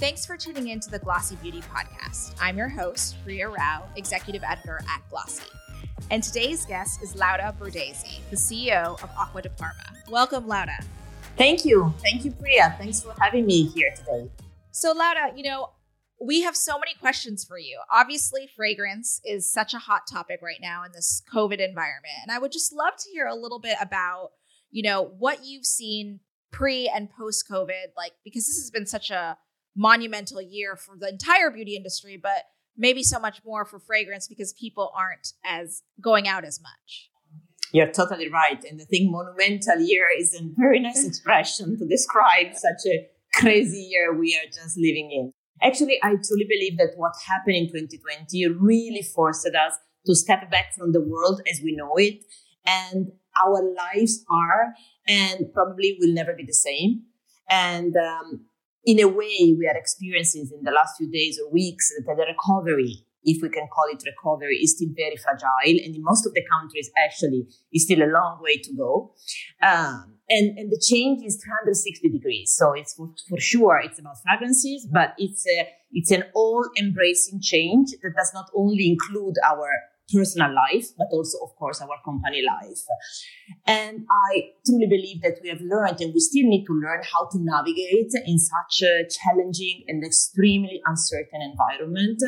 Thanks 0.00 0.24
for 0.24 0.36
tuning 0.36 0.68
in 0.68 0.78
to 0.78 0.90
the 0.92 1.00
Glossy 1.00 1.34
Beauty 1.42 1.60
Podcast. 1.60 2.32
I'm 2.40 2.56
your 2.56 2.68
host, 2.68 3.16
Priya 3.24 3.48
Rao, 3.48 3.82
Executive 3.96 4.44
Editor 4.44 4.80
at 4.88 5.02
Glossy. 5.10 5.42
And 6.12 6.22
today's 6.22 6.64
guest 6.64 7.02
is 7.02 7.16
Laura 7.16 7.52
Burdese, 7.58 8.20
the 8.30 8.36
CEO 8.36 9.02
of 9.02 9.10
Acqua 9.18 9.42
di 9.42 9.48
Parma. 9.48 9.82
Welcome, 10.08 10.46
Laura. 10.46 10.78
Thank 11.36 11.64
you. 11.64 11.92
Thank 12.00 12.24
you, 12.24 12.30
Priya. 12.30 12.76
Thanks 12.78 13.02
for 13.02 13.12
having 13.20 13.44
me 13.44 13.66
here 13.66 13.92
today. 13.96 14.30
So, 14.70 14.92
Laura, 14.92 15.32
you 15.34 15.42
know, 15.42 15.70
we 16.24 16.42
have 16.42 16.56
so 16.56 16.78
many 16.78 16.94
questions 16.94 17.44
for 17.44 17.58
you. 17.58 17.80
Obviously, 17.92 18.48
fragrance 18.54 19.20
is 19.24 19.50
such 19.50 19.74
a 19.74 19.78
hot 19.78 20.02
topic 20.08 20.38
right 20.40 20.60
now 20.62 20.84
in 20.84 20.92
this 20.92 21.22
COVID 21.34 21.58
environment. 21.58 22.14
And 22.22 22.30
I 22.30 22.38
would 22.38 22.52
just 22.52 22.72
love 22.72 22.94
to 22.96 23.10
hear 23.10 23.26
a 23.26 23.34
little 23.34 23.58
bit 23.58 23.76
about, 23.80 24.28
you 24.70 24.84
know, 24.84 25.02
what 25.18 25.44
you've 25.44 25.66
seen 25.66 26.20
pre 26.52 26.88
and 26.88 27.10
post 27.10 27.46
COVID, 27.50 27.96
like, 27.96 28.12
because 28.24 28.46
this 28.46 28.58
has 28.58 28.70
been 28.70 28.86
such 28.86 29.10
a 29.10 29.36
monumental 29.76 30.42
year 30.42 30.76
for 30.76 30.96
the 30.98 31.08
entire 31.08 31.50
beauty 31.50 31.76
industry, 31.76 32.18
but 32.20 32.44
maybe 32.76 33.02
so 33.02 33.18
much 33.18 33.40
more 33.44 33.64
for 33.64 33.78
fragrance 33.78 34.28
because 34.28 34.52
people 34.52 34.92
aren't 34.96 35.32
as 35.44 35.82
going 36.00 36.28
out 36.28 36.44
as 36.44 36.60
much. 36.60 37.10
You're 37.72 37.92
totally 37.92 38.30
right. 38.30 38.62
And 38.64 38.80
I 38.80 38.84
think 38.84 39.10
monumental 39.10 39.80
year 39.80 40.06
is 40.16 40.34
a 40.34 40.44
very 40.56 40.80
nice 40.80 41.04
expression 41.06 41.78
to 41.78 41.86
describe 41.86 42.54
such 42.54 42.86
a 42.86 43.08
crazy 43.34 43.88
year 43.90 44.18
we 44.18 44.34
are 44.36 44.46
just 44.46 44.76
living 44.78 45.10
in. 45.12 45.32
Actually, 45.62 45.98
I 46.02 46.10
truly 46.10 46.46
believe 46.48 46.78
that 46.78 46.92
what 46.96 47.12
happened 47.26 47.56
in 47.56 47.66
2020 47.66 48.46
really 48.60 49.02
forced 49.02 49.46
us 49.46 49.74
to 50.06 50.14
step 50.14 50.50
back 50.50 50.74
from 50.76 50.92
the 50.92 51.00
world 51.00 51.42
as 51.50 51.60
we 51.62 51.74
know 51.74 51.92
it. 51.96 52.24
And 52.64 53.12
our 53.44 53.74
lives 53.74 54.24
are 54.30 54.74
and 55.06 55.52
probably 55.52 55.96
will 56.00 56.12
never 56.12 56.34
be 56.34 56.44
the 56.44 56.54
same. 56.54 57.02
And 57.50 57.96
um, 57.96 58.46
in 58.88 58.98
a 59.00 59.06
way, 59.06 59.52
we 59.52 59.68
are 59.68 59.76
experiencing 59.76 60.48
in 60.50 60.64
the 60.64 60.70
last 60.70 60.96
few 60.96 61.10
days 61.10 61.38
or 61.38 61.52
weeks 61.52 61.92
that 62.06 62.16
the 62.16 62.24
recovery, 62.24 63.04
if 63.22 63.42
we 63.42 63.50
can 63.50 63.68
call 63.68 63.84
it 63.92 64.02
recovery, 64.02 64.56
is 64.56 64.76
still 64.76 64.88
very 64.96 65.16
fragile. 65.16 65.76
And 65.84 65.94
in 65.94 66.02
most 66.02 66.24
of 66.24 66.32
the 66.32 66.42
countries, 66.50 66.90
actually, 66.96 67.48
is 67.70 67.84
still 67.84 68.02
a 68.02 68.08
long 68.08 68.38
way 68.40 68.56
to 68.56 68.72
go. 68.74 69.12
Um, 69.60 70.16
and, 70.30 70.56
and 70.56 70.72
the 70.72 70.80
change 70.80 71.20
is 71.22 71.36
360 71.36 72.08
degrees. 72.08 72.54
So 72.56 72.72
it's 72.72 72.94
for, 72.94 73.12
for 73.28 73.38
sure, 73.38 73.78
it's 73.84 74.00
about 74.00 74.16
fragrances, 74.24 74.88
but 74.90 75.12
it's 75.18 75.44
a, 75.46 75.68
it's 75.92 76.10
an 76.10 76.24
all 76.34 76.64
embracing 76.78 77.40
change 77.42 77.88
that 78.02 78.12
does 78.16 78.30
not 78.32 78.46
only 78.56 78.88
include 78.88 79.34
our 79.44 79.68
personal 80.12 80.54
life, 80.54 80.86
but 80.96 81.08
also, 81.12 81.38
of 81.44 81.54
course, 81.56 81.80
our 81.80 81.98
company 82.04 82.42
life. 82.42 82.82
And 83.66 84.06
I 84.10 84.54
truly 84.64 84.86
believe 84.86 85.22
that 85.22 85.38
we 85.42 85.48
have 85.48 85.60
learned 85.60 86.00
and 86.00 86.12
we 86.14 86.20
still 86.20 86.48
need 86.48 86.64
to 86.66 86.72
learn 86.72 87.02
how 87.02 87.28
to 87.30 87.38
navigate 87.38 88.12
in 88.26 88.38
such 88.38 88.82
a 88.82 89.04
challenging 89.08 89.84
and 89.88 90.04
extremely 90.04 90.80
uncertain 90.86 91.42
environment. 91.42 92.22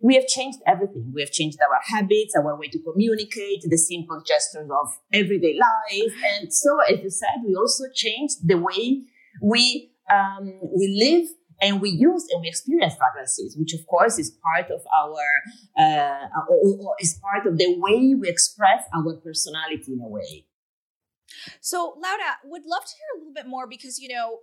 We 0.00 0.14
have 0.14 0.26
changed 0.26 0.58
everything. 0.66 1.12
We 1.14 1.20
have 1.22 1.30
changed 1.30 1.58
our 1.60 1.80
habits, 1.84 2.34
our 2.36 2.58
way 2.58 2.68
to 2.68 2.78
communicate, 2.78 3.62
the 3.68 3.76
simple 3.76 4.22
gestures 4.26 4.70
of 4.70 4.98
everyday 5.12 5.58
life. 5.58 6.14
And 6.38 6.52
so, 6.52 6.78
as 6.80 7.00
you 7.02 7.10
said, 7.10 7.42
we 7.46 7.54
also 7.54 7.84
changed 7.94 8.46
the 8.46 8.56
way 8.56 9.02
we, 9.42 9.92
um, 10.10 10.58
we 10.62 10.88
live 10.98 11.28
and 11.60 11.80
we 11.80 11.90
use 11.90 12.26
and 12.32 12.40
we 12.40 12.48
experience 12.48 12.94
fragrances, 12.96 13.56
which 13.58 13.74
of 13.74 13.86
course 13.86 14.18
is 14.18 14.36
part 14.42 14.70
of 14.70 14.80
our 14.98 15.14
uh, 15.78 16.26
is 17.00 17.18
part 17.22 17.46
of 17.46 17.58
the 17.58 17.76
way 17.78 18.14
we 18.14 18.28
express 18.28 18.84
our 18.94 19.14
personality 19.16 19.92
in 19.92 20.00
a 20.00 20.08
way. 20.08 20.46
So, 21.60 21.94
Laura, 21.96 22.38
would 22.44 22.64
love 22.66 22.84
to 22.84 22.94
hear 22.96 23.16
a 23.16 23.18
little 23.18 23.34
bit 23.34 23.46
more 23.46 23.66
because 23.66 23.98
you 23.98 24.08
know 24.08 24.38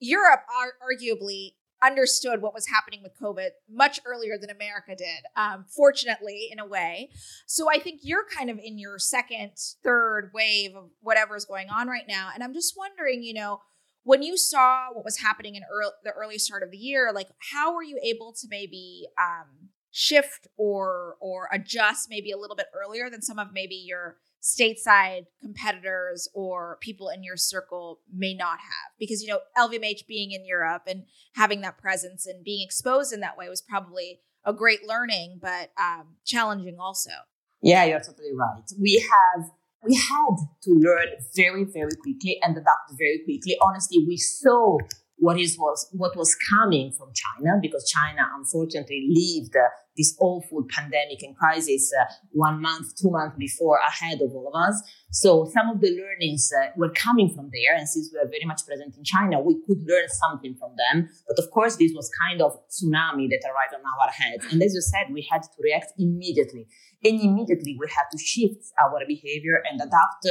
Europe 0.00 0.42
are 0.54 0.74
arguably 0.82 1.54
understood 1.82 2.40
what 2.40 2.54
was 2.54 2.66
happening 2.68 3.02
with 3.02 3.12
COVID 3.20 3.50
much 3.68 4.00
earlier 4.06 4.38
than 4.38 4.50
America 4.50 4.94
did, 4.96 5.24
um, 5.36 5.64
fortunately, 5.68 6.48
in 6.50 6.58
a 6.58 6.66
way. 6.66 7.10
So 7.46 7.70
I 7.70 7.78
think 7.78 8.00
you're 8.02 8.24
kind 8.34 8.50
of 8.50 8.58
in 8.58 8.78
your 8.78 8.98
second, 8.98 9.52
third 9.84 10.30
wave 10.32 10.74
of 10.74 10.90
whatever 11.00 11.36
is 11.36 11.44
going 11.44 11.68
on 11.68 11.88
right 11.88 12.06
now. 12.08 12.30
And 12.32 12.42
I'm 12.42 12.54
just 12.54 12.74
wondering, 12.76 13.22
you 13.22 13.34
know, 13.34 13.60
when 14.06 14.22
you 14.22 14.36
saw 14.36 14.86
what 14.92 15.04
was 15.04 15.18
happening 15.18 15.56
in 15.56 15.62
early, 15.70 15.90
the 16.04 16.12
early 16.12 16.38
start 16.38 16.62
of 16.62 16.70
the 16.70 16.76
year, 16.76 17.10
like 17.12 17.28
how 17.50 17.74
were 17.74 17.82
you 17.82 17.98
able 18.04 18.32
to 18.32 18.46
maybe 18.48 19.08
um, 19.18 19.70
shift 19.90 20.46
or 20.56 21.16
or 21.20 21.48
adjust 21.52 22.08
maybe 22.08 22.30
a 22.30 22.38
little 22.38 22.54
bit 22.54 22.66
earlier 22.72 23.10
than 23.10 23.20
some 23.20 23.40
of 23.40 23.48
maybe 23.52 23.74
your 23.74 24.16
stateside 24.40 25.26
competitors 25.42 26.28
or 26.34 26.78
people 26.80 27.08
in 27.08 27.24
your 27.24 27.36
circle 27.36 27.98
may 28.14 28.32
not 28.32 28.60
have 28.60 28.92
because 29.00 29.22
you 29.22 29.28
know 29.28 29.40
LVMH 29.58 30.06
being 30.06 30.30
in 30.30 30.46
Europe 30.46 30.82
and 30.86 31.02
having 31.34 31.60
that 31.62 31.76
presence 31.76 32.26
and 32.26 32.44
being 32.44 32.64
exposed 32.64 33.12
in 33.12 33.18
that 33.18 33.36
way 33.36 33.48
was 33.48 33.60
probably 33.60 34.20
a 34.44 34.52
great 34.52 34.86
learning 34.86 35.40
but 35.42 35.72
um, 35.80 36.14
challenging 36.24 36.76
also. 36.78 37.10
Yeah, 37.60 37.84
you're 37.84 37.98
totally 37.98 38.36
right. 38.36 38.62
We 38.80 39.04
have 39.34 39.50
we 39.84 39.94
had 39.94 40.36
to 40.62 40.70
learn 40.70 41.08
very, 41.34 41.64
very 41.64 41.96
quickly 42.02 42.38
and 42.42 42.56
adapt 42.56 42.92
very 42.98 43.20
quickly. 43.24 43.56
Honestly, 43.62 44.04
we 44.06 44.16
saw 44.16 44.78
what 45.18 45.38
is 45.40 45.56
was 45.58 45.88
what 45.92 46.16
was 46.16 46.36
coming 46.50 46.92
from 46.92 47.08
China 47.14 47.58
because 47.60 47.90
China 47.90 48.22
unfortunately 48.36 49.08
lived 49.08 49.56
uh, 49.56 49.68
this 49.96 50.16
awful 50.20 50.64
pandemic 50.68 51.22
and 51.22 51.34
crisis 51.36 51.90
uh, 51.98 52.04
one 52.32 52.60
month, 52.60 52.94
two 53.00 53.10
months 53.10 53.36
before 53.38 53.78
ahead 53.88 54.20
of 54.20 54.30
all 54.32 54.52
of 54.52 54.68
us. 54.68 54.82
So 55.10 55.50
some 55.54 55.70
of 55.70 55.80
the 55.80 55.90
learnings 55.90 56.50
uh, 56.52 56.68
were 56.76 56.90
coming 56.90 57.32
from 57.34 57.48
there, 57.52 57.76
and 57.76 57.88
since 57.88 58.10
we 58.12 58.18
are 58.18 58.28
very 58.28 58.44
much 58.44 58.66
present 58.66 58.94
in 58.96 59.04
China, 59.04 59.40
we 59.40 59.56
could 59.66 59.80
learn 59.88 60.08
something 60.08 60.54
from 60.58 60.72
them. 60.76 61.08
But 61.26 61.42
of 61.42 61.50
course, 61.50 61.76
this 61.76 61.92
was 61.94 62.10
kind 62.28 62.42
of 62.42 62.52
tsunami 62.68 63.28
that 63.30 63.42
arrived 63.48 63.74
on 63.74 63.80
our 63.80 64.10
heads, 64.10 64.44
and 64.52 64.62
as 64.62 64.74
you 64.74 64.82
said, 64.82 65.12
we 65.12 65.26
had 65.30 65.42
to 65.42 65.48
react 65.62 65.92
immediately, 65.98 66.66
and 67.02 67.20
immediately 67.20 67.76
we 67.80 67.88
had 67.88 68.04
to 68.12 68.18
shift 68.18 68.68
our 68.82 69.00
behavior 69.08 69.62
and 69.70 69.80
adapt 69.80 70.28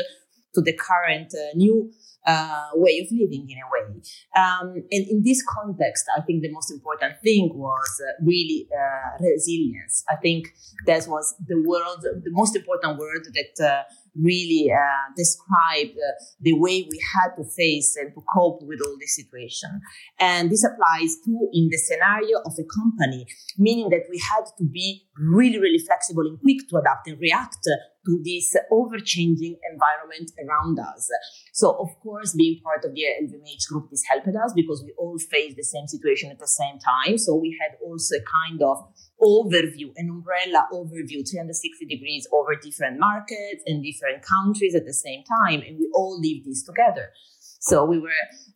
to 0.55 0.61
the 0.61 0.73
current 0.73 1.33
uh, 1.33 1.55
new 1.55 1.91
uh, 2.25 2.69
way 2.73 2.99
of 2.99 3.07
living 3.11 3.47
in 3.49 3.57
a 3.57 3.67
way. 3.71 4.01
Um, 4.35 4.73
and 4.91 5.07
in 5.07 5.21
this 5.23 5.43
context, 5.47 6.05
I 6.17 6.21
think 6.21 6.41
the 6.41 6.51
most 6.51 6.71
important 6.71 7.21
thing 7.23 7.51
was 7.53 8.01
uh, 8.01 8.23
really 8.25 8.67
uh, 8.73 9.23
resilience. 9.23 10.03
I 10.09 10.15
think 10.15 10.47
that 10.87 11.05
was 11.07 11.35
the 11.47 11.61
world, 11.61 12.01
the 12.01 12.31
most 12.31 12.55
important 12.55 12.97
word 12.97 13.27
that 13.33 13.65
uh, 13.65 13.83
really 14.15 14.71
uh, 14.71 15.13
described 15.15 15.97
the 16.41 16.53
way 16.53 16.87
we 16.89 16.99
had 17.13 17.35
to 17.35 17.43
face 17.43 17.95
and 17.97 18.13
to 18.13 18.21
cope 18.33 18.61
with 18.63 18.79
all 18.85 18.95
this 18.99 19.15
situation. 19.15 19.81
And 20.19 20.49
this 20.49 20.63
applies 20.63 21.17
to 21.25 21.49
in 21.53 21.69
the 21.69 21.77
scenario 21.77 22.39
of 22.39 22.53
a 22.57 22.63
company, 22.63 23.27
meaning 23.57 23.89
that 23.89 24.05
we 24.09 24.19
had 24.31 24.45
to 24.57 24.63
be 24.63 25.05
really, 25.17 25.59
really 25.59 25.79
flexible 25.79 26.23
and 26.23 26.39
quick 26.39 26.67
to 26.69 26.77
adapt 26.77 27.07
and 27.07 27.19
react 27.19 27.59
to 28.05 28.21
this 28.23 28.55
over-changing 28.71 29.57
environment 29.71 30.31
around 30.39 30.79
us. 30.79 31.09
So, 31.53 31.71
of 31.79 31.89
course, 32.01 32.33
being 32.35 32.61
part 32.63 32.85
of 32.85 32.93
the 32.93 33.03
LVMH 33.23 33.67
group, 33.69 33.89
this 33.89 34.03
helped 34.09 34.27
us 34.27 34.53
because 34.55 34.83
we 34.83 34.93
all 34.97 35.17
faced 35.17 35.57
the 35.57 35.63
same 35.63 35.87
situation 35.87 36.31
at 36.31 36.39
the 36.39 36.47
same 36.47 36.79
time. 36.79 37.17
So 37.17 37.35
we 37.35 37.57
had 37.61 37.77
also 37.83 38.15
a 38.15 38.23
kind 38.23 38.61
of 38.61 38.77
overview, 39.21 39.91
an 39.95 40.09
umbrella 40.09 40.67
overview, 40.71 41.23
360 41.27 41.85
degrees 41.85 42.27
over 42.33 42.55
different 42.55 42.99
markets 42.99 43.63
and 43.65 43.83
different 43.83 44.23
countries 44.23 44.75
at 44.75 44.85
the 44.85 44.93
same 44.93 45.23
time. 45.23 45.61
And 45.61 45.77
we 45.79 45.89
all 45.93 46.19
lived 46.19 46.45
this 46.45 46.63
together. 46.63 47.11
So 47.59 47.85
we 47.85 47.99
were, 47.99 48.09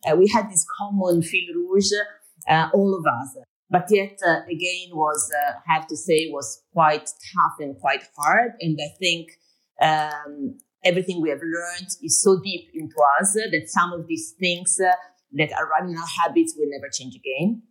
uh, 0.06 0.16
we 0.16 0.28
had 0.28 0.50
this 0.50 0.66
common 0.78 1.22
fil 1.22 1.54
rouge, 1.54 1.90
uh, 2.48 2.68
all 2.72 2.94
of 2.94 3.04
us. 3.06 3.49
But 3.70 3.86
yet, 3.88 4.18
uh, 4.26 4.40
again, 4.50 4.90
was, 4.92 5.30
uh, 5.46 5.52
have 5.66 5.86
to 5.86 5.96
say, 5.96 6.28
was 6.30 6.62
quite 6.72 7.08
tough 7.34 7.54
and 7.60 7.78
quite 7.78 8.02
hard. 8.16 8.52
And 8.60 8.78
I 8.82 8.96
think 8.98 9.30
um, 9.80 10.58
everything 10.84 11.20
we 11.22 11.30
have 11.30 11.40
learned 11.40 11.88
is 12.02 12.20
so 12.20 12.40
deep 12.42 12.68
into 12.74 12.96
us 13.20 13.34
that 13.34 13.68
some 13.68 13.92
of 13.92 14.08
these 14.08 14.34
things 14.40 14.78
uh, 14.80 14.92
that 15.34 15.52
are 15.52 15.68
running 15.68 15.96
our 15.96 16.06
habits 16.22 16.54
will 16.58 16.68
never 16.68 16.90
change 16.92 17.14
again. 17.14 17.62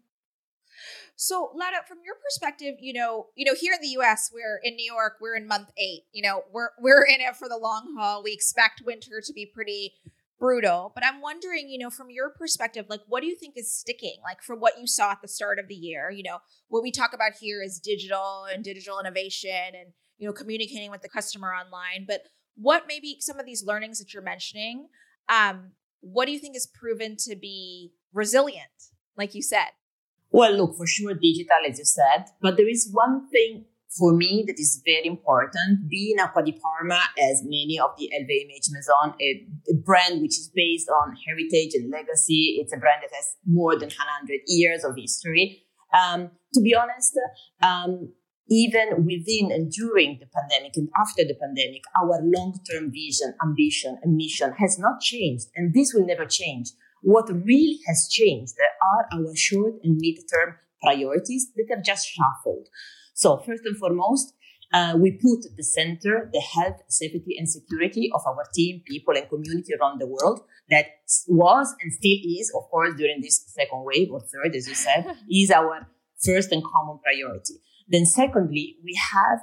So, 1.21 1.51
Laura, 1.53 1.83
from 1.85 1.97
your 2.05 2.15
perspective, 2.23 2.75
you 2.79 2.93
know, 2.93 3.27
you 3.35 3.43
know, 3.43 3.53
here 3.53 3.73
in 3.73 3.81
the 3.81 3.89
U.S., 3.99 4.31
we're 4.33 4.57
in 4.63 4.77
New 4.77 4.89
York, 4.89 5.17
we're 5.19 5.35
in 5.35 5.47
month 5.47 5.69
eight. 5.77 6.03
You 6.13 6.23
know, 6.23 6.43
we're 6.49 6.69
we're 6.79 7.03
in 7.03 7.19
it 7.19 7.35
for 7.35 7.49
the 7.49 7.57
long 7.57 7.93
haul. 7.99 8.23
We 8.23 8.31
expect 8.31 8.83
winter 8.85 9.21
to 9.21 9.33
be 9.33 9.45
pretty 9.45 9.95
brutal, 10.39 10.91
but 10.95 11.05
I'm 11.05 11.21
wondering, 11.21 11.69
you 11.69 11.77
know, 11.77 11.89
from 11.89 12.09
your 12.09 12.29
perspective, 12.29 12.85
like, 12.89 13.01
what 13.07 13.21
do 13.21 13.27
you 13.27 13.35
think 13.35 13.55
is 13.57 13.73
sticking? 13.73 14.17
Like, 14.23 14.41
from 14.41 14.59
what 14.59 14.79
you 14.79 14.87
saw 14.87 15.11
at 15.11 15.21
the 15.21 15.27
start 15.27 15.59
of 15.59 15.67
the 15.67 15.75
year, 15.75 16.09
you 16.09 16.23
know, 16.23 16.37
what 16.69 16.81
we 16.81 16.91
talk 16.91 17.13
about 17.13 17.33
here 17.39 17.61
is 17.61 17.79
digital 17.79 18.45
and 18.51 18.63
digital 18.63 18.99
innovation, 18.99 19.75
and 19.79 19.93
you 20.17 20.27
know, 20.27 20.33
communicating 20.33 20.91
with 20.91 21.01
the 21.01 21.09
customer 21.09 21.53
online. 21.53 22.05
But 22.07 22.23
what 22.55 22.83
maybe 22.87 23.17
some 23.19 23.39
of 23.39 23.45
these 23.45 23.63
learnings 23.65 23.99
that 23.99 24.13
you're 24.13 24.23
mentioning, 24.23 24.87
um, 25.29 25.71
what 26.01 26.25
do 26.25 26.31
you 26.31 26.39
think 26.39 26.55
is 26.55 26.67
proven 26.67 27.15
to 27.27 27.35
be 27.35 27.93
resilient, 28.13 28.91
like 29.17 29.33
you 29.33 29.41
said? 29.41 29.69
Well, 30.31 30.53
look, 30.53 30.77
for 30.77 30.85
sure, 30.85 31.13
digital, 31.13 31.57
as 31.67 31.79
you 31.79 31.85
said, 31.85 32.25
but 32.41 32.57
there 32.57 32.67
is 32.69 32.89
one 32.91 33.29
thing 33.29 33.65
for 33.97 34.13
me, 34.13 34.43
that 34.45 34.59
is 34.59 34.81
very 34.85 35.07
important. 35.07 35.89
Being 35.89 36.19
Acqua 36.19 36.43
di 36.43 36.53
Parma, 36.53 37.01
as 37.17 37.41
many 37.43 37.79
of 37.79 37.91
the 37.97 38.09
LVMH 38.13 38.69
Maison, 38.71 39.15
a, 39.19 39.47
a, 39.71 39.75
brand 39.83 40.21
which 40.21 40.37
is 40.37 40.51
based 40.53 40.89
on 40.89 41.15
heritage 41.25 41.73
and 41.73 41.89
legacy. 41.89 42.59
It's 42.61 42.71
a 42.73 42.77
brand 42.77 43.01
that 43.01 43.15
has 43.15 43.35
more 43.45 43.73
than 43.73 43.89
100 43.89 44.41
years 44.45 44.83
of 44.83 44.95
history. 44.95 45.63
Um, 45.91 46.29
to 46.53 46.61
be 46.61 46.75
honest, 46.75 47.17
um, 47.63 48.13
even 48.47 49.05
within 49.05 49.51
and 49.51 49.71
during 49.71 50.19
the 50.19 50.27
pandemic 50.27 50.73
and 50.75 50.89
after 50.97 51.23
the 51.23 51.35
pandemic, 51.35 51.81
our 51.99 52.19
long-term 52.21 52.91
vision, 52.91 53.33
ambition, 53.43 53.97
and 54.03 54.15
mission 54.15 54.53
has 54.57 54.77
not 54.77 55.01
changed, 55.01 55.47
and 55.55 55.73
this 55.73 55.93
will 55.93 56.05
never 56.05 56.25
change. 56.25 56.69
What 57.01 57.29
really 57.29 57.79
has 57.87 58.07
changed 58.11 58.53
are 58.81 59.19
our 59.19 59.35
short 59.35 59.75
and 59.83 59.97
mid-term 59.99 60.57
priorities 60.83 61.47
that 61.55 61.67
have 61.69 61.83
just 61.83 62.07
shuffled. 62.07 62.67
So 63.19 63.35
first 63.35 63.65
and 63.65 63.75
foremost, 63.75 64.33
uh, 64.71 64.93
we 64.97 65.11
put 65.11 65.45
at 65.45 65.57
the 65.57 65.63
center 65.63 66.29
the 66.31 66.39
health, 66.39 66.77
safety, 66.87 67.35
and 67.37 67.49
security 67.49 68.09
of 68.15 68.21
our 68.25 68.45
team, 68.53 68.81
people, 68.85 69.13
and 69.17 69.27
community 69.27 69.73
around 69.73 69.99
the 69.99 70.07
world. 70.07 70.39
That 70.69 70.85
was 71.27 71.75
and 71.81 71.91
still 71.91 72.17
is, 72.39 72.49
of 72.55 72.63
course, 72.71 72.93
during 72.95 73.19
this 73.19 73.43
second 73.47 73.83
wave 73.83 74.09
or 74.09 74.21
third, 74.21 74.55
as 74.55 74.69
you 74.69 74.73
said, 74.73 75.17
is 75.29 75.51
our 75.51 75.85
first 76.25 76.53
and 76.53 76.63
common 76.63 76.99
priority. 77.03 77.55
Then, 77.89 78.05
secondly, 78.05 78.77
we 78.85 78.97
have 79.11 79.39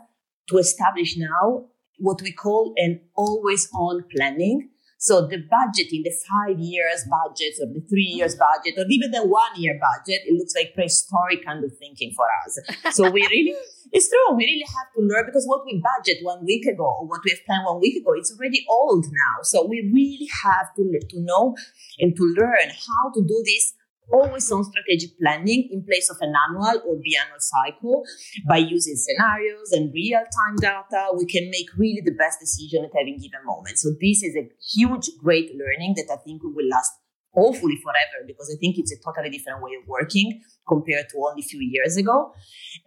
to 0.48 0.56
establish 0.56 1.18
now 1.18 1.66
what 1.98 2.22
we 2.22 2.32
call 2.32 2.72
an 2.78 3.00
always 3.14 3.68
on 3.74 4.04
planning 4.14 4.70
so 4.98 5.26
the 5.26 5.38
budget 5.38 5.92
in 5.92 6.02
the 6.02 6.14
five 6.24 6.58
years 6.58 7.04
budget 7.08 7.54
or 7.60 7.68
the 7.72 7.84
three 7.88 8.08
years 8.16 8.34
budget 8.34 8.74
or 8.78 8.84
even 8.88 9.10
the 9.10 9.26
one 9.26 9.52
year 9.56 9.78
budget, 9.78 10.22
it 10.24 10.34
looks 10.38 10.54
like 10.54 10.74
prehistoric 10.74 11.44
kind 11.44 11.64
of 11.64 11.76
thinking 11.78 12.12
for 12.16 12.24
us. 12.44 12.94
So 12.94 13.10
we 13.10 13.20
really, 13.30 13.54
it's 13.92 14.08
true. 14.08 14.36
We 14.36 14.44
really 14.44 14.64
have 14.66 14.88
to 14.96 15.02
learn 15.02 15.26
because 15.26 15.44
what 15.46 15.64
we 15.66 15.82
budget 15.84 16.18
one 16.22 16.44
week 16.44 16.64
ago 16.66 16.96
or 17.00 17.06
what 17.06 17.20
we 17.24 17.30
have 17.32 17.44
planned 17.44 17.66
one 17.66 17.80
week 17.80 18.00
ago, 18.00 18.12
it's 18.16 18.32
already 18.32 18.64
old 18.70 19.04
now. 19.04 19.42
So 19.42 19.66
we 19.66 19.90
really 19.92 20.28
have 20.42 20.74
to, 20.76 20.82
to 20.82 21.20
know 21.20 21.56
and 21.98 22.16
to 22.16 22.22
learn 22.36 22.72
how 22.72 23.12
to 23.12 23.20
do 23.20 23.42
this 23.44 23.74
always 24.12 24.50
on 24.52 24.64
strategic 24.64 25.18
planning 25.18 25.68
in 25.72 25.84
place 25.84 26.10
of 26.10 26.16
an 26.20 26.32
annual 26.48 26.82
or 26.86 26.96
biannual 26.96 27.40
cycle. 27.40 28.04
By 28.48 28.58
using 28.58 28.96
scenarios 28.96 29.72
and 29.72 29.92
real-time 29.92 30.56
data 30.60 31.08
we 31.16 31.26
can 31.26 31.50
make 31.50 31.68
really 31.76 32.02
the 32.04 32.12
best 32.12 32.40
decision 32.40 32.84
at 32.84 32.90
any 33.00 33.18
given 33.18 33.44
moment. 33.44 33.78
So 33.78 33.90
this 34.00 34.22
is 34.22 34.36
a 34.36 34.48
huge 34.74 35.10
great 35.22 35.50
learning 35.54 35.94
that 35.96 36.12
i 36.12 36.16
think 36.24 36.42
will 36.42 36.68
last 36.70 36.92
hopefully 37.32 37.76
forever 37.82 38.24
because 38.26 38.50
i 38.54 38.56
think 38.58 38.76
it's 38.78 38.92
a 38.92 39.00
totally 39.04 39.30
different 39.30 39.62
way 39.62 39.72
of 39.80 39.86
working 39.86 40.40
compared 40.68 41.08
to 41.10 41.16
only 41.18 41.42
a 41.42 41.44
few 41.44 41.60
years 41.60 41.96
ago. 41.96 42.32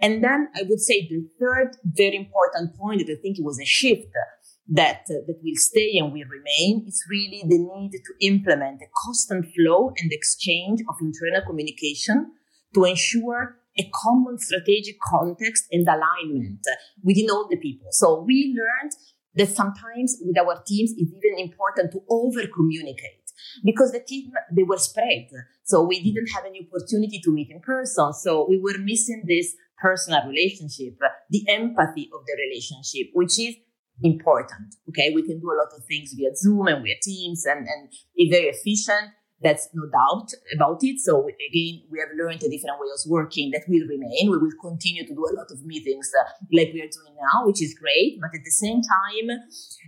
And 0.01 0.24
then 0.24 0.50
i 0.56 0.63
would 0.63 0.80
say 0.80 1.07
the 1.07 1.27
third 1.39 1.77
very 1.83 2.16
important 2.16 2.75
point 2.75 3.06
that 3.06 3.12
i 3.12 3.19
think 3.21 3.38
it 3.38 3.45
was 3.45 3.60
a 3.60 3.66
shift 3.66 4.13
that 4.71 5.01
uh, 5.10 5.25
that 5.27 5.39
will 5.44 5.56
stay 5.56 5.98
and 5.98 6.13
will 6.13 6.27
remain. 6.30 6.86
Is 6.88 7.04
really 7.10 7.44
the 7.48 7.57
need 7.57 7.92
to 7.92 8.27
implement 8.27 8.81
a 8.81 8.89
constant 9.06 9.45
flow 9.56 9.92
and 9.98 10.12
exchange 10.12 10.81
of 10.89 10.95
internal 11.01 11.42
communication 11.45 12.31
to 12.74 12.86
ensure 12.86 13.57
a 13.77 13.89
common 13.94 14.38
strategic 14.38 14.95
context 15.01 15.66
and 15.71 15.88
alignment 15.88 16.60
within 17.04 17.30
all 17.30 17.48
the 17.50 17.57
people. 17.57 17.88
So 17.92 18.24
we 18.25 18.56
learned 18.57 18.92
that 19.36 19.56
sometimes 19.56 20.18
with 20.21 20.38
our 20.38 20.62
teams 20.68 20.94
it's 20.98 21.12
even 21.13 21.39
important 21.39 21.92
to 21.94 22.01
over 22.10 22.42
communicate 22.48 23.31
because 23.63 23.92
the 23.92 24.01
team 24.01 24.31
they 24.56 24.63
were 24.63 24.77
spread. 24.77 25.30
So 25.63 25.83
we 25.83 26.01
didn't 26.01 26.27
have 26.27 26.45
any 26.45 26.68
opportunity 26.68 27.21
to 27.24 27.31
meet 27.31 27.50
in 27.50 27.62
person. 27.62 28.13
So 28.13 28.45
we 28.50 28.60
were 28.60 28.77
missing 28.80 29.24
this 29.27 29.56
personal 29.81 30.27
relationship 30.27 30.98
the 31.30 31.45
empathy 31.48 32.10
of 32.13 32.25
the 32.25 32.36
relationship 32.45 33.12
which 33.13 33.39
is 33.39 33.56
important. 34.03 34.75
Okay. 34.89 35.11
We 35.13 35.23
can 35.23 35.39
do 35.39 35.51
a 35.51 35.57
lot 35.57 35.69
of 35.75 35.85
things 35.85 36.13
via 36.13 36.35
Zoom 36.35 36.67
and 36.67 36.83
via 36.83 36.95
Teams 37.01 37.45
and, 37.45 37.67
and 37.67 37.89
it's 38.15 38.35
very 38.35 38.47
efficient. 38.47 39.11
That's 39.41 39.69
no 39.73 39.83
doubt 39.87 40.31
about 40.53 40.79
it. 40.81 40.99
So 40.99 41.23
again, 41.23 41.83
we 41.89 41.99
have 41.99 42.09
learned 42.17 42.43
a 42.43 42.49
different 42.49 42.79
way 42.79 42.87
of 42.93 42.99
working 43.09 43.51
that 43.51 43.63
will 43.69 43.87
remain. 43.87 44.29
We 44.29 44.37
will 44.37 44.57
continue 44.61 45.07
to 45.07 45.13
do 45.13 45.25
a 45.31 45.35
lot 45.35 45.47
of 45.49 45.65
meetings 45.65 46.11
uh, 46.19 46.29
like 46.51 46.71
we 46.73 46.81
are 46.81 46.91
doing 46.91 47.15
now, 47.15 47.45
which 47.45 47.61
is 47.61 47.73
great. 47.79 48.19
But 48.19 48.31
at 48.35 48.43
the 48.43 48.51
same 48.51 48.81
time, 48.81 49.39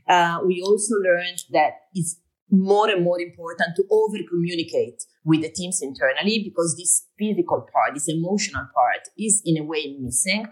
uh, 0.07 0.45
we 0.45 0.61
also 0.61 0.95
learned 0.95 1.43
that 1.51 1.73
it's 1.93 2.17
more 2.49 2.89
and 2.89 3.03
more 3.03 3.19
important 3.19 3.75
to 3.77 3.83
over 3.89 4.17
communicate 4.29 5.03
with 5.23 5.41
the 5.41 5.49
teams 5.49 5.81
internally 5.81 6.41
because 6.43 6.75
this 6.77 7.07
physical 7.17 7.67
part, 7.73 7.93
this 7.93 8.09
emotional 8.09 8.67
part 8.73 9.07
is 9.17 9.41
in 9.45 9.57
a 9.57 9.63
way 9.63 9.97
missing. 9.99 10.45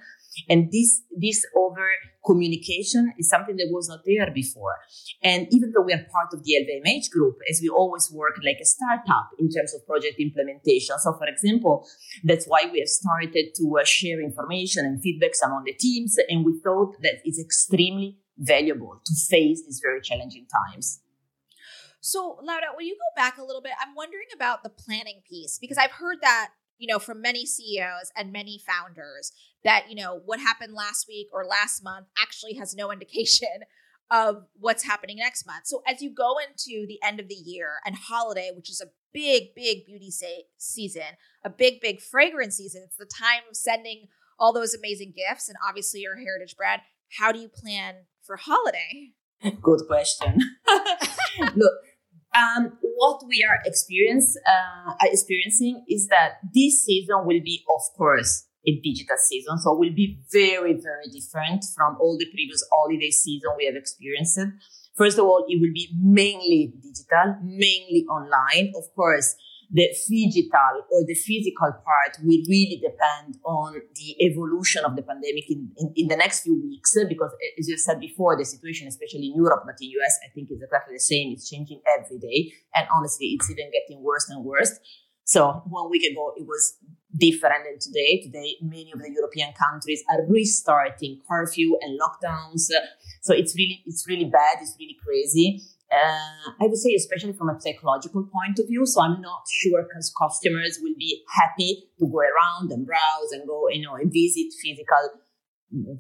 And 0.48 0.72
this, 0.72 1.02
this 1.18 1.46
over 1.56 1.90
communication 2.26 3.14
is 3.18 3.30
something 3.30 3.56
that 3.58 3.70
was 3.72 3.90
not 3.90 4.02
there 4.06 4.32
before. 4.34 4.76
And 5.24 5.48
even 5.52 5.72
though 5.72 5.84
we 5.84 5.94
are 5.94 6.06
part 6.12 6.30
of 6.34 6.44
the 6.44 6.54
LVMH 6.54 7.10
group, 7.12 7.38
as 7.50 7.60
we 7.62 7.70
always 7.70 8.12
work 8.12 8.38
like 8.44 8.58
a 8.62 8.66
startup 8.66 9.30
in 9.40 9.50
terms 9.50 9.74
of 9.74 9.86
project 9.86 10.16
implementation. 10.20 10.98
So, 11.00 11.14
for 11.14 11.28
example, 11.28 11.88
that's 12.24 12.46
why 12.46 12.70
we 12.72 12.80
have 12.80 12.88
started 12.88 13.54
to 13.56 13.78
uh, 13.80 13.86
share 13.86 14.22
information 14.22 14.86
and 14.86 15.02
feedbacks 15.02 15.46
among 15.46 15.64
the 15.66 15.74
teams. 15.74 16.18
And 16.30 16.46
we 16.46 16.60
thought 16.64 16.96
that 17.02 17.22
it's 17.24 17.40
extremely 17.40 18.18
valuable 18.38 19.02
to 19.06 19.14
face 19.30 19.64
these 19.66 19.82
very 19.84 20.02
challenging 20.02 20.48
times. 20.48 21.02
So, 22.02 22.40
Laura, 22.42 22.72
when 22.76 22.88
you 22.88 22.96
go 22.96 23.22
back 23.22 23.38
a 23.38 23.44
little 23.44 23.62
bit, 23.62 23.74
I'm 23.82 23.94
wondering 23.96 24.28
about 24.34 24.64
the 24.64 24.70
planning 24.70 25.22
piece 25.30 25.60
because 25.60 25.78
I've 25.78 25.92
heard 25.92 26.20
that 26.22 26.52
you 26.80 26.88
know, 26.88 26.98
from 26.98 27.22
many 27.22 27.46
CEOs 27.46 28.12
and 28.16 28.32
many 28.32 28.60
founders 28.66 29.34
that, 29.64 29.86
you 29.90 29.96
know, 29.96 30.22
what 30.26 30.40
happened 30.40 30.74
last 30.74 31.08
week 31.08 31.28
or 31.34 31.46
last 31.46 31.84
month 31.84 32.08
actually 32.22 32.54
has 32.56 32.76
no 32.76 32.92
indication 32.92 33.64
of 34.12 34.46
what's 34.60 34.84
happening 34.84 35.18
next 35.18 35.46
month. 35.46 35.68
So 35.68 35.84
as 35.88 36.02
you 36.02 36.12
go 36.12 36.36
into 36.40 36.88
the 36.88 37.00
end 37.04 37.20
of 37.20 37.28
the 37.28 37.36
year 37.36 37.76
and 37.86 37.96
holiday, 37.96 38.52
which 38.56 38.70
is 38.70 38.82
a 38.82 38.88
big, 39.14 39.54
big 39.56 39.86
beauty 39.86 40.10
se- 40.10 40.46
season, 40.58 41.18
a 41.44 41.50
big, 41.50 41.80
big 41.80 42.02
fragrance 42.02 42.58
season, 42.58 42.84
it's 42.86 42.98
the 42.98 43.06
time 43.06 43.44
of 43.50 43.56
sending 43.56 44.08
all 44.40 44.54
those 44.54 44.74
amazing 44.74 45.14
gifts 45.16 45.48
and 45.48 45.58
obviously 45.68 46.00
your 46.00 46.16
heritage 46.16 46.56
brand. 46.58 46.82
How 47.20 47.32
do 47.32 47.40
you 47.40 47.50
plan 47.50 48.06
for 48.24 48.38
holiday? 48.38 49.12
Good 49.62 49.82
question. 49.88 50.40
Look, 51.56 51.74
um, 52.36 52.78
what 52.82 53.22
we 53.28 53.46
are 53.48 53.60
experience, 53.66 54.38
uh, 54.48 54.94
experiencing 55.02 55.84
is 55.88 56.08
that 56.08 56.40
this 56.54 56.86
season 56.86 57.26
will 57.26 57.42
be, 57.44 57.64
of 57.70 57.82
course, 57.98 58.46
a 58.66 58.82
digital 58.82 59.18
season. 59.18 59.58
So 59.60 59.74
it 59.74 59.80
will 59.80 59.96
be 59.96 60.20
very, 60.32 60.74
very 60.74 61.08
different 61.12 61.66
from 61.76 61.98
all 62.00 62.18
the 62.18 62.26
previous 62.26 62.64
holiday 62.72 63.12
season 63.12 63.52
we 63.58 63.66
have 63.66 63.76
experienced. 63.76 64.40
First 64.96 65.18
of 65.18 65.26
all, 65.26 65.46
it 65.48 65.62
will 65.62 65.74
be 65.74 65.90
mainly 66.02 66.74
digital, 66.82 67.38
mainly 67.44 68.06
online. 68.10 68.74
Of 68.76 68.94
course, 68.96 69.36
the 69.72 69.88
digital 70.10 70.82
or 70.92 71.06
the 71.06 71.14
physical 71.14 71.72
part 71.86 72.18
will 72.24 72.42
really 72.50 72.82
depend 72.82 73.38
on 73.46 73.74
the 73.74 74.26
evolution 74.26 74.84
of 74.84 74.96
the 74.96 75.04
pandemic 75.04 75.50
in, 75.50 75.70
in, 75.78 75.94
in, 75.96 76.08
the 76.08 76.18
next 76.18 76.42
few 76.42 76.60
weeks 76.60 76.98
eh, 76.98 77.06
because 77.08 77.32
eh, 77.34 77.60
as 77.60 77.70
you 77.70 77.78
said 77.78 78.00
before 78.00 78.36
the 78.36 78.44
situation 78.44 78.88
especially 78.88 79.28
in 79.28 79.36
europe 79.36 79.62
but 79.66 79.76
in 79.80 79.90
us 80.04 80.18
i 80.26 80.34
think 80.34 80.50
is 80.50 80.62
exactly 80.62 80.96
the 80.96 81.00
same 81.00 81.32
it's 81.32 81.48
changing 81.48 81.80
every 81.98 82.18
day 82.18 82.52
and 82.74 82.88
honestly 82.92 83.28
it's 83.28 83.50
even 83.52 83.70
getting 83.70 84.04
worse 84.04 84.28
and 84.30 84.44
worse 84.44 84.80
so 85.24 85.62
one 85.70 85.90
week 85.92 86.04
ago 86.04 86.34
it 86.36 86.48
was 86.48 86.78
different 87.16 87.64
than 87.66 87.80
today. 87.80 88.22
Today 88.24 88.56
many 88.62 88.92
of 88.94 89.00
the 89.00 89.12
european 89.12 89.54
countries 89.54 90.04
are 90.10 90.26
restarting 90.28 91.22
curfew 91.30 91.78
and 91.82 92.00
lockdowns. 92.00 92.70
So 93.22 93.34
it's 93.34 93.56
really 93.56 93.84
it's 93.86 94.08
really 94.08 94.26
bad. 94.26 94.58
It's 94.62 94.76
really 94.80 94.98
crazy. 95.04 95.62
Uh, 95.92 96.54
I 96.62 96.68
would 96.68 96.78
say, 96.78 96.94
especially 96.94 97.34
from 97.34 97.50
a 97.50 97.60
psychological 97.60 98.24
point 98.32 98.60
of 98.60 98.68
view. 98.68 98.86
So 98.86 99.02
I'm 99.02 99.22
not 99.22 99.48
sure 99.50 99.82
because 99.82 100.14
customers 100.16 100.78
will 100.82 100.94
be 100.98 101.24
happy 101.36 101.90
to 101.98 102.06
go 102.06 102.20
around 102.20 102.72
and 102.72 102.86
browse 102.86 103.32
and 103.32 103.48
go, 103.48 103.70
you 103.70 103.82
know, 103.82 103.96
and 103.96 104.14
visit 104.14 104.54
physical 104.62 105.20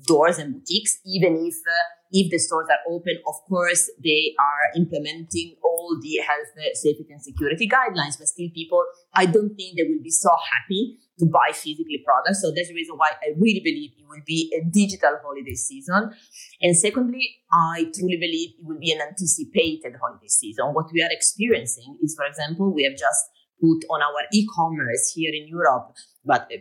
doors 0.05 0.37
and 0.37 0.53
boutiques, 0.53 0.99
even 1.05 1.35
if 1.45 1.55
uh, 1.67 1.87
if 2.11 2.31
the 2.31 2.39
stores 2.39 2.67
are 2.69 2.93
open. 2.93 3.17
Of 3.27 3.35
course, 3.47 3.89
they 4.03 4.33
are 4.39 4.81
implementing 4.81 5.55
all 5.63 5.97
the 6.01 6.17
health, 6.25 6.49
safety, 6.73 7.05
and 7.09 7.21
security 7.21 7.67
guidelines, 7.67 8.17
but 8.17 8.27
still, 8.27 8.49
people, 8.53 8.83
I 9.13 9.25
don't 9.25 9.55
think 9.55 9.77
they 9.77 9.83
will 9.83 10.01
be 10.03 10.09
so 10.09 10.29
happy 10.29 10.97
to 11.19 11.25
buy 11.25 11.51
physically 11.53 12.01
products. 12.05 12.41
So 12.41 12.51
that's 12.55 12.69
the 12.69 12.73
reason 12.73 12.95
why 12.97 13.09
I 13.21 13.35
really 13.37 13.61
believe 13.63 13.91
it 13.97 14.05
will 14.07 14.23
be 14.25 14.51
a 14.57 14.65
digital 14.65 15.19
holiday 15.21 15.53
season. 15.53 16.11
And 16.61 16.75
secondly, 16.75 17.43
I 17.51 17.91
truly 17.93 18.17
believe 18.17 18.51
it 18.57 18.65
will 18.65 18.79
be 18.79 18.91
an 18.91 19.01
anticipated 19.01 19.93
holiday 20.01 20.27
season. 20.27 20.73
What 20.73 20.87
we 20.93 21.03
are 21.03 21.11
experiencing 21.11 21.97
is, 22.01 22.15
for 22.15 22.25
example, 22.25 22.73
we 22.73 22.83
have 22.83 22.97
just 22.97 23.29
put 23.61 23.83
on 23.91 24.01
our 24.01 24.23
e-commerce 24.33 25.11
here 25.13 25.31
in 25.33 25.47
Europe, 25.47 25.91
but 26.23 26.43
uh, 26.43 26.57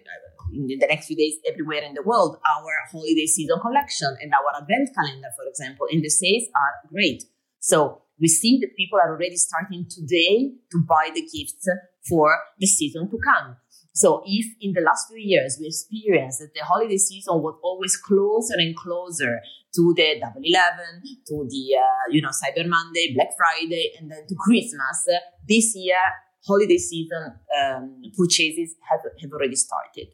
in 0.52 0.66
the 0.66 0.86
next 0.86 1.06
few 1.06 1.16
days 1.16 1.36
everywhere 1.48 1.82
in 1.82 1.94
the 1.94 2.02
world, 2.02 2.36
our 2.36 2.72
holiday 2.90 3.26
season 3.26 3.58
collection 3.60 4.16
and 4.20 4.32
our 4.32 4.62
advent 4.62 4.90
calendar, 4.94 5.28
for 5.36 5.46
example, 5.48 5.86
and 5.90 6.02
the 6.02 6.10
sales 6.10 6.44
are 6.54 6.88
great. 6.90 7.22
So 7.60 8.02
we 8.20 8.28
see 8.28 8.58
that 8.60 8.76
people 8.76 8.98
are 8.98 9.10
already 9.14 9.36
starting 9.36 9.86
today 9.88 10.52
to 10.72 10.78
buy 10.88 11.10
the 11.14 11.22
gifts 11.22 11.68
for 12.08 12.36
the 12.58 12.66
season 12.66 13.10
to 13.10 13.18
come. 13.18 13.56
So 13.94 14.22
if 14.24 14.46
in 14.60 14.72
the 14.74 14.80
last 14.80 15.08
few 15.08 15.18
years 15.18 15.58
we 15.60 15.66
experienced 15.66 16.38
that 16.38 16.54
the 16.54 16.64
holiday 16.64 16.98
season 16.98 17.42
was 17.42 17.58
always 17.62 17.96
closer 17.96 18.54
and 18.54 18.76
closer 18.76 19.40
to 19.74 19.94
the 19.96 20.20
Double 20.20 20.40
Eleven, 20.42 21.02
to 21.26 21.46
the 21.48 21.76
uh, 21.76 22.06
you 22.10 22.22
know 22.22 22.30
Cyber 22.30 22.66
Monday, 22.66 23.12
Black 23.14 23.30
Friday, 23.36 23.92
and 23.98 24.10
then 24.10 24.26
to 24.28 24.34
Christmas, 24.38 25.06
this 25.48 25.74
year 25.76 25.98
holiday 26.46 26.78
season 26.78 27.34
um, 27.60 28.02
purchases 28.16 28.76
have 28.88 29.00
have 29.20 29.32
already 29.32 29.56
started. 29.56 30.08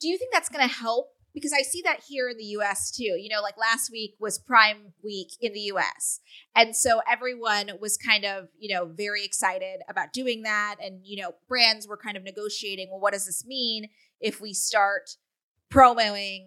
Do 0.00 0.08
you 0.08 0.18
think 0.18 0.32
that's 0.32 0.48
going 0.48 0.66
to 0.66 0.74
help 0.74 1.10
because 1.34 1.52
I 1.52 1.62
see 1.62 1.82
that 1.82 2.00
here 2.08 2.28
in 2.28 2.36
the 2.36 2.44
US 2.44 2.90
too. 2.90 3.04
You 3.04 3.28
know, 3.28 3.40
like 3.42 3.56
last 3.56 3.90
week 3.90 4.14
was 4.18 4.38
Prime 4.38 4.92
Week 5.02 5.28
in 5.40 5.52
the 5.52 5.60
US. 5.72 6.20
And 6.54 6.74
so 6.74 7.00
everyone 7.10 7.70
was 7.80 7.96
kind 7.96 8.24
of, 8.24 8.48
you 8.58 8.74
know, 8.74 8.86
very 8.86 9.24
excited 9.24 9.80
about 9.88 10.12
doing 10.12 10.42
that. 10.42 10.76
And, 10.82 11.00
you 11.04 11.20
know, 11.22 11.32
brands 11.48 11.86
were 11.86 11.96
kind 11.96 12.16
of 12.16 12.22
negotiating, 12.22 12.88
well, 12.90 13.00
what 13.00 13.12
does 13.12 13.26
this 13.26 13.44
mean 13.46 13.88
if 14.20 14.40
we 14.40 14.52
start 14.52 15.16
promoing 15.72 16.46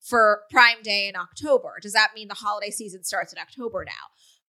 for 0.00 0.42
Prime 0.50 0.82
Day 0.82 1.08
in 1.08 1.16
October? 1.16 1.74
Does 1.80 1.92
that 1.92 2.12
mean 2.14 2.28
the 2.28 2.34
holiday 2.34 2.70
season 2.70 3.04
starts 3.04 3.32
in 3.32 3.38
October 3.38 3.84
now? 3.84 3.92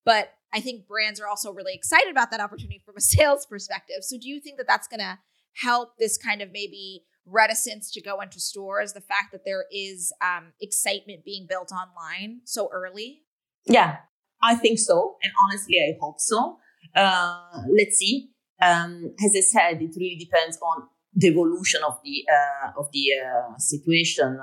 But 0.05 0.33
I 0.53 0.59
think 0.59 0.87
brands 0.87 1.19
are 1.19 1.27
also 1.27 1.51
really 1.51 1.73
excited 1.73 2.09
about 2.09 2.31
that 2.31 2.39
opportunity 2.39 2.81
from 2.85 2.95
a 2.97 3.01
sales 3.01 3.45
perspective. 3.45 3.97
So 4.01 4.17
do 4.17 4.29
you 4.29 4.39
think 4.39 4.57
that 4.57 4.67
that's 4.67 4.87
going 4.87 4.99
to 5.01 5.19
help 5.61 5.97
this 5.99 6.17
kind 6.17 6.41
of 6.41 6.51
maybe 6.51 7.03
reticence 7.25 7.91
to 7.91 8.01
go 8.01 8.21
into 8.21 8.39
stores, 8.39 8.93
the 8.93 9.01
fact 9.01 9.31
that 9.31 9.41
there 9.45 9.65
is 9.71 10.11
um, 10.21 10.53
excitement 10.61 11.23
being 11.23 11.45
built 11.47 11.71
online 11.71 12.41
so 12.43 12.69
early? 12.71 13.23
Yeah, 13.65 13.97
I 14.41 14.55
think 14.55 14.79
so. 14.79 15.15
And 15.23 15.31
honestly, 15.43 15.77
I 15.77 15.97
hope 15.99 16.19
so. 16.19 16.57
Uh, 16.95 17.61
let's 17.77 17.97
see. 17.97 18.29
Um, 18.61 19.13
as 19.23 19.33
I 19.35 19.41
said, 19.41 19.81
it 19.81 19.95
really 19.97 20.17
depends 20.17 20.57
on 20.61 20.83
the 21.15 21.27
evolution 21.27 21.81
of 21.85 21.99
the 22.03 22.23
uh, 22.31 22.79
of 22.79 22.87
the 22.91 23.05
uh, 23.23 23.57
situation 23.57 24.39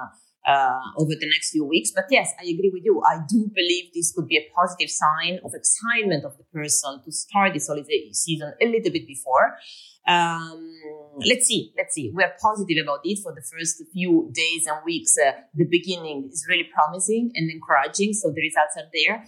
uh, 0.46 0.80
over 0.96 1.10
the 1.18 1.28
next 1.28 1.50
few 1.50 1.64
weeks. 1.64 1.90
But 1.94 2.04
yes, 2.10 2.32
I 2.38 2.44
agree 2.44 2.70
with 2.72 2.84
you. 2.84 3.02
I 3.06 3.20
do 3.28 3.50
believe 3.54 3.92
this 3.94 4.12
could 4.12 4.28
be 4.28 4.37
a 4.37 4.46
positive 4.54 4.90
sign 4.90 5.40
of 5.44 5.52
excitement 5.54 6.25
of 6.25 6.37
the 6.38 6.44
person 6.44 7.02
to 7.04 7.12
start 7.12 7.54
this 7.54 7.66
holiday 7.66 8.10
season 8.12 8.52
a 8.60 8.66
little 8.66 8.92
bit 8.92 9.06
before. 9.06 9.56
Um, 10.07 10.71
let's 11.19 11.47
see, 11.47 11.73
let's 11.76 11.95
see. 11.95 12.11
We're 12.12 12.33
positive 12.40 12.83
about 12.83 13.00
it 13.04 13.19
for 13.23 13.35
the 13.35 13.42
first 13.42 13.83
few 13.92 14.30
days 14.33 14.66
and 14.66 14.78
weeks. 14.85 15.16
Uh, 15.19 15.33
the 15.54 15.66
beginning 15.71 16.30
is 16.33 16.45
really 16.49 16.69
promising 16.75 17.33
and 17.35 17.50
encouraging, 17.50 18.12
so 18.14 18.30
the 18.30 18.40
results 18.40 18.76
are 18.76 18.90
there. 18.92 19.25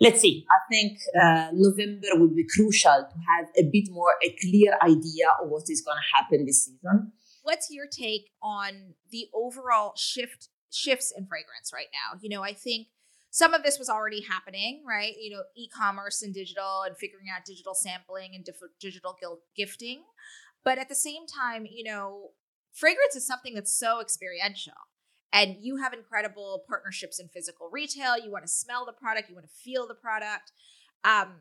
Let's 0.00 0.20
see. 0.20 0.44
I 0.50 0.58
think 0.68 0.98
uh, 1.14 1.48
November 1.52 2.08
will 2.14 2.34
be 2.34 2.44
crucial 2.44 3.06
to 3.08 3.16
have 3.30 3.48
a 3.56 3.70
bit 3.70 3.88
more 3.90 4.10
a 4.24 4.36
clear 4.40 4.76
idea 4.82 5.28
of 5.40 5.48
what 5.48 5.64
is 5.68 5.82
going 5.82 5.96
to 5.96 6.16
happen 6.16 6.44
this 6.44 6.64
season. 6.64 7.12
What's 7.42 7.68
your 7.70 7.86
take 7.86 8.30
on 8.42 8.94
the 9.10 9.26
overall 9.32 9.92
shift 9.96 10.48
shifts 10.70 11.12
in 11.16 11.26
fragrance 11.26 11.70
right 11.72 11.86
now? 11.92 12.18
You 12.20 12.30
know, 12.30 12.42
I 12.42 12.52
think 12.52 12.88
some 13.32 13.54
of 13.54 13.62
this 13.62 13.78
was 13.78 13.88
already 13.88 14.20
happening, 14.20 14.82
right? 14.86 15.14
You 15.18 15.30
know, 15.30 15.42
e-commerce 15.56 16.20
and 16.20 16.34
digital 16.34 16.82
and 16.86 16.94
figuring 16.94 17.28
out 17.34 17.46
digital 17.46 17.74
sampling 17.74 18.34
and 18.34 18.44
diff- 18.44 18.60
digital 18.78 19.16
gifting. 19.56 20.02
But 20.62 20.76
at 20.76 20.90
the 20.90 20.94
same 20.94 21.26
time, 21.26 21.66
you 21.68 21.82
know, 21.82 22.32
fragrance 22.74 23.16
is 23.16 23.26
something 23.26 23.54
that's 23.54 23.72
so 23.72 24.02
experiential. 24.02 24.74
And 25.32 25.56
you 25.62 25.78
have 25.78 25.94
incredible 25.94 26.62
partnerships 26.68 27.18
in 27.18 27.28
physical 27.28 27.70
retail. 27.72 28.22
You 28.22 28.30
want 28.30 28.44
to 28.44 28.52
smell 28.52 28.84
the 28.84 28.92
product, 28.92 29.30
you 29.30 29.34
want 29.34 29.48
to 29.48 29.54
feel 29.54 29.88
the 29.88 29.94
product. 29.94 30.52
Um, 31.02 31.40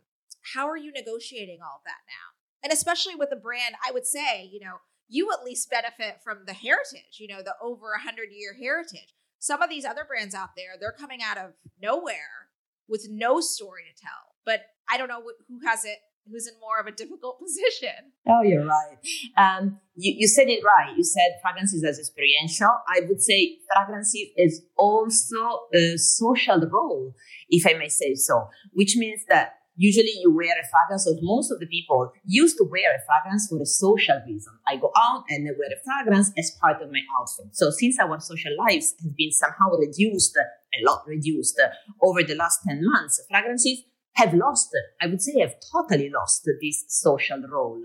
how 0.55 0.69
are 0.69 0.77
you 0.77 0.93
negotiating 0.93 1.59
all 1.61 1.79
of 1.79 1.83
that 1.83 2.07
now? 2.07 2.39
And 2.63 2.71
especially 2.71 3.15
with 3.15 3.33
a 3.33 3.35
brand, 3.35 3.75
I 3.85 3.91
would 3.91 4.07
say, 4.07 4.49
you 4.49 4.61
know, 4.61 4.77
you 5.09 5.29
at 5.33 5.43
least 5.43 5.69
benefit 5.69 6.21
from 6.23 6.45
the 6.47 6.53
heritage, 6.53 7.19
you 7.19 7.27
know, 7.27 7.41
the 7.43 7.55
over 7.61 7.87
a 7.87 7.99
100 7.99 8.29
year 8.31 8.55
heritage. 8.57 9.13
Some 9.41 9.63
of 9.63 9.71
these 9.71 9.85
other 9.85 10.05
brands 10.07 10.35
out 10.35 10.49
there, 10.55 10.77
they're 10.79 10.91
coming 10.91 11.19
out 11.23 11.39
of 11.39 11.53
nowhere 11.81 12.49
with 12.87 13.07
no 13.09 13.41
story 13.41 13.81
to 13.91 13.99
tell. 13.99 14.35
But 14.45 14.61
I 14.87 14.99
don't 14.99 15.07
know 15.07 15.23
who 15.47 15.59
has 15.65 15.83
it, 15.83 15.97
who's 16.29 16.47
in 16.47 16.53
more 16.61 16.79
of 16.79 16.85
a 16.85 16.91
difficult 16.91 17.39
position. 17.43 18.13
Oh, 18.29 18.43
you're 18.43 18.63
right. 18.63 18.99
Um, 19.37 19.79
you, 19.95 20.13
you 20.19 20.27
said 20.27 20.47
it 20.47 20.63
right. 20.63 20.95
You 20.95 21.03
said 21.03 21.39
fragrances 21.41 21.83
as 21.83 21.97
experiential. 21.97 22.69
I 22.87 23.01
would 23.07 23.19
say 23.19 23.57
fragrances 23.73 24.27
is 24.37 24.61
also 24.77 25.61
a 25.73 25.97
social 25.97 26.61
role, 26.71 27.15
if 27.49 27.65
I 27.65 27.73
may 27.73 27.89
say 27.89 28.13
so, 28.13 28.47
which 28.73 28.95
means 28.95 29.21
that 29.27 29.55
usually 29.75 30.13
you 30.21 30.33
wear 30.33 30.53
a 30.53 30.67
fragrance 30.67 31.07
or 31.07 31.15
most 31.21 31.51
of 31.51 31.59
the 31.59 31.67
people 31.67 32.11
used 32.25 32.57
to 32.57 32.63
wear 32.63 32.95
a 32.95 32.99
fragrance 33.05 33.47
for 33.49 33.61
a 33.61 33.65
social 33.65 34.19
reason. 34.27 34.53
I 34.67 34.77
go 34.77 34.91
out 34.97 35.23
and 35.29 35.47
i 35.47 35.51
wear 35.57 35.69
a 35.71 35.81
fragrance 35.83 36.31
as 36.37 36.51
part 36.61 36.81
of 36.81 36.91
my 36.91 37.01
outfit. 37.19 37.55
So 37.55 37.71
since 37.71 37.99
our 37.99 38.19
social 38.19 38.51
lives 38.57 38.95
has 39.01 39.11
been 39.17 39.31
somehow 39.31 39.71
reduced 39.77 40.37
a 40.37 40.89
lot 40.89 41.03
reduced 41.07 41.59
over 42.01 42.23
the 42.23 42.35
last 42.35 42.59
10 42.67 42.79
months 42.83 43.21
fragrances 43.29 43.83
have 44.13 44.33
lost 44.33 44.69
i 45.01 45.07
would 45.07 45.21
say 45.21 45.39
have 45.39 45.55
totally 45.71 46.09
lost 46.09 46.47
this 46.61 46.85
social 46.87 47.41
role. 47.49 47.81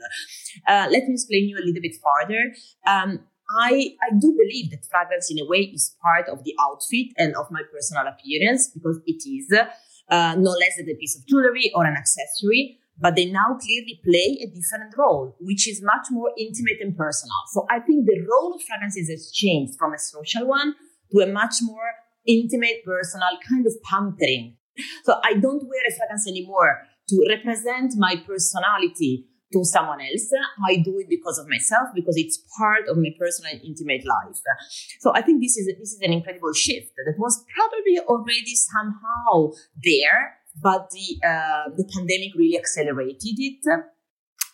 Uh, 0.67 0.87
let 0.91 1.05
me 1.05 1.15
explain 1.15 1.49
you 1.49 1.57
a 1.57 1.65
little 1.65 1.83
bit 1.83 1.97
further. 2.03 2.53
Um, 2.87 3.21
I, 3.49 3.95
I 4.03 4.11
do 4.19 4.37
believe 4.37 4.71
that 4.73 4.85
fragrance 4.91 5.31
in 5.31 5.39
a 5.39 5.49
way 5.49 5.71
is 5.73 5.95
part 6.03 6.29
of 6.29 6.43
the 6.43 6.55
outfit 6.61 7.13
and 7.17 7.37
of 7.37 7.47
my 7.51 7.63
personal 7.73 8.07
appearance 8.07 8.69
because 8.75 8.99
it 9.07 9.23
is 9.29 9.55
uh, 10.11 10.35
no 10.39 10.51
less 10.51 10.77
than 10.77 10.89
a 10.89 10.95
piece 10.95 11.17
of 11.19 11.27
jewelry 11.27 11.73
or 11.75 11.85
an 11.85 11.97
accessory, 11.97 12.79
but 12.99 13.15
they 13.17 13.27
now 13.27 13.59
clearly 13.61 14.01
play 14.05 14.39
a 14.43 14.47
different 14.47 14.97
role, 14.97 15.37
which 15.41 15.69
is 15.69 15.83
much 15.83 16.07
more 16.11 16.31
intimate 16.39 16.79
and 16.81 16.97
personal. 16.97 17.37
So 17.53 17.67
I 17.71 17.81
think 17.81 18.07
the 18.07 18.25
role 18.31 18.55
of 18.55 18.63
fragrances 18.63 19.11
has 19.11 19.31
changed 19.33 19.75
from 19.79 19.93
a 19.93 19.99
social 19.99 20.47
one 20.47 20.75
to 21.13 21.21
a 21.21 21.27
much 21.27 21.57
more 21.63 21.93
intimate, 22.27 22.85
personal 22.85 23.39
kind 23.49 23.67
of 23.67 23.75
pampering. 23.83 24.57
So 25.05 25.21
I 25.25 25.35
don't 25.35 25.63
wear 25.63 25.83
a 25.89 25.95
fragrance 25.95 26.29
anymore 26.29 26.83
to 27.09 27.27
represent 27.29 27.95
my 27.97 28.17
personality 28.27 29.27
to 29.57 29.65
someone 29.65 30.01
else. 30.01 30.31
I 30.69 30.77
do 30.85 30.99
it 30.99 31.09
because 31.09 31.39
of 31.39 31.49
myself, 31.49 31.89
because 31.95 32.17
it's 32.17 32.39
part 32.59 32.89
of 32.89 32.97
my 32.99 33.11
personal 33.19 33.53
intimate 33.65 34.05
life. 34.05 34.37
So 35.01 35.13
I 35.15 35.23
think 35.23 35.43
this 35.43 35.57
is 35.57 35.67
this 35.79 35.93
is 35.93 36.01
an 36.03 36.13
incredible 36.13 36.53
shift 36.53 36.93
that 36.97 37.15
was 37.19 37.45
probably 37.55 37.99
already 38.01 38.55
somehow 38.55 39.53
there, 39.83 40.37
but 40.61 40.91
the 40.91 41.27
uh, 41.27 41.71
the 41.77 41.89
pandemic 41.95 42.35
really 42.37 42.59
accelerated 42.59 43.37
it. 43.39 43.65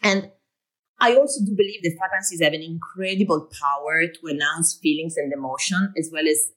And 0.03 0.31
I 1.01 1.17
also 1.17 1.41
do 1.45 1.55
believe 1.57 1.83
that 1.83 1.97
fragrances 1.99 2.41
have 2.43 2.53
an 2.53 2.63
incredible 2.63 3.49
power 3.61 4.07
to 4.07 4.27
announce 4.27 4.79
feelings 4.81 5.17
and 5.17 5.33
emotion, 5.33 5.93
as 5.99 6.11
well 6.13 6.29
as 6.29 6.51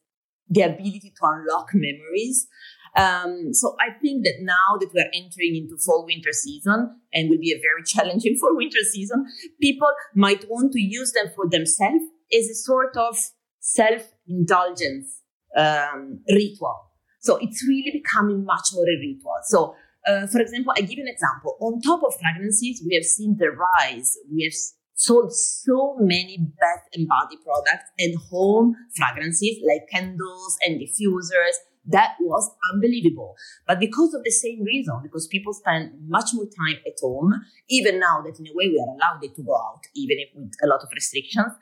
the 0.49 0.61
ability 0.61 1.13
to 1.17 1.23
unlock 1.23 1.69
memories. 1.73 2.47
Um, 2.95 3.53
so 3.53 3.75
I 3.79 3.91
think 3.99 4.23
that 4.23 4.35
now 4.39 4.77
that 4.79 4.89
we're 4.93 5.11
entering 5.13 5.55
into 5.55 5.77
fall 5.77 6.05
winter 6.05 6.31
season 6.31 6.95
and 7.13 7.29
will 7.29 7.39
be 7.39 7.51
a 7.51 7.59
very 7.61 7.83
challenging 7.85 8.37
fall 8.37 8.55
winter 8.55 8.79
season, 8.91 9.25
people 9.61 9.91
might 10.13 10.45
want 10.49 10.71
to 10.73 10.81
use 10.81 11.11
them 11.11 11.31
for 11.35 11.49
themselves 11.49 12.03
as 12.33 12.47
a 12.47 12.55
sort 12.55 12.95
of 12.95 13.17
self 13.59 14.03
indulgence 14.27 15.21
um, 15.57 16.19
ritual. 16.29 16.91
So 17.19 17.37
it's 17.37 17.65
really 17.67 17.91
becoming 17.91 18.45
much 18.45 18.67
more 18.73 18.83
a 18.83 18.97
ritual. 18.99 19.39
So, 19.45 19.75
uh, 20.07 20.27
for 20.27 20.39
example, 20.39 20.73
I 20.77 20.81
give 20.81 20.97
you 20.97 21.03
an 21.03 21.11
example. 21.11 21.57
On 21.59 21.81
top 21.81 22.03
of 22.03 22.13
fragrances, 22.19 22.83
we 22.87 22.93
have 22.95 23.03
seen 23.03 23.35
the 23.37 23.49
rise. 23.49 24.15
We 24.31 24.43
have 24.43 24.53
sold 24.93 25.33
so 25.33 25.97
many 25.99 26.37
bath 26.37 26.87
and 26.93 27.07
body 27.07 27.37
products 27.43 27.89
and 27.97 28.15
home 28.29 28.75
fragrances 28.95 29.57
like 29.67 29.89
candles 29.91 30.57
and 30.65 30.79
diffusers 30.79 31.55
that 31.87 32.15
was 32.19 32.49
unbelievable. 32.73 33.35
But 33.67 33.79
because 33.79 34.13
of 34.13 34.23
the 34.23 34.31
same 34.31 34.63
reason, 34.63 34.99
because 35.03 35.27
people 35.27 35.53
spend 35.53 35.91
much 36.07 36.29
more 36.33 36.45
time 36.45 36.77
at 36.85 36.93
home, 37.01 37.33
even 37.69 37.99
now 37.99 38.21
that 38.21 38.39
in 38.39 38.47
a 38.47 38.53
way 38.53 38.69
we 38.69 38.79
are 38.79 38.95
allowed 38.95 39.21
to 39.21 39.43
go 39.43 39.55
out, 39.55 39.81
even 39.95 40.17
if 40.19 40.29
with 40.35 40.53
a 40.63 40.67
lot 40.67 40.81
of 40.81 40.89
restrictions, 40.93 41.53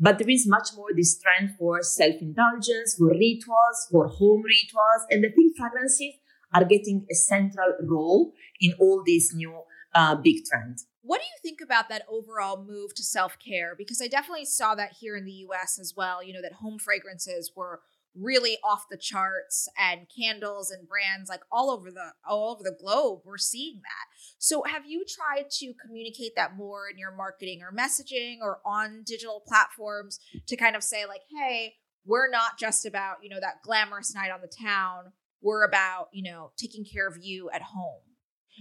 but 0.00 0.18
there 0.18 0.30
is 0.30 0.46
much 0.46 0.68
more 0.76 0.88
this 0.94 1.18
trend 1.20 1.56
for 1.58 1.82
self-indulgence, 1.82 2.96
for 2.98 3.08
rituals, 3.08 3.88
for 3.90 4.06
home 4.06 4.42
rituals, 4.42 5.06
and 5.10 5.24
I 5.26 5.30
think 5.34 5.56
fragrances 5.56 6.14
are 6.54 6.64
getting 6.64 7.06
a 7.10 7.14
central 7.14 7.74
role 7.82 8.32
in 8.60 8.72
all 8.80 9.02
these 9.04 9.32
new 9.34 9.60
uh, 9.94 10.14
big 10.14 10.44
trends. 10.44 10.86
What 11.02 11.20
do 11.20 11.26
you 11.26 11.38
think 11.42 11.60
about 11.62 11.88
that 11.88 12.02
overall 12.08 12.62
move 12.62 12.94
to 12.94 13.02
self 13.02 13.38
care? 13.38 13.74
Because 13.76 14.00
I 14.02 14.08
definitely 14.08 14.44
saw 14.44 14.74
that 14.74 14.92
here 15.00 15.16
in 15.16 15.24
the 15.24 15.44
US 15.48 15.78
as 15.80 15.94
well, 15.96 16.22
you 16.22 16.32
know, 16.32 16.42
that 16.42 16.54
home 16.54 16.78
fragrances 16.78 17.52
were 17.56 17.80
really 18.14 18.58
off 18.64 18.84
the 18.90 18.96
charts 18.96 19.68
and 19.78 20.06
candles 20.16 20.70
and 20.70 20.88
brands 20.88 21.28
like 21.28 21.42
all 21.52 21.70
over 21.70 21.90
the 21.90 22.12
all 22.28 22.52
over 22.52 22.62
the 22.62 22.76
globe 22.80 23.20
we're 23.24 23.38
seeing 23.38 23.76
that. 23.76 24.16
So 24.38 24.62
have 24.64 24.82
you 24.86 25.04
tried 25.08 25.50
to 25.50 25.72
communicate 25.84 26.32
that 26.36 26.56
more 26.56 26.88
in 26.90 26.98
your 26.98 27.14
marketing 27.14 27.60
or 27.62 27.72
messaging 27.72 28.38
or 28.42 28.60
on 28.64 29.02
digital 29.06 29.42
platforms 29.46 30.18
to 30.46 30.56
kind 30.56 30.76
of 30.76 30.82
say 30.82 31.06
like 31.06 31.22
hey 31.30 31.74
we're 32.04 32.30
not 32.30 32.58
just 32.58 32.86
about 32.86 33.16
you 33.22 33.28
know 33.28 33.40
that 33.40 33.62
glamorous 33.62 34.14
night 34.14 34.30
on 34.30 34.40
the 34.40 34.52
town. 34.62 35.12
We're 35.42 35.64
about 35.64 36.08
you 36.12 36.28
know 36.28 36.52
taking 36.56 36.84
care 36.84 37.06
of 37.06 37.18
you 37.20 37.50
at 37.50 37.62
home 37.62 38.00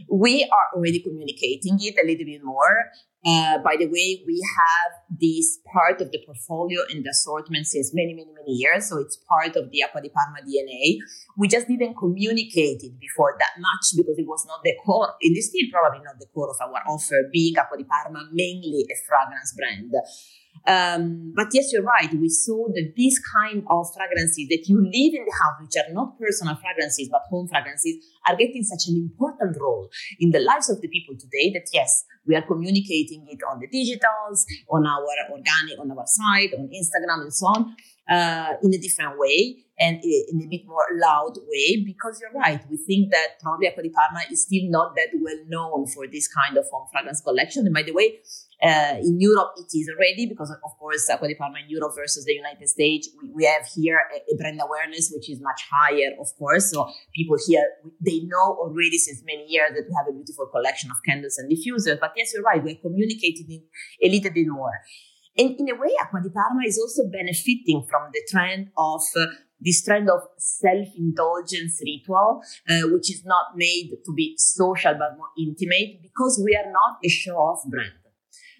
We 0.09 0.43
are 0.43 0.67
already 0.75 0.99
communicating 0.99 1.77
it 1.81 1.95
a 2.01 2.05
little 2.05 2.25
bit 2.25 2.43
more. 2.43 2.91
Uh, 3.27 3.57
by 3.59 3.75
the 3.75 3.87
way, 3.87 4.23
we 4.23 4.39
have 4.55 5.19
this 5.19 5.59
part 5.73 5.99
of 5.99 6.11
the 6.11 6.19
portfolio 6.25 6.79
and 6.89 7.03
the 7.03 7.09
assortment 7.09 7.67
since 7.67 7.91
many, 7.93 8.13
many, 8.13 8.31
many 8.31 8.53
years. 8.55 8.87
So 8.87 8.99
it's 8.99 9.17
part 9.27 9.57
of 9.57 9.69
the 9.69 9.83
Acqua 9.83 10.01
di 10.01 10.07
Parma 10.07 10.39
DNA. 10.47 11.03
We 11.35 11.49
just 11.49 11.67
didn't 11.67 11.95
communicate 11.95 12.87
it 12.87 12.97
before 12.97 13.35
that 13.37 13.59
much 13.59 13.99
because 13.99 14.15
it 14.17 14.25
was 14.25 14.45
not 14.47 14.63
the 14.63 14.73
core, 14.85 15.11
it 15.19 15.35
is 15.35 15.49
still 15.49 15.67
probably 15.69 15.99
not 16.05 16.19
the 16.19 16.27
core 16.33 16.49
of 16.49 16.55
our 16.61 16.79
offer, 16.87 17.27
being 17.33 17.57
Acqua 17.57 17.77
di 17.77 17.83
Parma 17.83 18.29
mainly 18.31 18.87
a 18.87 18.95
fragrance 19.05 19.53
brand. 19.57 19.91
Um, 20.65 21.33
but 21.35 21.47
yes, 21.53 21.71
you're 21.71 21.83
right. 21.83 22.11
We 22.13 22.29
saw 22.29 22.67
that 22.73 22.93
these 22.95 23.19
kind 23.33 23.63
of 23.69 23.85
fragrances 23.93 24.47
that 24.49 24.65
you 24.67 24.81
leave 24.81 25.13
in 25.13 25.25
the 25.25 25.31
house, 25.31 25.61
which 25.61 25.75
are 25.77 25.93
not 25.93 26.17
personal 26.19 26.55
fragrances 26.55 27.09
but 27.11 27.21
home 27.29 27.47
fragrances, 27.47 27.95
are 28.27 28.35
getting 28.35 28.63
such 28.63 28.87
an 28.89 28.97
important 28.97 29.57
role 29.59 29.89
in 30.19 30.31
the 30.31 30.39
lives 30.39 30.69
of 30.69 30.81
the 30.81 30.87
people 30.87 31.15
today. 31.15 31.51
That 31.53 31.67
yes, 31.73 32.03
we 32.25 32.35
are 32.35 32.41
communicating 32.41 33.25
it 33.29 33.39
on 33.49 33.59
the 33.59 33.67
digitals, 33.67 34.43
on 34.69 34.85
our 34.85 35.05
organic, 35.31 35.79
on 35.79 35.91
our 35.91 36.05
site, 36.05 36.53
on 36.53 36.69
Instagram, 36.69 37.21
and 37.21 37.33
so 37.33 37.47
on, 37.47 37.75
uh, 38.09 38.53
in 38.63 38.73
a 38.73 38.77
different 38.77 39.17
way 39.17 39.63
and 39.79 39.99
in 40.03 40.41
a 40.41 40.47
bit 40.49 40.61
more 40.65 40.85
loud 40.93 41.37
way. 41.47 41.83
Because 41.85 42.19
you're 42.19 42.39
right, 42.39 42.61
we 42.69 42.77
think 42.77 43.11
that 43.11 43.39
probably 43.41 43.67
Acqua 43.67 43.83
di 43.83 43.89
Parma 43.89 44.21
is 44.31 44.43
still 44.43 44.69
not 44.69 44.95
that 44.95 45.09
well 45.19 45.39
known 45.47 45.87
for 45.87 46.07
this 46.07 46.27
kind 46.27 46.57
of 46.57 46.65
home 46.71 46.87
fragrance 46.91 47.21
collection. 47.21 47.65
And 47.65 47.73
by 47.73 47.83
the 47.83 47.93
way, 47.93 48.19
uh, 48.63 48.97
in 49.01 49.21
Europe, 49.21 49.53
it 49.57 49.69
is 49.77 49.87
already 49.93 50.25
because, 50.25 50.49
of 50.49 50.71
course, 50.79 51.07
Acqua 51.09 51.27
di 51.27 51.35
Parma 51.35 51.59
in 51.59 51.69
Europe 51.69 51.93
versus 51.95 52.25
the 52.25 52.33
United 52.33 52.67
States, 52.67 53.07
we, 53.21 53.29
we 53.29 53.45
have 53.45 53.61
here 53.75 53.99
a, 54.09 54.33
a, 54.33 54.37
brand 54.37 54.59
awareness 54.59 55.13
which 55.13 55.29
is 55.29 55.39
much 55.39 55.61
higher, 55.69 56.09
of 56.19 56.27
course. 56.39 56.71
So 56.71 56.89
people 57.13 57.37
here 57.45 57.63
they 58.01 58.21
know 58.25 58.57
already 58.57 58.97
since 58.97 59.21
many 59.23 59.45
years 59.47 59.71
that 59.75 59.85
we 59.85 59.93
have 59.95 60.07
a 60.09 60.13
beautiful 60.13 60.47
collection 60.47 60.89
of 60.89 60.97
candles 61.05 61.37
and 61.37 61.51
diffusers. 61.51 61.99
But 61.99 62.13
yes, 62.17 62.33
you're 62.33 62.41
right, 62.41 62.63
we're 62.63 62.81
communicating 62.81 63.61
a 64.01 64.09
little 64.09 64.31
bit 64.31 64.47
more. 64.47 64.73
And 65.37 65.53
in 65.59 65.69
a 65.69 65.75
way, 65.75 65.93
Acqua 66.01 66.21
di 66.23 66.29
Parma 66.29 66.65
is 66.65 66.79
also 66.79 67.07
benefiting 67.13 67.85
from 67.87 68.09
the 68.11 68.21
trend 68.31 68.69
of 68.75 69.01
uh, 69.15 69.25
this 69.59 69.83
trend 69.83 70.09
of 70.09 70.21
self-indulgence 70.37 71.79
ritual, 71.85 72.41
uh, 72.69 72.89
which 72.89 73.11
is 73.11 73.23
not 73.23 73.55
made 73.55 73.91
to 74.03 74.13
be 74.15 74.33
social 74.37 74.93
but 74.93 75.17
more 75.17 75.29
intimate, 75.37 76.01
because 76.01 76.41
we 76.43 76.55
are 76.55 76.71
not 76.71 76.97
a 77.03 77.09
show-off 77.09 77.61
brand. 77.69 77.93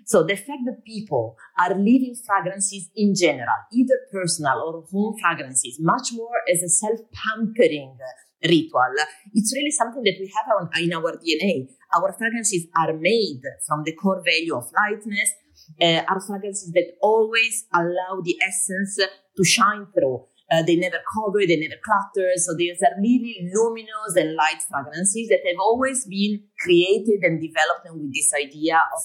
So 0.07 0.23
the 0.23 0.37
fact 0.37 0.63
that 0.65 0.85
people 0.85 1.35
are 1.59 1.75
leaving 1.75 2.15
fragrances 2.25 2.89
in 2.95 3.13
general, 3.13 3.59
either 3.73 3.99
personal 4.09 4.63
or 4.65 4.85
home 4.89 5.15
fragrances, 5.21 5.77
much 5.81 6.13
more 6.13 6.39
as 6.49 6.63
a 6.63 6.69
self-pampering 6.69 7.97
ritual, 8.41 8.93
it's 9.33 9.53
really 9.53 9.71
something 9.71 10.03
that 10.03 10.15
we 10.17 10.31
have 10.33 10.81
in 10.81 10.93
our 10.93 11.11
DNA. 11.17 11.67
Our 11.93 12.15
fragrances 12.17 12.67
are 12.77 12.93
made 12.93 13.41
from 13.67 13.83
the 13.83 13.91
core 13.91 14.23
value 14.23 14.55
of 14.55 14.71
lightness, 14.71 15.29
uh, 15.81 16.03
are 16.07 16.21
fragrances 16.25 16.71
that 16.71 16.93
always 17.01 17.65
allow 17.73 18.21
the 18.23 18.37
essence 18.41 18.97
to 19.35 19.43
shine 19.43 19.87
through. 19.93 20.23
Uh, 20.50 20.63
they 20.63 20.75
never 20.77 20.98
cover, 21.13 21.46
they 21.46 21.58
never 21.58 21.75
clutter. 21.84 22.32
So 22.38 22.56
these 22.56 22.82
are 22.82 22.96
really 23.01 23.50
luminous 23.54 24.16
and 24.16 24.36
light 24.36 24.62
fragrances 24.70 25.27
that 25.27 25.42
have 25.46 25.60
always 25.60 26.06
been 26.06 26.42
created 26.60 27.20
and 27.24 27.42
developed 27.42 27.88
with 27.92 28.13
this 28.13 28.32
idea 28.34 28.80
of 28.96 29.04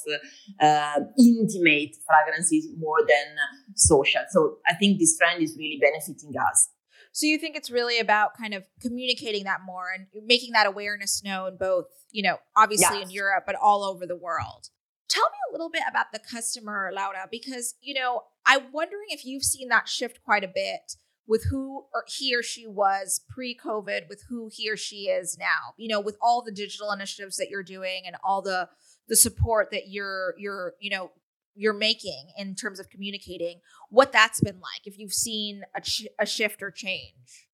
uh, 0.61 1.01
intimate 1.19 1.97
fragrances 2.07 2.69
more 2.79 3.01
than 3.01 3.35
social. 3.75 4.23
So 4.31 4.59
I 4.69 4.75
think 4.75 5.01
this 5.01 5.19
trend 5.19 5.43
is 5.43 5.57
really 5.59 5.81
benefiting 5.81 6.33
us. 6.39 6.69
So 7.13 7.27
you 7.27 7.39
think 7.39 7.57
it's 7.57 7.71
really 7.71 7.99
about 7.99 8.37
kind 8.39 8.55
of 8.55 8.65
communicating 8.81 9.45
that 9.45 9.61
more 9.67 9.91
and 9.93 10.07
making 10.25 10.53
that 10.53 10.67
awareness 10.67 11.23
known 11.23 11.57
both, 11.59 11.87
you 12.11 12.23
know, 12.23 12.39
obviously 12.57 12.99
yes. 12.99 13.09
in 13.09 13.11
Europe, 13.11 13.45
but 13.47 13.55
all 13.55 13.85
over 13.85 14.07
the 14.07 14.17
world. 14.17 14.69
Tell 15.09 15.25
me 15.25 15.37
a 15.51 15.53
little 15.53 15.69
bit 15.69 15.83
about 15.91 16.07
the 16.13 16.19
customer, 16.19 16.91
Laura, 16.95 17.29
because, 17.31 17.75
you 17.83 17.93
know, 17.93 18.23
I'm 18.47 18.73
wondering 18.73 19.09
if 19.11 19.27
you've 19.27 19.43
seen 19.43 19.69
that 19.69 19.89
shift 19.89 20.23
quite 20.25 20.43
a 20.43 20.49
bit 20.49 20.95
with 21.27 21.47
who 21.51 21.85
or 21.95 22.05
he 22.07 22.35
or 22.35 22.43
she 22.43 22.67
was 22.67 23.21
pre-COVID, 23.31 24.09
with 24.09 24.25
who 24.29 24.51
he 24.53 24.71
or 24.71 24.77
she 24.77 25.09
is 25.09 25.37
now. 25.39 25.75
You 25.77 25.89
know, 25.89 26.01
with 26.01 26.17
all 26.21 26.43
the 26.43 26.53
digital 26.53 26.91
initiatives 26.93 27.37
that 27.37 27.49
you're 27.51 27.63
doing 27.63 28.03
and 28.07 28.17
all 28.25 28.43
the 28.43 28.69
the 29.09 29.17
support 29.17 29.71
that 29.71 29.89
you're 29.89 30.35
you're 30.39 30.75
you 30.81 30.91
know 30.91 31.11
you're 31.55 31.75
making 31.75 32.29
in 32.37 32.55
terms 32.55 32.81
of 32.81 32.89
communicating, 32.91 33.61
what 33.91 34.13
that's 34.13 34.41
been 34.41 34.61
like. 34.61 34.87
If 34.87 34.99
you've 34.99 35.13
seen 35.13 35.63
a, 35.77 35.81
ch- 35.81 36.09
a 36.19 36.27
shift 36.27 36.63
or 36.63 36.71
change. 36.71 37.49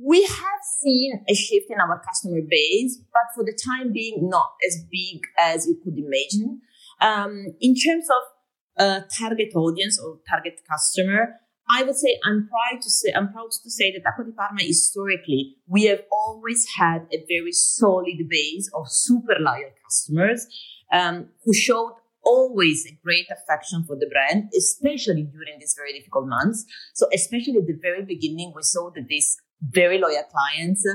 We 0.00 0.22
have 0.22 0.60
seen 0.80 1.24
a 1.28 1.34
shift 1.34 1.66
in 1.70 1.80
our 1.80 2.00
customer 2.06 2.40
base, 2.48 3.00
but 3.12 3.22
for 3.34 3.44
the 3.44 3.58
time 3.66 3.92
being, 3.92 4.28
not 4.30 4.52
as 4.66 4.84
big 4.90 5.22
as 5.38 5.66
you 5.66 5.76
could 5.82 5.94
imagine. 5.98 6.60
Um, 7.00 7.46
in 7.60 7.74
terms 7.74 8.06
of 8.08 8.82
uh, 8.82 9.00
target 9.18 9.54
audience 9.56 10.00
or 10.00 10.20
target 10.28 10.60
customer, 10.70 11.34
I 11.70 11.82
would 11.82 11.96
say 11.96 12.18
I'm 12.24 12.48
proud 12.48 12.80
to 12.82 12.90
say 12.90 13.12
I'm 13.14 13.32
proud 13.32 13.50
to 13.50 13.70
say 13.70 13.92
that 13.92 14.06
Acqua 14.06 14.32
Parma 14.36 14.62
historically 14.62 15.56
we 15.66 15.84
have 15.84 16.02
always 16.10 16.66
had 16.76 17.06
a 17.12 17.24
very 17.28 17.52
solid 17.52 18.28
base 18.28 18.70
of 18.74 18.86
super 18.88 19.36
loyal 19.38 19.70
customers 19.84 20.46
um, 20.92 21.28
who 21.44 21.54
showed 21.54 21.94
always 22.24 22.86
a 22.86 22.98
great 23.02 23.26
affection 23.30 23.84
for 23.84 23.96
the 23.96 24.06
brand, 24.06 24.50
especially 24.56 25.22
during 25.22 25.58
these 25.58 25.74
very 25.76 25.92
difficult 25.98 26.26
months. 26.26 26.64
So 26.94 27.06
especially 27.14 27.56
at 27.58 27.66
the 27.66 27.78
very 27.80 28.04
beginning, 28.04 28.52
we 28.54 28.62
saw 28.62 28.90
that 28.90 29.06
these 29.08 29.36
very 29.62 29.98
loyal 29.98 30.24
clients 30.30 30.86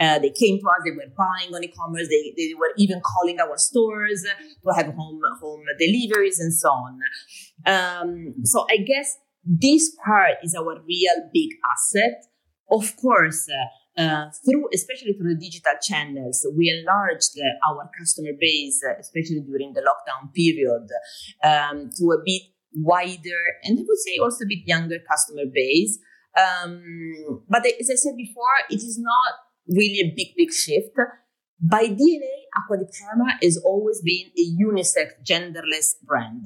uh, 0.00 0.18
they 0.18 0.30
came 0.30 0.58
to 0.58 0.66
us. 0.66 0.82
They 0.84 0.90
were 0.90 1.12
buying 1.16 1.54
on 1.54 1.62
e-commerce. 1.62 2.08
They, 2.08 2.34
they 2.36 2.54
were 2.54 2.72
even 2.76 3.00
calling 3.00 3.38
our 3.40 3.56
stores 3.56 4.24
to 4.64 4.74
have 4.74 4.86
home 4.94 5.20
home 5.40 5.62
deliveries 5.78 6.40
and 6.40 6.52
so 6.52 6.68
on. 6.70 6.98
Um, 7.66 8.34
so 8.44 8.66
I 8.68 8.78
guess 8.78 9.16
this 9.44 9.94
part 10.04 10.38
is 10.42 10.54
our 10.54 10.80
real 10.86 11.30
big 11.32 11.50
asset. 11.72 12.24
Of 12.70 12.96
course, 12.96 13.48
uh, 13.48 14.00
uh, 14.00 14.30
through 14.44 14.68
especially 14.72 15.12
through 15.12 15.34
the 15.34 15.40
digital 15.40 15.74
channels, 15.82 16.46
we 16.56 16.70
enlarged 16.70 17.36
uh, 17.36 17.70
our 17.70 17.90
customer 17.98 18.32
base, 18.38 18.80
uh, 18.88 18.98
especially 18.98 19.40
during 19.40 19.74
the 19.74 19.82
lockdown 19.82 20.32
period, 20.32 20.88
um, 21.44 21.90
to 21.98 22.04
a 22.12 22.22
bit 22.24 22.42
wider 22.74 23.42
and 23.64 23.78
I 23.78 23.82
would 23.86 23.98
say 23.98 24.16
also 24.20 24.44
a 24.44 24.48
bit 24.48 24.66
younger 24.66 24.98
customer 25.08 25.44
base. 25.52 25.98
Um, 26.36 27.42
but 27.48 27.66
as 27.66 27.90
I 27.90 27.96
said 27.96 28.16
before, 28.16 28.64
it 28.70 28.76
is 28.76 28.98
not 28.98 29.34
really 29.68 30.00
a 30.00 30.14
big, 30.16 30.28
big 30.36 30.50
shift. 30.50 30.96
By 31.60 31.84
DNA, 31.86 32.42
Acqua 32.58 32.76
di 32.76 32.86
Parma 32.90 33.38
has 33.40 33.56
always 33.64 34.02
been 34.02 34.30
a 34.36 34.44
unisex, 34.58 35.14
genderless 35.24 35.94
brand. 36.02 36.44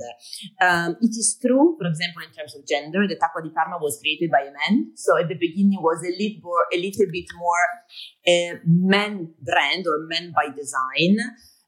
Um, 0.61 0.97
it 1.01 1.11
is 1.11 1.39
true, 1.41 1.77
for 1.79 1.87
example, 1.89 2.23
in 2.23 2.33
terms 2.37 2.55
of 2.55 2.67
gender, 2.67 3.09
that 3.09 3.19
Acqua 3.23 3.43
di 3.43 3.51
Parma 3.51 3.79
was 3.81 3.99
created 4.01 4.31
by 4.31 4.41
a 4.41 4.53
man. 4.53 4.93
So 4.95 5.17
at 5.19 5.29
the 5.29 5.35
beginning 5.35 5.81
was 5.81 6.05
a 6.05 6.13
little, 6.13 6.41
more, 6.43 6.65
a 6.73 6.77
little 6.77 7.07
bit 7.11 7.27
more 7.35 7.67
a 8.27 8.61
man 8.67 9.33
brand 9.41 9.87
or 9.87 10.07
men 10.07 10.33
by 10.35 10.49
design. 10.55 11.17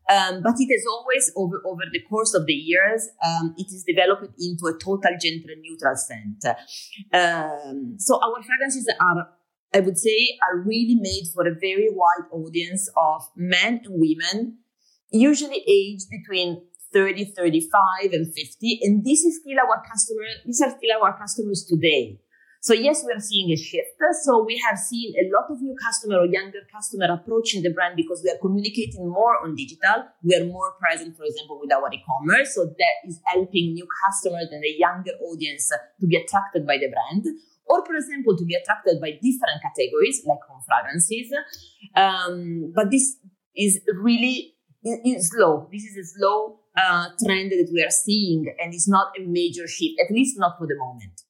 Um, 0.09 0.41
but 0.43 0.55
it 0.59 0.73
has 0.73 0.85
always, 0.89 1.31
over, 1.37 1.61
over 1.67 1.83
the 1.93 2.01
course 2.09 2.33
of 2.35 2.47
the 2.47 2.55
years, 2.55 3.09
um, 3.25 3.55
it 3.59 3.67
is 3.69 3.85
developed 3.85 4.33
into 4.41 4.67
a 4.67 4.73
total 4.73 5.13
gender 5.21 5.53
neutral 5.61 5.97
scent. 5.97 6.45
Um, 7.13 7.97
so 7.99 8.17
our 8.17 8.43
fragrances 8.43 8.89
are 9.01 9.29
I 9.75 9.81
would 9.81 9.99
say 9.99 10.39
are 10.49 10.59
really 10.59 10.97
made 10.99 11.25
for 11.35 11.47
a 11.47 11.55
very 11.55 11.89
wide 11.91 12.29
audience 12.33 12.89
of 12.97 13.23
men 13.37 13.83
and 13.85 13.87
women, 13.89 14.59
usually 15.11 15.63
aged 15.69 16.07
between 16.11 16.63
30, 16.93 17.27
35 17.37 18.13
and 18.13 18.27
50. 18.35 18.81
And 18.83 19.05
this 19.05 19.21
is 19.21 19.41
still 19.41 19.59
our 19.61 19.83
customer, 19.91 20.23
these 20.47 20.63
are 20.63 20.71
still 20.71 21.03
our 21.03 21.19
customers 21.19 21.67
today. 21.69 22.19
So 22.61 22.75
yes, 22.75 23.05
we 23.07 23.13
are 23.13 23.21
seeing 23.21 23.51
a 23.53 23.57
shift. 23.57 24.01
So 24.25 24.43
we 24.43 24.61
have 24.69 24.79
seen 24.79 25.15
a 25.15 25.31
lot 25.37 25.47
of 25.49 25.63
new 25.63 25.77
customer 25.81 26.17
or 26.19 26.27
younger 26.27 26.59
customer 26.75 27.07
approaching 27.07 27.63
the 27.63 27.71
brand 27.71 27.95
because 27.95 28.21
we 28.25 28.31
are 28.31 28.39
communicating 28.41 29.09
more 29.09 29.37
on 29.45 29.55
digital. 29.55 30.09
We 30.25 30.35
are 30.35 30.45
more 30.45 30.73
present, 30.81 31.17
for 31.17 31.25
example, 31.25 31.61
with 31.61 31.73
our 31.73 31.89
e-commerce. 31.93 32.55
So 32.55 32.65
that 32.65 32.97
is 33.07 33.21
helping 33.27 33.75
new 33.75 33.87
customers 34.07 34.49
and 34.51 34.65
a 34.65 34.75
younger 34.77 35.13
audience 35.23 35.71
to 36.01 36.07
be 36.07 36.17
attracted 36.17 36.67
by 36.67 36.79
the 36.79 36.89
brand 36.89 37.27
or 37.69 37.85
for 37.85 37.95
example 37.95 38.37
to 38.37 38.45
be 38.45 38.55
attracted 38.55 39.01
by 39.01 39.11
different 39.11 39.61
categories 39.63 40.23
like 40.27 40.39
home 40.49 40.63
fragrances 40.67 41.33
um, 41.95 42.73
but 42.75 42.91
this 42.91 43.17
is 43.57 43.81
really 43.93 44.55
is 44.85 45.31
slow. 45.31 45.69
This 45.73 45.85
is 45.85 45.97
a 45.97 46.19
slow 46.19 46.61
uh, 46.77 47.09
trend 47.25 47.51
that 47.51 47.69
we 47.73 47.83
are 47.83 47.91
seeing 47.91 48.47
and 48.61 48.73
it's 48.73 48.89
not 48.89 49.13
a 49.19 49.25
major 49.25 49.67
shift 49.67 50.01
at 50.01 50.13
least 50.13 50.39
not 50.39 50.57
for 50.59 50.67
the 50.67 50.77
moment. 50.77 51.23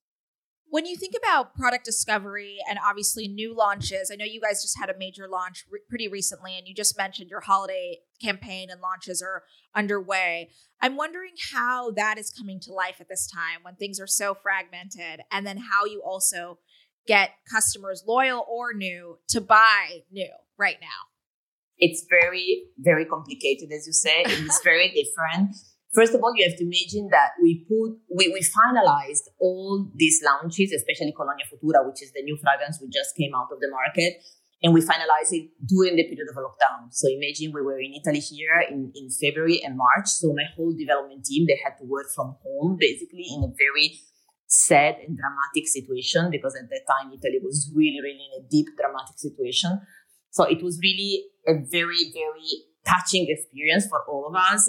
When 0.70 0.84
you 0.84 0.96
think 0.96 1.14
about 1.16 1.54
product 1.54 1.86
discovery 1.86 2.58
and 2.68 2.78
obviously 2.86 3.26
new 3.26 3.56
launches, 3.56 4.10
I 4.12 4.16
know 4.16 4.26
you 4.26 4.40
guys 4.40 4.60
just 4.60 4.78
had 4.78 4.90
a 4.90 4.98
major 4.98 5.26
launch 5.26 5.64
re- 5.70 5.80
pretty 5.88 6.08
recently, 6.08 6.58
and 6.58 6.68
you 6.68 6.74
just 6.74 6.98
mentioned 6.98 7.30
your 7.30 7.40
holiday 7.40 8.00
campaign 8.20 8.68
and 8.70 8.80
launches 8.80 9.22
are 9.22 9.44
underway. 9.74 10.50
I'm 10.80 10.96
wondering 10.96 11.34
how 11.52 11.90
that 11.92 12.18
is 12.18 12.30
coming 12.30 12.60
to 12.60 12.72
life 12.72 12.96
at 13.00 13.08
this 13.08 13.28
time 13.30 13.62
when 13.62 13.76
things 13.76 14.00
are 14.00 14.06
so 14.06 14.34
fragmented, 14.34 15.20
and 15.30 15.46
then 15.46 15.58
how 15.58 15.84
you 15.84 16.02
also 16.04 16.58
get 17.06 17.30
customers, 17.50 18.04
loyal 18.06 18.44
or 18.48 18.74
new, 18.74 19.18
to 19.30 19.40
buy 19.40 20.02
new 20.10 20.30
right 20.58 20.76
now. 20.80 21.08
It's 21.78 22.04
very, 22.10 22.64
very 22.78 23.04
complicated, 23.06 23.70
as 23.72 23.86
you 23.86 23.92
say. 23.92 24.22
It's 24.26 24.60
very 24.62 24.88
different. 25.00 25.56
First 25.94 26.14
of 26.14 26.22
all, 26.22 26.34
you 26.36 26.44
have 26.44 26.58
to 26.58 26.64
imagine 26.64 27.08
that 27.10 27.30
we 27.42 27.64
put, 27.66 27.96
we, 28.14 28.28
we 28.28 28.40
finalized 28.44 29.24
all 29.40 29.88
these 29.94 30.20
launches, 30.22 30.72
especially 30.72 31.14
Colonia 31.16 31.46
Futura, 31.48 31.86
which 31.86 32.02
is 32.02 32.12
the 32.12 32.22
new 32.22 32.36
fragrance 32.42 32.78
we 32.82 32.88
just 32.88 33.16
came 33.16 33.32
out 33.34 33.48
of 33.50 33.60
the 33.60 33.70
market. 33.70 34.20
And 34.62 34.74
we 34.74 34.80
finalized 34.80 35.30
it 35.30 35.50
during 35.64 35.94
the 35.94 36.02
period 36.02 36.26
of 36.30 36.36
a 36.36 36.40
lockdown. 36.40 36.90
So 36.90 37.06
imagine 37.08 37.52
we 37.54 37.62
were 37.62 37.78
in 37.78 37.94
Italy 37.94 38.18
here 38.18 38.58
in, 38.68 38.90
in 38.94 39.08
February 39.08 39.62
and 39.62 39.76
March. 39.76 40.08
So 40.08 40.32
my 40.32 40.50
whole 40.56 40.74
development 40.74 41.24
team, 41.24 41.46
they 41.46 41.58
had 41.62 41.78
to 41.78 41.84
work 41.84 42.06
from 42.14 42.36
home 42.42 42.76
basically 42.78 43.26
in 43.30 43.44
a 43.44 43.52
very 43.56 44.00
sad 44.48 44.96
and 45.06 45.16
dramatic 45.16 45.68
situation 45.68 46.30
because 46.30 46.56
at 46.56 46.68
that 46.70 46.82
time 46.90 47.12
Italy 47.12 47.38
was 47.42 47.70
really, 47.74 48.00
really 48.02 48.26
in 48.34 48.44
a 48.44 48.48
deep 48.48 48.66
dramatic 48.76 49.18
situation. 49.18 49.80
So 50.30 50.44
it 50.44 50.62
was 50.62 50.80
really 50.82 51.24
a 51.46 51.54
very, 51.54 52.10
very 52.12 52.66
touching 52.84 53.26
experience 53.28 53.86
for 53.86 54.02
all 54.08 54.26
of 54.26 54.34
us. 54.34 54.68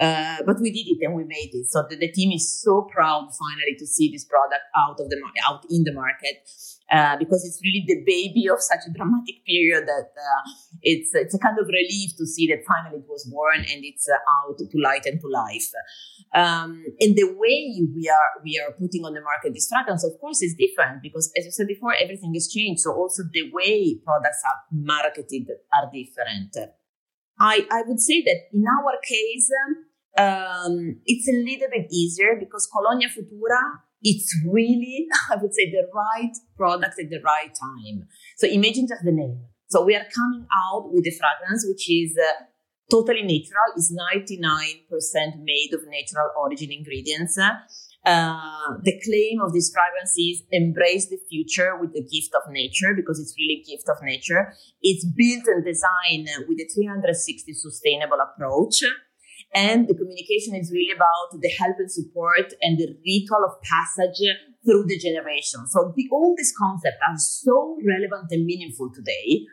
Uh, 0.00 0.38
but 0.46 0.60
we 0.60 0.70
did 0.70 0.86
it 0.88 1.04
and 1.04 1.14
we 1.14 1.24
made 1.24 1.50
it. 1.52 1.68
So 1.68 1.84
the, 1.88 1.96
the, 1.96 2.10
team 2.10 2.32
is 2.32 2.60
so 2.62 2.88
proud 2.92 3.28
finally 3.38 3.76
to 3.78 3.86
see 3.86 4.10
this 4.10 4.24
product 4.24 4.62
out 4.76 4.98
of 4.98 5.10
the 5.10 5.20
out 5.48 5.64
in 5.70 5.84
the 5.84 5.92
market 5.92 6.48
uh, 6.90 7.16
because 7.18 7.44
it's 7.44 7.60
really 7.62 7.84
the 7.86 8.02
baby 8.06 8.48
of 8.48 8.60
such 8.60 8.80
a 8.88 8.92
dramatic 8.92 9.44
period 9.46 9.86
that 9.86 10.08
uh, 10.16 10.42
it's 10.82 11.10
it's 11.14 11.34
a 11.34 11.38
kind 11.38 11.58
of 11.58 11.66
relief 11.66 12.16
to 12.16 12.26
see 12.26 12.46
that 12.48 12.64
finally 12.66 13.00
it 13.00 13.08
was 13.08 13.28
born 13.30 13.60
and 13.60 13.84
it's 13.84 14.08
uh, 14.08 14.16
out 14.16 14.56
to 14.58 14.78
light 14.80 15.04
and 15.04 15.20
to 15.20 15.28
life. 15.28 15.68
Um, 16.34 16.84
and 17.00 17.16
the 17.16 17.28
way 17.36 17.76
we 17.94 18.08
are 18.08 18.30
we 18.42 18.60
are 18.60 18.72
putting 18.72 19.04
on 19.04 19.14
the 19.14 19.20
market 19.20 19.52
this 19.52 19.68
fragrance, 19.68 20.04
of 20.04 20.18
course, 20.20 20.42
is 20.42 20.56
different 20.56 21.02
because, 21.02 21.32
as 21.36 21.44
you 21.44 21.52
said 21.52 21.68
before, 21.68 21.94
everything 21.94 22.32
has 22.34 22.48
changed. 22.48 22.80
So 22.80 22.92
also 22.92 23.22
the 23.32 23.50
way 23.52 24.00
products 24.04 24.42
are 24.44 24.60
marketed 24.72 25.48
are 25.72 25.90
different. 25.92 26.56
I, 27.40 27.66
I 27.70 27.82
would 27.86 28.00
say 28.00 28.22
that 28.22 28.48
in 28.52 28.64
our 28.66 28.98
case, 29.06 29.48
um, 30.18 31.00
it's 31.06 31.28
a 31.28 31.32
little 31.32 31.68
bit 31.70 31.86
easier 31.92 32.36
because 32.38 32.66
Colonia 32.66 33.08
Futura, 33.08 33.78
it's 34.02 34.34
really, 34.46 35.06
I 35.30 35.36
would 35.36 35.54
say, 35.54 35.70
the 35.70 35.86
right 35.94 36.32
product 36.56 36.98
at 37.00 37.10
the 37.10 37.20
right 37.24 37.52
time. 37.54 38.08
So 38.36 38.46
imagine 38.46 38.86
just 38.88 39.04
the 39.04 39.12
name. 39.12 39.44
So 39.68 39.84
we 39.84 39.94
are 39.94 40.06
coming 40.14 40.46
out 40.54 40.88
with 40.92 41.06
a 41.06 41.12
fragrance 41.12 41.66
which 41.68 41.90
is 41.90 42.16
uh, 42.16 42.44
totally 42.90 43.22
natural, 43.22 43.76
is 43.76 43.94
99% 43.94 45.42
made 45.42 45.70
of 45.74 45.80
natural 45.86 46.30
origin 46.40 46.72
ingredients. 46.72 47.38
Uh, 47.38 48.78
the 48.84 48.98
claim 49.04 49.40
of 49.44 49.52
this 49.52 49.70
fragrance 49.74 50.16
is 50.16 50.42
embrace 50.52 51.08
the 51.10 51.18
future 51.28 51.76
with 51.78 51.92
the 51.92 52.00
gift 52.00 52.32
of 52.34 52.50
nature 52.50 52.94
because 52.96 53.20
it's 53.20 53.34
really 53.36 53.62
gift 53.68 53.88
of 53.88 54.02
nature. 54.02 54.54
It's 54.80 55.04
built 55.04 55.44
and 55.46 55.64
designed 55.64 56.28
with 56.48 56.58
a 56.58 56.68
360 56.74 57.52
sustainable 57.52 58.18
approach. 58.22 58.82
And 59.54 59.88
the 59.88 59.94
communication 59.94 60.54
is 60.54 60.70
really 60.70 60.92
about 60.94 61.40
the 61.40 61.48
help 61.48 61.76
and 61.78 61.90
support 61.90 62.52
and 62.60 62.78
the 62.78 62.94
ritual 63.04 63.44
of 63.48 63.56
passage 63.62 64.20
through 64.64 64.84
the 64.84 64.98
generations. 64.98 65.72
So 65.72 65.92
the, 65.96 66.08
all 66.12 66.34
these 66.36 66.52
concepts 66.56 66.98
are 67.08 67.16
so 67.16 67.78
relevant 67.86 68.28
and 68.30 68.44
meaningful 68.44 68.90
today 68.92 69.46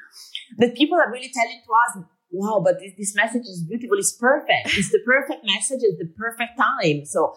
that 0.58 0.75
people 0.75 0.97
are 0.97 1.12
really 1.12 1.31
telling 1.34 1.62
to 1.63 1.71
us, 1.71 2.05
wow, 2.31 2.62
but 2.63 2.79
this, 2.79 2.91
this 2.97 3.15
message 3.15 3.47
is 3.47 3.63
beautiful. 3.67 3.97
It's 3.97 4.12
perfect. 4.12 4.75
It's 4.77 4.91
the 4.91 4.99
perfect 5.05 5.45
message 5.45 5.81
at 5.84 5.97
the 5.97 6.12
perfect 6.17 6.60
time. 6.60 7.05
So 7.05 7.36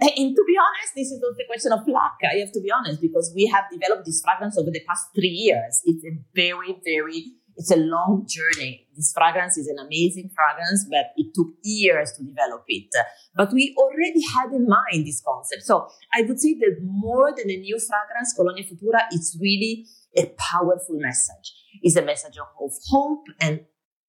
eh, 0.00 0.08
and 0.16 0.34
to 0.34 0.44
be 0.46 0.56
honest, 0.56 0.94
this 0.96 1.10
is 1.12 1.20
not 1.20 1.36
a 1.36 1.46
question 1.46 1.72
of 1.72 1.86
luck. 1.86 2.16
I 2.24 2.38
have 2.38 2.52
to 2.52 2.60
be 2.60 2.70
honest 2.70 3.00
because 3.00 3.32
we 3.34 3.46
have 3.46 3.64
developed 3.70 4.06
this 4.06 4.22
fragrance 4.24 4.56
over 4.56 4.70
the 4.70 4.82
past 4.88 5.08
three 5.14 5.28
years. 5.28 5.82
It's 5.84 6.04
a 6.04 6.16
very, 6.34 6.80
very, 6.84 7.36
it's 7.58 7.72
a 7.72 7.76
long 7.76 8.24
journey. 8.26 8.86
This 8.96 9.12
fragrance 9.12 9.58
is 9.58 9.66
an 9.66 9.78
amazing 9.78 10.30
fragrance, 10.34 10.86
but 10.88 11.10
it 11.16 11.34
took 11.34 11.48
years 11.62 12.12
to 12.12 12.22
develop 12.24 12.64
it. 12.68 12.88
But 13.34 13.52
we 13.52 13.74
already 13.76 14.22
had 14.22 14.52
in 14.52 14.66
mind 14.66 15.06
this 15.06 15.20
concept. 15.26 15.64
So 15.64 15.88
I 16.14 16.22
would 16.22 16.40
say 16.40 16.54
that 16.60 16.76
more 16.82 17.32
than 17.36 17.50
a 17.50 17.56
new 17.56 17.78
fragrance, 17.78 18.32
Colonia 18.34 18.64
Futura, 18.64 19.02
it's 19.10 19.36
really 19.40 19.86
a 20.16 20.26
powerful 20.38 20.96
message. 20.98 21.52
It's 21.82 21.96
a 21.96 22.02
message 22.02 22.38
of 22.38 22.46
hope 22.88 23.24
and 23.40 23.60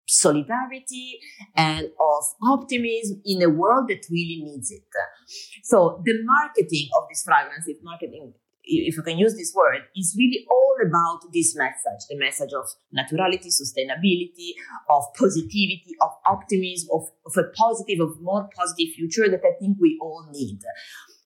solidarity 0.08 1.20
and 1.56 1.86
of 1.86 2.24
optimism 2.44 3.22
in 3.26 3.42
a 3.44 3.50
world 3.50 3.90
that 3.90 4.06
really 4.10 4.42
needs 4.44 4.72
it. 4.72 4.84
So 5.64 6.02
the 6.06 6.14
marketing 6.24 6.90
of 6.98 7.04
this 7.10 7.24
fragrance, 7.24 7.66
if 7.68 7.78
marketing, 7.84 8.34
if 8.70 8.96
you 8.98 9.04
can 9.04 9.18
use 9.18 9.36
this 9.36 9.54
word, 9.56 9.82
is 9.96 10.16
really 10.18 10.46
all 10.50 10.76
about 10.86 11.22
this 11.34 11.56
message, 11.56 12.08
the 12.10 12.18
message 12.18 12.52
of 12.54 12.66
naturality, 12.96 13.50
sustainability, 13.50 14.54
of 14.90 15.04
positivity, 15.18 15.96
of 16.02 16.12
optimism, 16.26 16.90
of, 16.94 17.04
of 17.26 17.34
a 17.38 17.50
positive, 17.56 18.00
of 18.00 18.22
more 18.22 18.48
positive 18.56 18.94
future 18.96 19.30
that 19.30 19.42
I 19.44 19.58
think 19.60 19.78
we 19.80 19.98
all 20.02 20.30
need. 20.32 20.60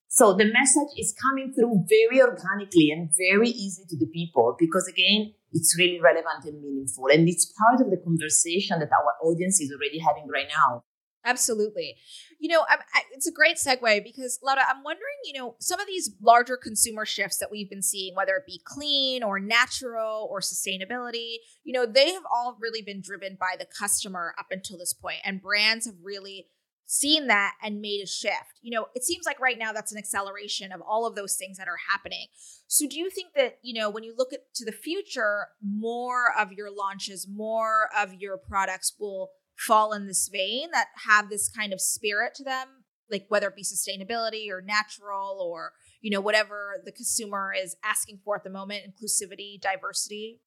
So 0.08 0.34
the 0.34 0.46
message 0.46 0.94
is 0.98 1.16
coming 1.20 1.54
through 1.54 1.86
very 1.90 2.22
organically 2.22 2.92
and 2.92 3.10
very 3.18 3.50
easy 3.50 3.84
to 3.90 3.98
the 3.98 4.06
people 4.14 4.56
because 4.60 4.88
again, 4.88 5.34
it's 5.52 5.76
really 5.78 6.00
relevant 6.00 6.46
and 6.46 6.62
meaningful. 6.62 7.08
And 7.12 7.28
it's 7.28 7.52
part 7.58 7.82
of 7.82 7.90
the 7.90 7.98
conversation 7.98 8.80
that 8.80 8.90
our 8.94 9.14
audience 9.28 9.60
is 9.60 9.72
already 9.74 10.00
having 10.00 10.28
right 10.32 10.48
now. 10.50 10.84
Absolutely. 11.26 11.96
You 12.40 12.50
know, 12.50 12.66
I, 12.68 12.78
it's 13.14 13.28
a 13.28 13.32
great 13.32 13.56
segue 13.56 14.04
because, 14.04 14.40
Laura, 14.44 14.62
I'm 14.68 14.84
wondering, 14.84 15.16
you 15.24 15.40
know, 15.40 15.56
some 15.60 15.80
of 15.80 15.88
these 15.88 16.12
larger 16.22 16.58
consumer 16.58 17.06
shifts 17.06 17.38
that 17.38 17.50
we've 17.50 17.70
been 17.70 17.82
seeing, 17.82 18.14
whether 18.16 18.36
it 18.36 18.46
be 18.46 18.62
clean 18.66 19.24
or 19.24 19.40
natural 19.40 20.28
or 20.30 20.42
sustainability, 20.42 21.36
you 21.64 21.72
know, 21.72 21.86
they 21.86 22.12
have 22.12 22.24
all 22.30 22.58
really 22.60 22.82
been 22.82 23.02
driven 23.02 23.38
by 23.40 23.56
the 23.58 23.66
customer 23.66 24.36
up 24.38 24.48
until 24.52 24.78
this 24.78 24.94
point, 24.94 25.18
And 25.24 25.42
brands 25.42 25.86
have 25.86 25.96
really 26.04 26.48
seen 26.86 27.28
that 27.28 27.54
and 27.64 27.80
made 27.80 28.02
a 28.04 28.08
shift. 28.08 28.60
You 28.62 28.72
know, 28.72 28.88
it 28.94 29.04
seems 29.04 29.26
like 29.26 29.40
right 29.40 29.58
now 29.58 29.72
that's 29.72 29.94
an 29.94 29.98
acceleration 29.98 30.72
of 30.72 30.82
all 30.82 31.06
of 31.08 31.16
those 31.16 31.36
things 31.36 31.58
that 31.58 31.68
are 31.68 31.80
happening. 31.90 32.28
So 32.68 32.86
do 32.88 33.00
you 33.00 33.10
think 33.10 33.34
that, 33.36 33.60
you 33.64 33.80
know, 33.80 33.90
when 33.90 34.04
you 34.04 34.14
look 34.18 34.34
at 34.34 34.54
to 34.56 34.66
the 34.66 34.74
future, 34.74 35.48
more 35.62 36.34
of 36.38 36.52
your 36.52 36.70
launches, 36.70 37.28
more 37.28 37.88
of 37.98 38.14
your 38.16 38.38
products 38.38 38.94
will 39.00 39.32
fall 39.68 39.94
in 39.94 40.08
this 40.08 40.30
vein 40.32 40.70
that 40.72 40.88
have 41.08 41.30
this 41.30 41.50
kind 41.50 41.74
of 41.74 41.82
spirit 41.82 42.34
to 42.36 42.44
them, 42.44 42.68
like 43.10 43.26
whether 43.30 43.48
it 43.48 43.56
be 43.56 43.64
sustainability 43.64 44.50
or 44.50 44.62
natural 44.62 45.40
or, 45.42 45.72
you 46.02 46.12
know, 46.12 46.22
whatever 46.22 46.82
the 46.84 46.92
consumer 46.92 47.54
is 47.58 47.76
asking 47.84 48.20
for 48.24 48.36
at 48.36 48.44
the 48.44 48.50
moment, 48.50 48.84
inclusivity, 48.86 49.60
diversity? 49.60 50.42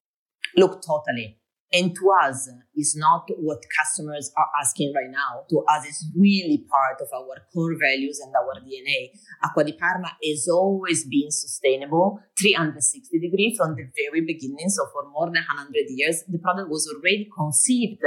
Look, 0.57 0.83
totally. 0.87 1.39
And 1.73 1.95
to 1.97 2.11
us, 2.23 2.49
is 2.77 2.95
not 2.97 3.27
what 3.39 3.59
customers 3.77 4.31
are 4.37 4.47
asking 4.63 4.93
right 4.95 5.11
now. 5.11 5.43
To 5.51 5.65
us, 5.69 5.85
it's 5.85 6.07
really 6.17 6.65
part 6.71 7.01
of 7.01 7.09
our 7.13 7.43
core 7.53 7.75
values 7.81 8.21
and 8.21 8.33
our 8.37 8.55
DNA. 8.63 9.11
acqua 9.43 9.65
di 9.65 9.73
Parma 9.73 10.13
has 10.23 10.47
always 10.49 11.05
been 11.05 11.31
sustainable, 11.31 12.21
360 12.41 13.19
degrees 13.19 13.57
from 13.57 13.75
the 13.75 13.91
very 13.97 14.21
beginning. 14.25 14.69
So 14.69 14.87
for 14.93 15.11
more 15.11 15.27
than 15.27 15.43
100 15.43 15.75
years, 15.89 16.23
the 16.29 16.39
product 16.39 16.71
was 16.71 16.87
already 16.87 17.29
conceived 17.37 18.01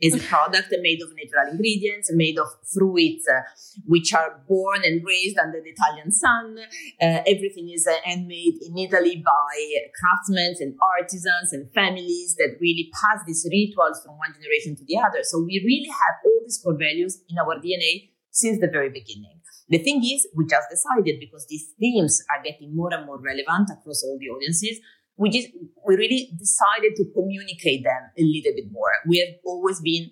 is 0.00 0.14
a 0.14 0.26
product 0.28 0.68
made 0.80 1.00
of 1.00 1.08
natural 1.16 1.52
ingredients, 1.52 2.10
made 2.12 2.38
of 2.38 2.48
fruits, 2.72 3.26
uh, 3.28 3.40
which 3.86 4.12
are 4.12 4.42
born 4.46 4.82
and 4.84 5.02
raised 5.06 5.38
under 5.38 5.60
the 5.60 5.70
Italian 5.70 6.12
sun. 6.12 6.58
Uh, 7.00 7.22
everything 7.26 7.70
is 7.72 7.86
uh, 7.86 7.96
handmade 8.04 8.58
in 8.60 8.76
Italy 8.76 9.22
by 9.24 9.56
craftsmen 9.98 10.54
and 10.60 10.76
artisans 11.00 11.52
and 11.52 11.72
families 11.72 12.36
that 12.36 12.56
really 12.60 12.90
pass 12.92 13.24
these 13.26 13.48
rituals 13.50 14.02
from 14.04 14.18
one 14.18 14.32
generation 14.34 14.76
to 14.76 14.84
the 14.84 14.98
other. 14.98 15.22
So 15.22 15.38
we 15.40 15.62
really 15.64 15.88
have 15.88 16.20
all 16.24 16.40
these 16.44 16.60
core 16.62 16.76
values 16.76 17.22
in 17.28 17.38
our 17.38 17.56
DNA 17.56 18.10
since 18.30 18.60
the 18.60 18.68
very 18.68 18.90
beginning. 18.90 19.40
The 19.68 19.78
thing 19.78 20.04
is, 20.04 20.28
we 20.36 20.46
just 20.46 20.68
decided 20.70 21.18
because 21.18 21.46
these 21.48 21.72
themes 21.80 22.22
are 22.30 22.42
getting 22.42 22.76
more 22.76 22.92
and 22.92 23.04
more 23.04 23.18
relevant 23.18 23.70
across 23.72 24.04
all 24.04 24.16
the 24.20 24.28
audiences 24.28 24.78
we 25.16 25.30
just 25.30 25.48
we 25.86 25.96
really 25.96 26.30
decided 26.38 26.94
to 26.96 27.04
communicate 27.14 27.84
them 27.84 28.10
a 28.18 28.22
little 28.22 28.52
bit 28.54 28.70
more. 28.70 28.90
We 29.06 29.18
have 29.18 29.34
always 29.44 29.80
been 29.80 30.10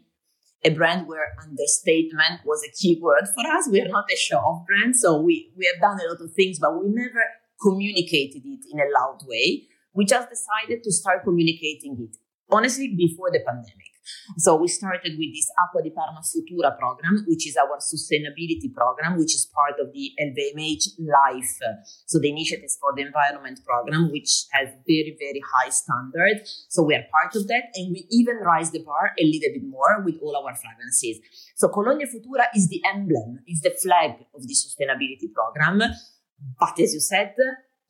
a 0.65 0.71
brand 0.71 1.07
where 1.07 1.35
understatement 1.43 2.41
was 2.45 2.63
a 2.67 2.73
key 2.73 2.99
word 3.01 3.29
for 3.35 3.47
us. 3.47 3.69
We 3.69 3.83
are 3.83 3.89
not 3.89 4.11
a 4.11 4.17
show-off 4.17 4.67
brand, 4.67 4.97
so 4.97 5.21
we 5.21 5.53
we 5.57 5.71
have 5.73 5.81
done 5.81 6.01
a 6.01 6.11
lot 6.11 6.21
of 6.21 6.33
things, 6.35 6.59
but 6.59 6.73
we 6.79 6.89
never 6.89 7.23
communicated 7.61 8.43
it 8.45 8.61
in 8.73 8.81
a 8.81 8.89
loud 8.99 9.21
way. 9.27 9.69
We 9.95 10.05
just 10.05 10.29
decided 10.29 10.83
to 10.83 10.93
start 10.93 11.25
communicating 11.25 11.97
it 12.01 12.17
honestly 12.51 12.95
before 12.97 13.31
the 13.31 13.41
pandemic. 13.47 13.94
So 14.37 14.57
we 14.57 14.69
started 14.69 15.17
with 15.19 15.33
this 15.35 15.51
Acqua 15.63 15.83
di 15.83 15.91
Parma 15.91 16.21
Futura 16.21 16.77
program, 16.79 17.25
which 17.27 17.47
is 17.47 17.57
our 17.57 17.79
sustainability 17.79 18.73
program, 18.73 19.19
which 19.19 19.35
is 19.35 19.47
part 19.47 19.81
of 19.81 19.93
the 19.93 20.13
LVMH 20.21 20.99
Life, 20.99 21.59
so 22.07 22.19
the 22.19 22.31
Initiatives 22.31 22.79
for 22.81 22.93
the 22.95 23.03
Environment 23.03 23.59
program, 23.65 24.11
which 24.11 24.47
has 24.53 24.69
very, 24.87 25.17
very 25.19 25.43
high 25.55 25.71
standard. 25.71 26.47
So 26.69 26.83
we 26.83 26.95
are 26.95 27.05
part 27.11 27.35
of 27.37 27.49
that, 27.49 27.71
and 27.75 27.93
we 27.93 28.07
even 28.11 28.37
rise 28.37 28.71
the 28.71 28.83
bar 28.83 29.13
a 29.19 29.25
little 29.25 29.53
bit 29.53 29.65
more 29.65 30.03
with 30.05 30.17
all 30.23 30.37
our 30.37 30.55
fragrances. 30.55 31.19
So 31.57 31.69
Colonia 31.69 32.07
Futura 32.07 32.47
is 32.55 32.69
the 32.69 32.83
emblem, 32.87 33.41
is 33.47 33.61
the 33.61 33.71
flag 33.71 34.13
of 34.35 34.47
the 34.47 34.55
sustainability 34.55 35.33
program. 35.33 35.83
But 36.59 36.79
as 36.81 36.95
you 36.95 37.01
said, 37.01 37.35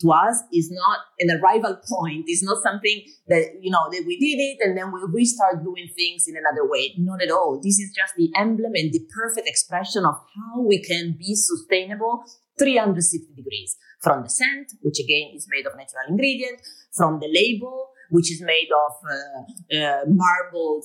to 0.01 0.11
us 0.11 0.43
is 0.53 0.71
not 0.73 0.99
an 1.21 1.41
arrival 1.41 1.79
point. 1.89 2.25
It's 2.27 2.43
not 2.43 2.63
something 2.63 3.03
that, 3.29 3.55
you 3.61 3.71
know, 3.71 3.89
that 3.91 4.05
we 4.07 4.19
did 4.19 4.43
it 4.43 4.59
and 4.67 4.77
then 4.77 4.93
we 4.93 5.01
restart 5.07 5.63
doing 5.63 5.89
things 5.97 6.27
in 6.27 6.37
another 6.37 6.69
way. 6.69 6.95
Not 6.99 7.23
at 7.23 7.31
all. 7.31 7.61
This 7.63 7.79
is 7.79 7.95
just 7.95 8.15
the 8.17 8.31
emblem 8.37 8.73
and 8.75 8.93
the 8.93 9.07
perfect 9.15 9.49
expression 9.49 10.05
of 10.05 10.15
how 10.15 10.63
we 10.63 10.83
can 10.83 11.17
be 11.19 11.35
sustainable 11.35 12.25
360 12.59 13.35
degrees 13.35 13.77
from 14.01 14.23
the 14.23 14.31
scent, 14.31 14.73
which 14.83 14.99
again 15.01 15.33
is 15.35 15.49
made 15.51 15.67
of 15.67 15.77
natural 15.77 16.05
ingredient, 16.09 16.61
from 16.93 17.21
the 17.21 17.29
label, 17.29 17.91
which 18.11 18.31
is 18.31 18.41
made 18.43 18.69
of 18.71 18.93
uh, 19.05 19.79
uh, 19.79 20.05
marbled 20.07 20.85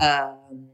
uh, 0.00 0.04
um, 0.04 0.68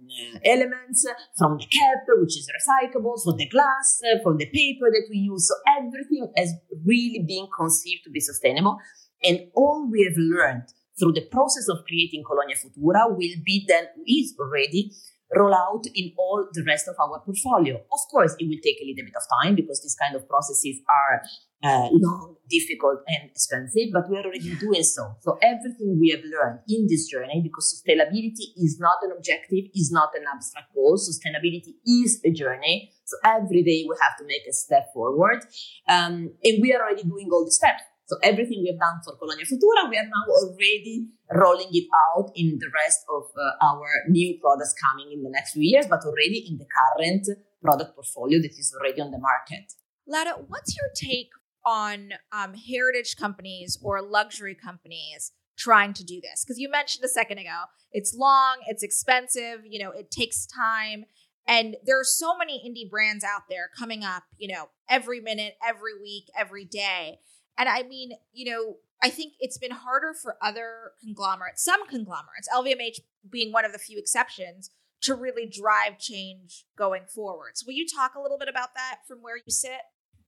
elements, 0.44 1.06
from 1.38 1.58
the 1.58 1.66
cap, 1.66 2.04
which 2.18 2.36
is 2.36 2.48
recyclable, 2.58 3.22
from 3.22 3.36
the 3.36 3.48
glass, 3.48 4.00
from 4.22 4.36
the 4.36 4.46
paper 4.46 4.90
that 4.90 5.06
we 5.10 5.18
use. 5.18 5.48
So 5.48 5.54
everything 5.78 6.32
has 6.36 6.52
really 6.84 7.24
been 7.26 7.48
conceived 7.56 8.04
to 8.04 8.10
be 8.10 8.20
sustainable. 8.20 8.78
And 9.22 9.40
all 9.54 9.88
we 9.90 10.04
have 10.04 10.16
learned 10.16 10.68
through 10.98 11.12
the 11.12 11.26
process 11.30 11.68
of 11.68 11.84
creating 11.86 12.22
Colonia 12.26 12.56
Futura 12.56 13.08
will 13.08 13.36
be 13.44 13.64
then, 13.66 13.86
is 14.06 14.34
already 14.38 14.92
roll 15.34 15.54
out 15.54 15.84
in 15.94 16.12
all 16.18 16.48
the 16.52 16.64
rest 16.66 16.88
of 16.88 16.96
our 16.98 17.20
portfolio. 17.20 17.76
Of 17.76 18.00
course, 18.10 18.34
it 18.38 18.46
will 18.46 18.60
take 18.62 18.78
a 18.82 18.86
little 18.86 19.06
bit 19.06 19.14
of 19.16 19.22
time 19.42 19.54
because 19.54 19.80
these 19.82 19.96
kind 19.96 20.16
of 20.16 20.28
processes 20.28 20.80
are 20.88 21.22
uh, 21.62 21.88
long, 21.92 22.36
difficult, 22.48 23.00
and 23.06 23.30
expensive, 23.30 23.92
but 23.92 24.08
we 24.10 24.16
are 24.16 24.24
already 24.24 24.54
doing 24.56 24.82
so. 24.82 25.14
So 25.20 25.38
everything 25.42 25.98
we 26.00 26.10
have 26.10 26.24
learned 26.24 26.60
in 26.68 26.86
this 26.88 27.08
journey, 27.08 27.40
because 27.42 27.68
sustainability 27.68 28.56
is 28.56 28.78
not 28.80 28.98
an 29.02 29.12
objective, 29.16 29.64
is 29.74 29.90
not 29.92 30.10
an 30.14 30.24
abstract 30.32 30.74
goal. 30.74 30.98
Sustainability 30.98 31.74
is 31.86 32.20
a 32.24 32.30
journey. 32.30 32.92
So 33.04 33.16
every 33.24 33.62
day 33.62 33.84
we 33.88 33.94
have 34.00 34.16
to 34.18 34.24
make 34.24 34.46
a 34.48 34.52
step 34.52 34.92
forward. 34.92 35.44
Um, 35.88 36.32
and 36.42 36.62
we 36.62 36.72
are 36.72 36.82
already 36.82 37.04
doing 37.04 37.28
all 37.30 37.44
the 37.44 37.52
steps. 37.52 37.82
So 38.06 38.16
everything 38.24 38.66
we 38.66 38.74
have 38.74 38.80
done 38.80 38.98
for 39.04 39.14
Colonia 39.16 39.44
Futura, 39.44 39.88
we 39.88 39.96
are 39.96 40.10
now 40.10 40.26
already 40.42 41.06
rolling 41.30 41.70
it 41.70 41.86
out 42.10 42.32
in 42.34 42.58
the 42.58 42.66
rest 42.74 43.06
of 43.06 43.30
uh, 43.38 43.64
our 43.70 43.86
new 44.08 44.36
products 44.40 44.74
coming 44.74 45.12
in 45.12 45.22
the 45.22 45.30
next 45.30 45.52
few 45.52 45.62
years, 45.62 45.86
but 45.86 46.02
already 46.02 46.44
in 46.50 46.58
the 46.58 46.66
current 46.66 47.24
product 47.62 47.94
portfolio 47.94 48.40
that 48.40 48.50
is 48.58 48.74
already 48.74 49.00
on 49.00 49.12
the 49.12 49.18
market. 49.18 49.70
Laura, 50.08 50.42
what's 50.48 50.74
your 50.74 50.90
take 50.96 51.30
on 51.64 52.10
um, 52.32 52.54
heritage 52.54 53.16
companies 53.16 53.78
or 53.82 54.02
luxury 54.02 54.54
companies 54.54 55.32
trying 55.56 55.92
to 55.94 56.04
do 56.04 56.20
this? 56.20 56.44
Because 56.44 56.58
you 56.58 56.70
mentioned 56.70 57.04
a 57.04 57.08
second 57.08 57.38
ago, 57.38 57.64
it's 57.92 58.14
long, 58.14 58.58
it's 58.66 58.82
expensive, 58.82 59.60
you 59.68 59.82
know, 59.82 59.90
it 59.90 60.10
takes 60.10 60.46
time. 60.46 61.04
And 61.46 61.76
there 61.84 61.98
are 61.98 62.04
so 62.04 62.36
many 62.36 62.62
indie 62.66 62.88
brands 62.88 63.24
out 63.24 63.42
there 63.48 63.70
coming 63.76 64.04
up, 64.04 64.24
you 64.36 64.54
know, 64.54 64.68
every 64.88 65.20
minute, 65.20 65.56
every 65.66 66.00
week, 66.00 66.24
every 66.36 66.64
day. 66.64 67.18
And 67.58 67.68
I 67.68 67.82
mean, 67.82 68.12
you 68.32 68.50
know, 68.50 68.76
I 69.02 69.10
think 69.10 69.34
it's 69.40 69.58
been 69.58 69.70
harder 69.70 70.14
for 70.14 70.36
other 70.42 70.92
conglomerates, 71.02 71.64
some 71.64 71.86
conglomerates, 71.88 72.48
LVMH 72.54 73.00
being 73.28 73.52
one 73.52 73.64
of 73.64 73.72
the 73.72 73.78
few 73.78 73.98
exceptions, 73.98 74.70
to 75.02 75.14
really 75.14 75.46
drive 75.46 75.98
change 75.98 76.66
going 76.76 77.04
forward. 77.06 77.52
So, 77.54 77.64
will 77.66 77.74
you 77.74 77.86
talk 77.86 78.14
a 78.14 78.20
little 78.20 78.38
bit 78.38 78.48
about 78.48 78.74
that 78.74 78.98
from 79.08 79.18
where 79.22 79.36
you 79.36 79.42
sit? 79.48 79.80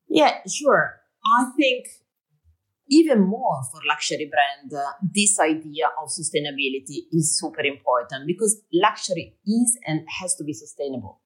Yeah, 0.09 0.39
sure. 0.49 1.02
I 1.25 1.51
think 1.57 1.87
even 2.89 3.21
more 3.21 3.63
for 3.71 3.81
luxury 3.89 4.31
brand, 4.31 4.73
uh, 4.73 4.93
this 5.15 5.39
idea 5.41 5.87
of 6.03 6.09
sustainability 6.09 7.07
is 7.13 7.39
super 7.39 7.63
important 7.63 8.27
because 8.27 8.61
luxury 8.73 9.37
is 9.47 9.79
and 9.87 10.07
has 10.21 10.35
to 10.37 10.45
be 10.45 10.53
sustainable. 10.53 11.21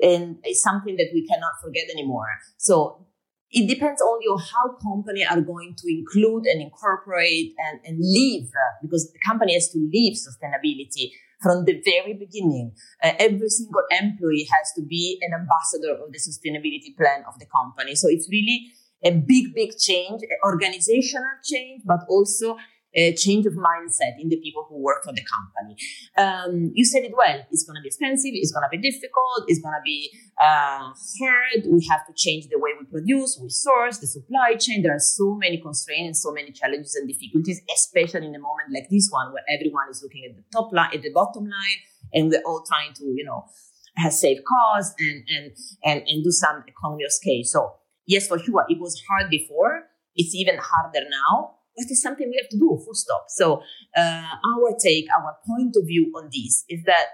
And 0.00 0.38
it's 0.42 0.62
something 0.62 0.96
that 0.96 1.10
we 1.12 1.26
cannot 1.26 1.52
forget 1.62 1.84
anymore. 1.92 2.26
So 2.56 3.06
it 3.50 3.68
depends 3.68 4.02
only 4.02 4.26
on 4.26 4.40
how 4.40 4.76
company 4.82 5.24
are 5.24 5.40
going 5.40 5.76
to 5.78 5.86
include 5.88 6.46
and 6.46 6.60
incorporate 6.60 7.54
and, 7.58 7.80
and 7.84 7.98
live 8.00 8.50
because 8.82 9.12
the 9.12 9.18
company 9.26 9.54
has 9.54 9.68
to 9.70 9.78
live 9.78 10.14
sustainability 10.14 11.12
from 11.40 11.64
the 11.64 11.80
very 11.84 12.14
beginning. 12.14 12.72
Uh, 13.02 13.12
every 13.18 13.48
single 13.48 13.84
employee 13.90 14.48
has 14.50 14.72
to 14.74 14.82
be 14.82 15.20
an 15.22 15.38
ambassador 15.38 16.02
of 16.02 16.10
the 16.10 16.18
sustainability 16.18 16.96
plan 16.96 17.22
of 17.28 17.38
the 17.38 17.46
company. 17.46 17.94
So 17.94 18.08
it's 18.08 18.28
really 18.30 18.72
a 19.04 19.10
big, 19.10 19.54
big 19.54 19.76
change, 19.78 20.22
organizational 20.44 21.36
change, 21.44 21.82
but 21.84 22.00
also 22.08 22.56
a 22.96 23.12
change 23.14 23.44
of 23.44 23.54
mindset 23.54 24.14
in 24.20 24.28
the 24.28 24.36
people 24.36 24.64
who 24.68 24.80
work 24.80 25.02
for 25.02 25.12
the 25.12 25.22
company. 25.34 25.76
Um, 26.16 26.70
you 26.74 26.84
said 26.84 27.02
it 27.02 27.12
well. 27.16 27.40
It's 27.50 27.64
going 27.64 27.74
to 27.74 27.82
be 27.82 27.88
expensive. 27.88 28.30
It's 28.34 28.52
going 28.52 28.62
to 28.62 28.70
be 28.70 28.78
difficult. 28.78 29.44
It's 29.48 29.60
going 29.60 29.74
to 29.74 29.82
be 29.84 30.10
uh, 30.40 30.92
hard. 31.20 31.66
We 31.66 31.84
have 31.90 32.06
to 32.06 32.12
change 32.14 32.46
the 32.48 32.58
way 32.58 32.70
we 32.78 32.86
produce, 32.86 33.36
we 33.42 33.48
source, 33.48 33.98
the 33.98 34.06
supply 34.06 34.54
chain. 34.54 34.82
There 34.82 34.94
are 34.94 35.00
so 35.00 35.34
many 35.34 35.60
constraints, 35.60 36.06
and 36.06 36.16
so 36.16 36.32
many 36.32 36.52
challenges 36.52 36.94
and 36.94 37.08
difficulties, 37.08 37.60
especially 37.74 38.26
in 38.28 38.34
a 38.36 38.38
moment 38.38 38.70
like 38.72 38.88
this 38.90 39.08
one 39.10 39.32
where 39.32 39.44
everyone 39.50 39.90
is 39.90 40.00
looking 40.00 40.24
at 40.30 40.36
the 40.36 40.44
top 40.52 40.72
line, 40.72 40.90
at 40.94 41.02
the 41.02 41.10
bottom 41.10 41.44
line, 41.44 41.78
and 42.12 42.30
we're 42.30 42.42
all 42.46 42.62
trying 42.64 42.94
to, 42.94 43.04
you 43.04 43.24
know, 43.24 43.44
save 44.08 44.38
costs 44.44 44.94
and, 45.00 45.24
and, 45.28 45.52
and, 45.84 46.02
and 46.06 46.22
do 46.22 46.30
some 46.30 46.62
economy 46.66 47.04
of 47.04 47.12
scale. 47.12 47.42
So 47.44 47.74
yes, 48.06 48.26
for 48.28 48.38
sure, 48.38 48.64
it 48.68 48.80
was 48.80 49.00
hard 49.08 49.30
before. 49.30 49.84
It's 50.14 50.34
even 50.34 50.58
harder 50.58 51.08
now 51.10 51.56
that 51.76 51.88
is 51.90 52.02
something 52.02 52.28
we 52.28 52.38
have 52.40 52.50
to 52.50 52.58
do, 52.58 52.78
full 52.84 52.94
stop. 52.94 53.26
So 53.28 53.62
uh, 53.96 54.34
our 54.46 54.76
take, 54.82 55.06
our 55.16 55.36
point 55.46 55.74
of 55.76 55.86
view 55.86 56.12
on 56.16 56.30
this 56.32 56.64
is 56.68 56.84
that, 56.86 57.06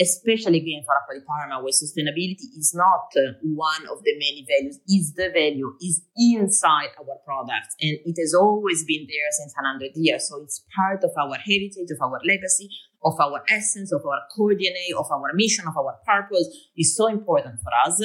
especially 0.00 0.58
again 0.58 0.82
for 0.86 0.94
di 1.10 1.20
Parma, 1.26 1.62
where 1.62 1.74
sustainability 1.74 2.46
is 2.56 2.72
not 2.74 3.10
uh, 3.18 3.34
one 3.42 3.82
of 3.90 4.02
the 4.02 4.14
many 4.14 4.46
values, 4.46 4.78
is 4.86 5.14
the 5.14 5.30
value, 5.30 5.74
is 5.80 6.02
inside 6.16 6.94
our 6.98 7.18
products. 7.26 7.74
And 7.80 7.98
it 8.04 8.14
has 8.20 8.34
always 8.34 8.84
been 8.84 9.06
there 9.06 9.30
since 9.30 9.54
100 9.56 9.90
years. 9.94 10.28
So 10.28 10.42
it's 10.42 10.64
part 10.74 11.02
of 11.02 11.10
our 11.18 11.38
heritage, 11.38 11.90
of 11.90 12.02
our 12.02 12.20
legacy, 12.26 12.70
of 13.02 13.18
our 13.20 13.42
essence, 13.50 13.92
of 13.92 14.02
our 14.06 14.22
core 14.34 14.54
DNA, 14.54 14.94
of 14.98 15.06
our 15.10 15.32
mission, 15.34 15.66
of 15.66 15.76
our 15.76 15.98
purpose. 16.06 16.46
is 16.76 16.96
so 16.96 17.06
important 17.06 17.58
for 17.62 17.70
us 17.86 18.02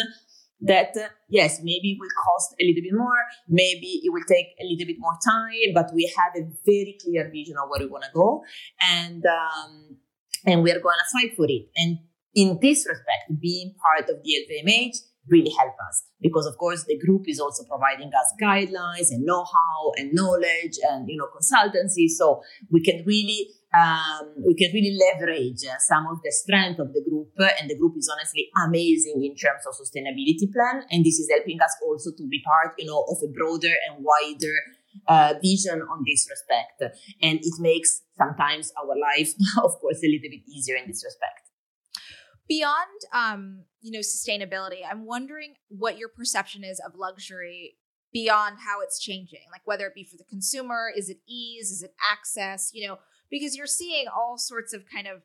that 0.66 0.96
uh, 0.98 1.08
yes 1.30 1.60
maybe 1.60 1.94
it 1.94 1.98
will 2.00 2.16
cost 2.24 2.56
a 2.60 2.64
little 2.66 2.82
bit 2.82 2.94
more 2.94 3.24
maybe 3.48 4.02
it 4.04 4.12
will 4.12 4.28
take 4.28 4.48
a 4.62 4.66
little 4.66 4.88
bit 4.88 4.98
more 5.00 5.18
time 5.24 5.74
but 5.74 5.92
we 5.94 6.12
have 6.18 6.34
a 6.42 6.48
very 6.66 6.98
clear 7.02 7.30
vision 7.30 7.56
of 7.62 7.70
where 7.70 7.82
we 7.82 7.88
want 7.88 8.04
to 8.04 8.10
go 8.14 8.44
and 8.82 9.24
um, 9.26 9.98
and 10.46 10.64
we 10.64 10.72
are 10.72 10.80
going 10.80 10.98
to 10.98 11.20
fight 11.20 11.36
for 11.36 11.46
it. 11.48 11.68
And 11.76 12.00
in 12.36 12.60
this 12.62 12.86
respect 12.88 13.40
being 13.40 13.76
part 13.82 14.10
of 14.10 14.18
the 14.24 14.32
lvmh 14.50 14.92
really 15.30 15.52
help 15.58 15.74
us. 15.88 16.04
Because 16.22 16.46
of 16.46 16.58
course 16.58 16.84
the 16.86 16.98
group 16.98 17.24
is 17.28 17.40
also 17.40 17.64
providing 17.64 18.08
us 18.08 18.34
guidelines 18.42 19.12
and 19.12 19.24
know-how 19.24 19.92
and 19.98 20.12
knowledge 20.14 20.78
and 20.90 21.08
you 21.08 21.18
know 21.18 21.28
consultancy. 21.32 22.08
So 22.08 22.42
we 22.70 22.82
can 22.82 23.04
really 23.06 23.50
um, 23.74 24.34
we 24.46 24.54
can 24.54 24.72
really 24.74 24.96
leverage 24.96 25.66
uh, 25.66 25.80
some 25.80 26.06
of 26.08 26.22
the 26.24 26.32
strength 26.32 26.80
of 26.80 26.94
the 26.94 27.02
group. 27.02 27.30
And 27.60 27.70
the 27.70 27.78
group 27.78 27.94
is 27.98 28.10
honestly 28.12 28.50
amazing 28.66 29.24
in 29.24 29.36
terms 29.36 29.66
of 29.66 29.74
sustainability 29.74 30.52
plan. 30.52 30.86
And 30.92 31.04
this 31.04 31.20
is 31.20 31.30
helping 31.32 31.60
us 31.62 31.76
also 31.86 32.12
to 32.12 32.28
be 32.28 32.42
part 32.44 32.76
you 32.78 32.86
know 32.86 33.06
of 33.10 33.18
a 33.24 33.32
broader 33.32 33.74
and 33.88 34.04
wider 34.04 34.56
uh, 35.08 35.34
vision 35.42 35.82
on 35.82 36.04
this 36.06 36.28
respect. 36.30 36.96
And 37.22 37.40
it 37.42 37.56
makes 37.60 38.02
sometimes 38.18 38.72
our 38.78 38.96
life 39.00 39.34
of 39.58 39.80
course 39.80 40.00
a 40.04 40.08
little 40.08 40.30
bit 40.30 40.44
easier 40.48 40.76
in 40.76 40.88
this 40.88 41.04
respect 41.04 41.43
beyond 42.48 43.02
um, 43.14 43.64
you 43.82 43.92
know 43.92 44.00
sustainability 44.00 44.82
i'm 44.90 45.06
wondering 45.06 45.56
what 45.70 45.98
your 45.98 46.10
perception 46.10 46.64
is 46.64 46.80
of 46.86 46.96
luxury 46.96 47.76
beyond 48.12 48.58
how 48.60 48.82
it's 48.82 49.00
changing 49.00 49.42
like 49.52 49.62
whether 49.66 49.88
it 49.88 49.96
be 49.96 50.04
for 50.04 50.18
the 50.18 50.24
consumer 50.26 50.92
is 50.96 51.10
it 51.10 51.18
ease 51.28 51.72
is 51.72 51.82
it 51.82 51.94
access 52.12 52.70
you 52.74 52.88
know 52.88 53.00
because 53.30 53.56
you're 53.56 53.66
seeing 53.66 54.06
all 54.08 54.38
sorts 54.38 54.74
of 54.74 54.84
kind 54.92 55.08
of 55.08 55.24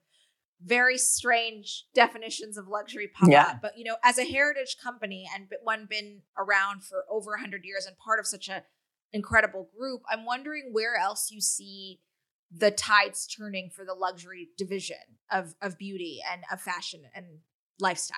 very 0.64 0.98
strange 0.98 1.84
definitions 1.94 2.56
of 2.56 2.66
luxury 2.68 3.08
pop 3.08 3.28
yeah. 3.30 3.42
up. 3.42 3.62
But 3.62 3.78
you 3.78 3.84
know, 3.84 3.96
as 4.02 4.18
a 4.18 4.24
heritage 4.24 4.76
company 4.82 5.28
and 5.34 5.46
one 5.62 5.86
been 5.88 6.22
around 6.36 6.84
for 6.84 7.04
over 7.10 7.32
100 7.32 7.64
years 7.64 7.86
and 7.86 7.96
part 7.98 8.18
of 8.18 8.26
such 8.26 8.48
a 8.48 8.64
incredible 9.12 9.68
group, 9.78 10.02
I'm 10.10 10.24
wondering 10.24 10.70
where 10.72 10.96
else 10.96 11.30
you 11.30 11.40
see 11.40 12.00
the 12.50 12.70
tides 12.70 13.26
turning 13.26 13.70
for 13.70 13.84
the 13.84 13.94
luxury 13.94 14.48
division 14.56 15.18
of 15.30 15.54
of 15.60 15.78
beauty 15.78 16.20
and 16.30 16.42
of 16.52 16.60
fashion 16.60 17.02
and 17.14 17.26
lifestyle. 17.80 18.16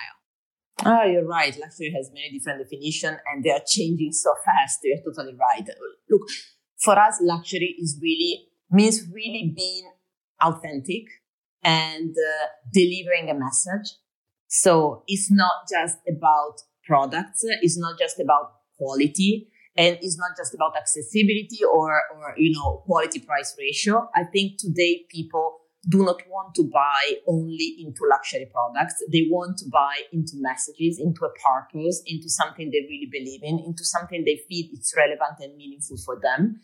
Oh, 0.85 1.05
you're 1.05 1.27
right. 1.27 1.57
Luxury 1.59 1.93
has 1.95 2.11
many 2.13 2.39
different 2.39 2.63
definitions 2.63 3.19
and 3.31 3.45
they 3.45 3.51
are 3.51 3.61
changing 3.67 4.13
so 4.13 4.35
fast. 4.45 4.79
You're 4.83 5.03
totally 5.05 5.37
right. 5.37 5.69
Look, 6.09 6.23
for 6.83 6.99
us, 6.99 7.19
luxury 7.21 7.77
is 7.79 7.99
really 8.01 8.47
means 8.71 9.03
really 9.13 9.53
being 9.55 9.91
authentic 10.41 11.05
and 11.63 12.11
uh, 12.11 12.47
delivering 12.73 13.29
a 13.29 13.35
message. 13.35 13.97
So 14.49 15.05
it's 15.07 15.31
not 15.31 15.69
just 15.71 15.99
about 16.09 16.63
products. 16.87 17.41
It's 17.45 17.79
not 17.79 17.99
just 17.99 18.19
about 18.19 18.53
quality 18.79 19.50
and 19.77 19.99
it's 20.01 20.19
not 20.19 20.31
just 20.37 20.55
about 20.55 20.77
accessibility 20.77 21.61
or, 21.65 22.03
or, 22.15 22.35
you 22.37 22.53
know, 22.53 22.83
quality 22.85 23.21
price 23.21 23.55
ratio. 23.59 24.09
I 24.15 24.25
think 24.25 24.59
today 24.59 25.05
people 25.09 25.59
do 25.89 26.05
not 26.05 26.21
want 26.29 26.55
to 26.57 26.65
buy 26.65 27.15
only 27.27 27.77
into 27.79 28.01
luxury 28.11 28.47
products. 28.53 29.03
They 29.11 29.29
want 29.31 29.59
to 29.59 29.65
buy 29.73 30.03
into 30.13 30.33
messages, 30.35 31.01
into 31.01 31.25
a 31.25 31.31
purpose, 31.31 32.03
into 32.07 32.29
something 32.29 32.71
they 32.71 32.87
really 32.89 33.09
believe 33.11 33.41
in, 33.43 33.59
into 33.59 33.85
something 33.85 34.25
they 34.25 34.41
feel 34.49 34.67
it's 34.73 34.95
relevant 34.97 35.41
and 35.41 35.57
meaningful 35.57 35.97
for 36.05 36.21
them. 36.21 36.61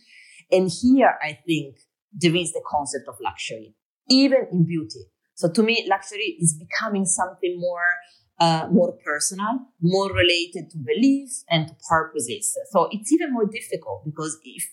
And 0.51 0.71
here, 0.71 1.15
I 1.23 1.39
think 1.47 1.77
there 2.13 2.37
is 2.37 2.53
the 2.53 2.63
concept 2.67 3.09
of 3.09 3.15
luxury, 3.23 3.75
even 4.11 4.47
in 4.53 4.67
beauty. 4.67 5.07
So 5.35 5.51
to 5.51 5.63
me, 5.63 5.87
luxury 5.89 6.37
is 6.41 6.59
becoming 6.59 7.07
something 7.07 7.59
more, 7.59 7.89
uh, 8.39 8.69
more 8.71 8.93
personal, 9.05 9.61
more 9.81 10.13
related 10.13 10.71
to 10.71 10.79
beliefs 10.79 11.45
and 11.49 11.69
to 11.69 11.75
purposes. 11.89 12.57
So 12.71 12.89
it's 12.91 13.13
even 13.13 13.33
more 13.33 13.47
difficult 13.47 14.05
because 14.05 14.39
if 14.45 14.65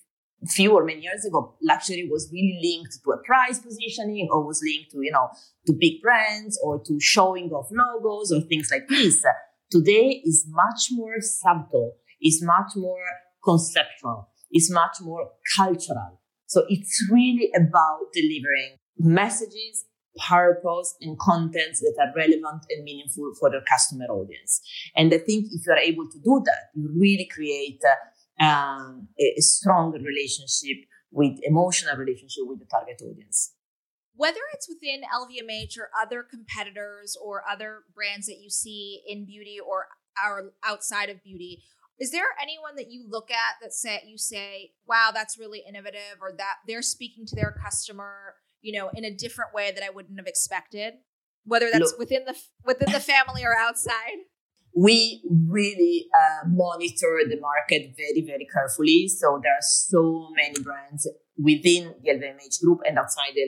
few 0.48 0.74
or 0.74 0.84
many 0.84 1.02
years 1.02 1.26
ago, 1.26 1.56
luxury 1.62 2.08
was 2.12 2.30
really 2.32 2.60
linked 2.62 2.98
to 3.04 3.12
a 3.12 3.18
price 3.24 3.60
positioning 3.60 4.28
or 4.32 4.46
was 4.46 4.62
linked 4.64 4.92
to, 4.92 4.98
you 5.02 5.12
know, 5.12 5.30
to 5.66 5.74
big 5.80 6.02
brands 6.02 6.60
or 6.64 6.84
to 6.84 7.00
showing 7.00 7.50
off 7.52 7.70
logos 7.72 8.32
or 8.32 8.42
things 8.42 8.70
like 8.72 8.88
this. 8.90 9.24
Today 9.72 10.22
is 10.26 10.46
much 10.50 10.90
more 10.92 11.16
subtle, 11.20 11.94
is 12.22 12.44
much 12.44 12.74
more 12.76 13.06
conceptual, 13.44 14.30
is 14.52 14.70
much 14.72 14.98
more 15.02 15.30
cultural. 15.56 16.20
So 16.46 16.64
it's 16.68 17.08
really 17.12 17.50
about 17.56 18.12
delivering 18.14 18.78
messages, 19.00 19.86
purpose 20.18 20.96
and 21.02 21.18
contents 21.20 21.80
that 21.80 21.96
are 22.00 22.14
relevant 22.16 22.66
and 22.70 22.84
meaningful 22.84 23.34
for 23.40 23.50
their 23.50 23.64
customer 23.70 24.06
audience. 24.06 24.62
And 24.96 25.14
I 25.14 25.18
think 25.18 25.48
if 25.52 25.66
you 25.66 25.74
are 25.74 25.78
able 25.78 26.10
to 26.10 26.20
do 26.20 26.42
that, 26.46 26.70
you 26.76 26.90
really 26.96 27.30
create 27.34 27.82
uh, 28.40 28.44
um, 28.44 29.08
a, 29.20 29.36
a 29.38 29.42
strong 29.42 29.92
relationship 29.92 30.86
with 31.12 31.40
emotional 31.44 31.96
relationship 31.96 32.44
with 32.46 32.60
the 32.60 32.66
target 32.66 33.02
audience 33.04 33.54
whether 34.16 34.40
it's 34.54 34.70
within 34.70 35.02
LVMH 35.02 35.78
or 35.78 35.90
other 36.00 36.24
competitors 36.24 37.18
or 37.22 37.44
other 37.50 37.80
brands 37.94 38.28
that 38.28 38.40
you 38.40 38.50
see 38.50 39.02
in 39.08 39.26
beauty 39.26 39.58
or 39.60 39.88
our 40.24 40.52
outside 40.64 41.10
of 41.10 41.24
beauty, 41.24 41.64
is 42.00 42.12
there 42.12 42.26
anyone 42.42 42.76
that 42.76 42.92
you 42.92 43.06
look 43.08 43.32
at 43.32 43.56
that 43.62 43.74
say 43.74 44.02
you 44.06 44.18
say, 44.18 44.74
"Wow, 44.88 45.12
that's 45.14 45.38
really 45.38 45.64
innovative," 45.68 46.22
or 46.22 46.32
that 46.38 46.58
they're 46.68 46.82
speaking 46.82 47.26
to 47.28 47.36
their 47.36 47.52
customer, 47.52 48.36
you 48.64 48.74
know, 48.78 48.90
in 48.96 49.06
a 49.06 49.14
different 49.14 49.54
way 49.54 49.72
that 49.72 49.84
I 49.84 49.92
wouldn't 49.92 50.18
have 50.18 50.28
expected, 50.28 50.96
whether 51.46 51.70
that's 51.72 51.92
look, 51.92 52.00
within 52.00 52.26
the 52.26 52.36
within 52.66 52.92
the 52.92 53.00
family 53.00 53.44
or 53.44 53.56
outside? 53.56 54.26
we 54.76 55.22
really 55.50 56.08
uh, 56.14 56.48
monitor 56.48 57.22
the 57.30 57.40
market 57.40 57.94
very, 57.96 58.26
very 58.26 58.48
carefully. 58.52 59.08
So 59.08 59.40
there 59.42 59.54
are 59.54 59.62
so 59.62 60.30
many 60.36 60.60
brands 60.64 61.08
within 61.38 61.96
the 62.04 62.12
LVMH 62.12 62.62
group 62.62 62.80
and 62.86 62.98
outside 62.98 63.34
the 63.34 63.42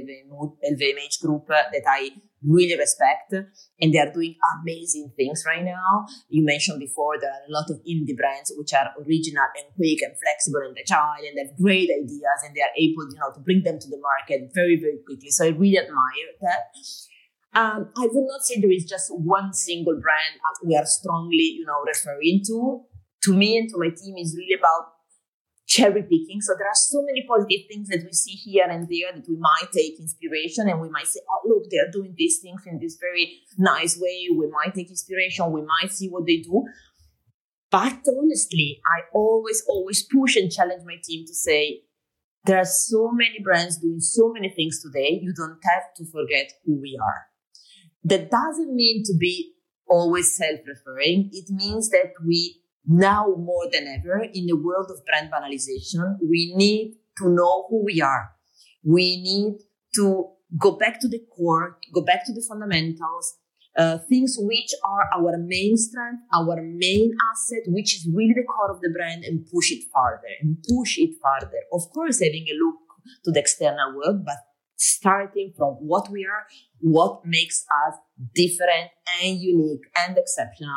LVMH 0.74 1.21
group 1.21 1.45
uh, 1.50 1.69
that 1.71 1.84
I 1.88 2.10
really 2.43 2.78
respect. 2.78 3.34
And 3.34 3.93
they 3.93 4.00
are 4.00 4.12
doing 4.12 4.36
amazing 4.62 5.12
things 5.15 5.43
right 5.45 5.63
now. 5.63 6.06
You 6.30 6.45
mentioned 6.45 6.80
before 6.80 7.19
there 7.19 7.30
are 7.30 7.45
a 7.48 7.52
lot 7.52 7.69
of 7.69 7.78
indie 7.86 8.17
brands 8.17 8.52
which 8.58 8.74
are 8.74 8.93
original 9.06 9.45
and 9.58 9.67
quick 9.76 10.02
and 10.02 10.13
flexible 10.17 10.65
and 10.65 10.78
agile 10.78 11.26
and 11.26 11.38
have 11.38 11.58
great 11.58 11.89
ideas 11.89 12.39
and 12.45 12.56
they 12.56 12.62
are 12.62 12.76
able, 12.78 13.06
you 13.12 13.19
know, 13.19 13.34
to 13.34 13.39
bring 13.41 13.63
them 13.63 13.80
to 13.80 13.88
the 13.88 14.02
market 14.02 14.50
very, 14.54 14.80
very 14.80 15.00
quickly. 15.06 15.30
So 15.30 15.45
I 15.45 15.50
really 15.50 15.80
admire 15.80 16.30
that. 16.41 16.74
Um, 17.56 17.88
I 17.95 18.08
would 18.12 18.28
not 18.28 18.41
say 18.41 18.60
there 18.60 18.71
is 18.71 18.84
just 18.84 19.08
one 19.15 19.54
single 19.54 19.93
brand 19.93 20.41
we 20.65 20.76
are 20.76 20.86
strongly, 20.86 21.56
you 21.60 21.65
know, 21.65 21.84
referring 21.86 22.41
to. 22.48 22.82
To 23.24 23.34
me 23.34 23.58
and 23.58 23.69
to 23.69 23.78
my 23.78 23.89
team 23.89 24.17
is 24.17 24.36
really 24.38 24.60
about 24.60 24.94
cherry 25.67 26.04
picking. 26.04 26.41
So 26.41 26.54
there 26.58 26.67
are 26.67 26.75
so 26.75 27.01
many 27.04 27.25
positive 27.28 27.65
things 27.69 27.88
that 27.89 28.04
we 28.04 28.13
see 28.13 28.32
here 28.32 28.65
and 28.69 28.88
there 28.88 29.13
that 29.13 29.28
we 29.28 29.36
might 29.38 29.71
take 29.73 29.99
inspiration 29.99 30.69
and 30.69 30.80
we 30.80 30.89
might 30.89 31.08
say, 31.08 31.19
oh, 31.30 31.47
look, 31.47 31.63
they're 31.69 31.91
doing 31.91 32.13
these 32.17 32.39
things 32.39 32.62
in 32.65 32.80
this 32.80 32.97
very 32.99 33.39
nice 33.58 33.97
way. 33.99 34.28
We 34.36 34.47
might 34.47 34.75
take 34.75 34.89
inspiration. 34.89 35.51
We 35.51 35.62
might 35.62 35.91
see 35.91 36.08
what 36.08 36.25
they 36.25 36.38
do. 36.38 36.65
But 37.71 37.97
honestly, 38.08 38.80
I 38.86 39.01
always, 39.13 39.63
always 39.67 40.04
push 40.04 40.36
and 40.36 40.51
challenge 40.51 40.84
my 40.86 40.97
team 41.04 41.25
to 41.25 41.34
say, 41.34 41.82
there 42.45 42.60
are 42.60 42.65
so 42.65 43.12
many 43.12 43.39
brands 43.43 43.78
doing 43.78 43.99
so 43.99 44.32
many 44.32 44.49
things 44.49 44.82
today. 44.82 45.19
You 45.21 45.34
don't 45.36 45.58
have 45.63 45.93
to 45.97 46.06
forget 46.06 46.54
who 46.63 46.80
we 46.80 46.97
are. 47.04 47.25
That 48.04 48.30
doesn't 48.30 48.75
mean 48.75 49.01
to 49.06 49.17
be 49.19 49.54
always 49.89 50.38
self-referring. 50.38 51.32
It 51.34 51.49
means 51.49 51.89
that 51.89 52.13
we 52.23 52.62
now 52.88 53.34
more 53.38 53.69
than 53.71 53.88
ever 53.88 54.24
in 54.34 54.48
the 54.48 54.56
world 54.56 54.89
of 54.91 55.06
brand 55.06 55.32
banalization, 55.32 56.17
we 56.21 56.54
need 56.56 56.98
to 57.17 57.30
know 57.30 57.65
who 57.69 57.84
we 57.84 58.02
are. 58.02 58.32
We 58.84 59.21
need 59.21 59.60
to 59.95 60.30
go 60.60 60.71
back 60.78 61.00
to 61.02 61.08
the 61.08 61.21
core, 61.36 61.80
go 61.93 62.02
back 62.02 62.26
to 62.26 62.34
the 62.34 62.45
fundamentals, 62.48 63.38
uh, 63.78 63.98
things 64.10 64.38
which 64.39 64.71
are 64.84 65.10
our 65.17 65.38
main 65.38 65.76
strength, 65.76 66.21
our 66.34 66.62
main 66.62 67.12
asset, 67.32 67.63
which 67.67 67.95
is 67.95 68.08
really 68.13 68.34
the 68.34 68.43
core 68.43 68.71
of 68.71 68.82
the 68.82 68.89
brand 68.89 69.24
and 69.24 69.45
push 69.52 69.71
it 69.71 69.84
farther 69.93 70.34
and 70.41 70.58
push 70.69 70.98
it 70.98 71.15
farther. 71.21 71.60
Of 71.74 71.89
course, 71.93 72.19
having 72.19 72.45
a 72.50 72.56
look 72.63 72.76
to 73.26 73.32
the 73.32 73.39
external 73.39 73.95
world, 73.95 74.26
but 74.26 74.38
starting 74.78 75.54
from 75.58 75.74
what 75.76 76.10
we 76.10 76.26
are, 76.26 76.45
what 76.80 77.21
makes 77.26 77.65
us 77.88 77.95
different 78.34 78.91
and 79.21 79.39
unique 79.39 79.86
and 79.98 80.17
exceptional 80.17 80.69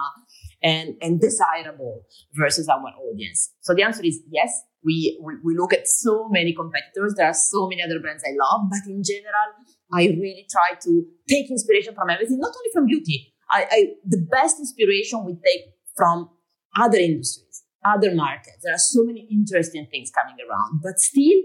and, 0.63 0.97
and 1.01 1.21
desirable 1.21 2.03
versus 2.35 2.69
our 2.69 2.81
audience. 2.81 3.53
So 3.61 3.75
the 3.75 3.83
answer 3.83 4.03
is 4.05 4.21
yes. 4.31 4.51
We, 4.85 5.19
we, 5.23 5.35
we 5.45 5.57
look 5.57 5.73
at 5.73 5.89
so 5.89 6.29
many 6.29 6.55
competitors. 6.55 7.15
There 7.17 7.27
are 7.27 7.35
so 7.35 7.69
many 7.69 7.83
other 7.83 7.99
brands 8.01 8.23
I 8.25 8.35
love, 8.39 8.69
but 8.71 8.81
in 8.87 9.03
general, 9.03 9.49
I 9.93 10.07
really 10.19 10.47
try 10.51 10.79
to 10.79 11.05
take 11.29 11.51
inspiration 11.51 11.95
from 11.95 12.11
everything, 12.11 12.39
not 12.39 12.55
only 12.57 12.71
from 12.73 12.87
beauty. 12.87 13.35
I, 13.51 13.67
I 13.71 13.85
the 14.07 14.25
best 14.31 14.59
inspiration 14.59 15.25
we 15.25 15.35
take 15.35 15.75
from 15.97 16.31
other 16.79 16.99
industries, 16.99 17.65
other 17.85 18.15
markets. 18.15 18.59
There 18.63 18.75
are 18.75 18.79
so 18.79 19.03
many 19.05 19.27
interesting 19.31 19.87
things 19.91 20.11
coming 20.11 20.37
around, 20.49 20.81
but 20.83 20.99
still 20.99 21.41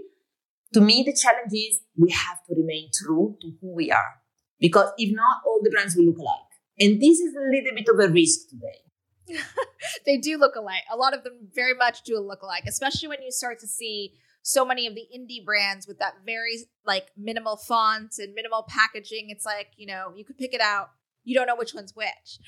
to 0.74 0.80
me, 0.80 1.04
the 1.06 1.16
challenge 1.16 1.52
is 1.52 1.80
we 1.96 2.10
have 2.10 2.44
to 2.48 2.54
remain 2.56 2.90
true 2.92 3.36
to 3.40 3.52
who 3.60 3.74
we 3.74 3.90
are. 3.90 4.20
Because 4.58 4.90
if 4.98 5.14
not, 5.14 5.42
all 5.46 5.60
the 5.62 5.70
brands 5.70 5.96
will 5.96 6.04
look 6.04 6.18
alike. 6.18 6.50
And 6.78 7.00
this 7.00 7.20
is 7.20 7.34
a 7.34 7.46
little 7.50 7.74
bit 7.74 7.88
of 7.88 7.98
a 7.98 8.12
risk 8.12 8.48
today. 8.50 8.83
they 10.06 10.18
do 10.18 10.38
look 10.38 10.56
alike. 10.56 10.82
A 10.92 10.96
lot 10.96 11.14
of 11.14 11.24
them 11.24 11.48
very 11.54 11.74
much 11.74 12.02
do 12.02 12.18
look 12.18 12.42
alike, 12.42 12.64
especially 12.66 13.08
when 13.08 13.22
you 13.22 13.30
start 13.30 13.58
to 13.60 13.66
see 13.66 14.14
so 14.42 14.64
many 14.64 14.86
of 14.86 14.94
the 14.94 15.06
indie 15.16 15.44
brands 15.44 15.88
with 15.88 15.98
that 15.98 16.14
very 16.26 16.58
like 16.86 17.06
minimal 17.16 17.56
font 17.56 18.14
and 18.18 18.34
minimal 18.34 18.64
packaging. 18.68 19.30
It's 19.30 19.46
like, 19.46 19.68
you 19.76 19.86
know, 19.86 20.12
you 20.14 20.24
could 20.24 20.38
pick 20.38 20.52
it 20.54 20.60
out. 20.60 20.90
You 21.24 21.34
don't 21.34 21.46
know 21.46 21.56
which 21.56 21.74
one's 21.74 21.94
which. 21.96 22.38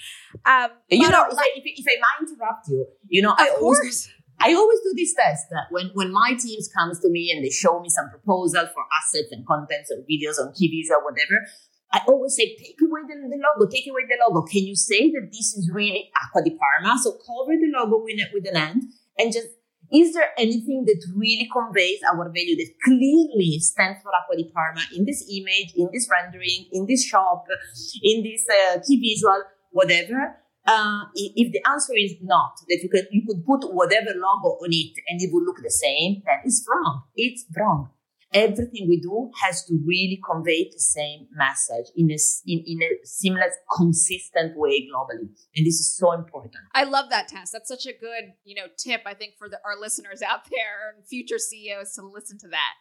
Um, 0.45 0.69
you 0.91 1.09
know, 1.09 1.25
if, 1.31 1.39
I, 1.39 1.49
if, 1.57 1.65
if 1.65 1.87
I 1.89 1.97
might 1.99 2.29
interrupt 2.31 2.69
you, 2.69 2.87
you 3.09 3.23
know, 3.23 3.35
I 3.39 3.49
course. 3.59 3.79
always 3.79 4.11
I 4.39 4.55
always 4.55 4.81
do 4.81 4.93
this 4.95 5.15
test 5.15 5.47
that 5.51 5.67
when, 5.71 5.91
when 5.95 6.13
my 6.13 6.37
teams 6.39 6.69
comes 6.69 7.01
to 7.01 7.09
me 7.09 7.33
and 7.35 7.45
they 7.45 7.49
show 7.49 7.81
me 7.81 7.89
some 7.89 8.11
proposal 8.11 8.67
for 8.67 8.85
assets 9.01 9.33
and 9.33 9.47
contents 9.47 9.91
or 9.91 10.05
videos 10.05 10.39
on 10.39 10.53
TV 10.53 10.83
or 10.91 11.03
whatever, 11.05 11.47
I 11.93 12.01
always 12.09 12.35
say, 12.37 12.57
take 12.57 12.77
away 12.83 13.03
the, 13.07 13.15
the, 13.15 13.39
logo, 13.39 13.71
take 13.71 13.87
away 13.89 14.03
the 14.09 14.19
logo. 14.27 14.47
Can 14.47 14.65
you 14.65 14.75
say 14.75 15.11
that 15.13 15.29
this 15.31 15.55
is 15.55 15.71
really 15.73 16.11
Acqua 16.23 16.43
di 16.43 16.57
Parma? 16.59 16.99
So 16.99 17.13
cover 17.13 17.55
the 17.55 17.71
logo 17.73 18.03
with, 18.03 18.19
with 18.35 18.47
an 18.49 18.57
end 18.57 18.83
and 19.19 19.33
just, 19.33 19.49
is 19.93 20.15
there 20.15 20.31
anything 20.37 20.85
that 20.87 21.01
really 21.15 21.49
conveys 21.53 22.01
our 22.13 22.27
value 22.27 22.57
that 22.57 22.71
clearly 22.85 23.59
stands 23.61 24.03
for 24.03 24.11
Acqua 24.11 24.37
di 24.37 24.51
Parma 24.53 24.81
in 24.97 25.05
this 25.05 25.23
image, 25.31 25.75
in 25.77 25.89
this 25.93 26.09
rendering, 26.11 26.67
in 26.73 26.87
this 26.87 27.05
shop, 27.05 27.47
in 28.03 28.25
this 28.25 28.45
uh, 28.51 28.81
key 28.87 28.99
visual, 28.99 29.43
whatever? 29.71 30.43
Uh, 30.67 31.05
if 31.15 31.53
the 31.53 31.63
answer 31.71 31.93
is 31.97 32.15
not 32.23 32.59
that 32.69 32.81
you 32.83 32.89
can 32.89 33.07
you 33.13 33.23
could 33.25 33.47
put 33.47 33.73
whatever 33.73 34.11
logo 34.19 34.59
on 34.59 34.71
it 34.73 34.99
and 35.07 35.23
it 35.23 35.31
will 35.33 35.45
look 35.45 35.63
the 35.63 35.71
same, 35.71 36.23
then 36.27 36.41
it's 36.45 36.67
wrong. 36.69 37.05
It's 37.15 37.47
wrong 37.57 37.91
everything 38.33 38.87
we 38.89 39.01
do 39.01 39.31
has 39.43 39.65
to 39.65 39.79
really 39.87 40.21
convey 40.29 40.69
the 40.71 40.79
same 40.79 41.27
message 41.33 41.87
in 41.97 42.11
a, 42.11 42.17
in, 42.47 42.63
in 42.67 42.83
a 42.83 43.07
seamless, 43.07 43.55
consistent 43.77 44.57
way 44.57 44.89
globally. 44.93 45.29
And 45.55 45.67
this 45.67 45.81
is 45.81 45.97
so 45.97 46.13
important. 46.13 46.55
I 46.75 46.85
love 46.85 47.11
that 47.11 47.29
Tess. 47.29 47.51
That's 47.51 47.69
such 47.69 47.87
a 47.87 47.93
good, 47.93 48.33
you 48.45 48.55
know, 48.55 48.67
tip, 48.77 49.03
I 49.07 49.15
think, 49.15 49.35
for 49.39 49.49
the, 49.49 49.59
our 49.65 49.79
listeners 49.81 50.23
out 50.23 50.45
there 50.51 50.95
and 50.95 51.07
future 51.07 51.39
CEOs 51.39 51.95
to 51.95 52.03
listen 52.03 52.39
to 52.39 52.49
that. 52.49 52.73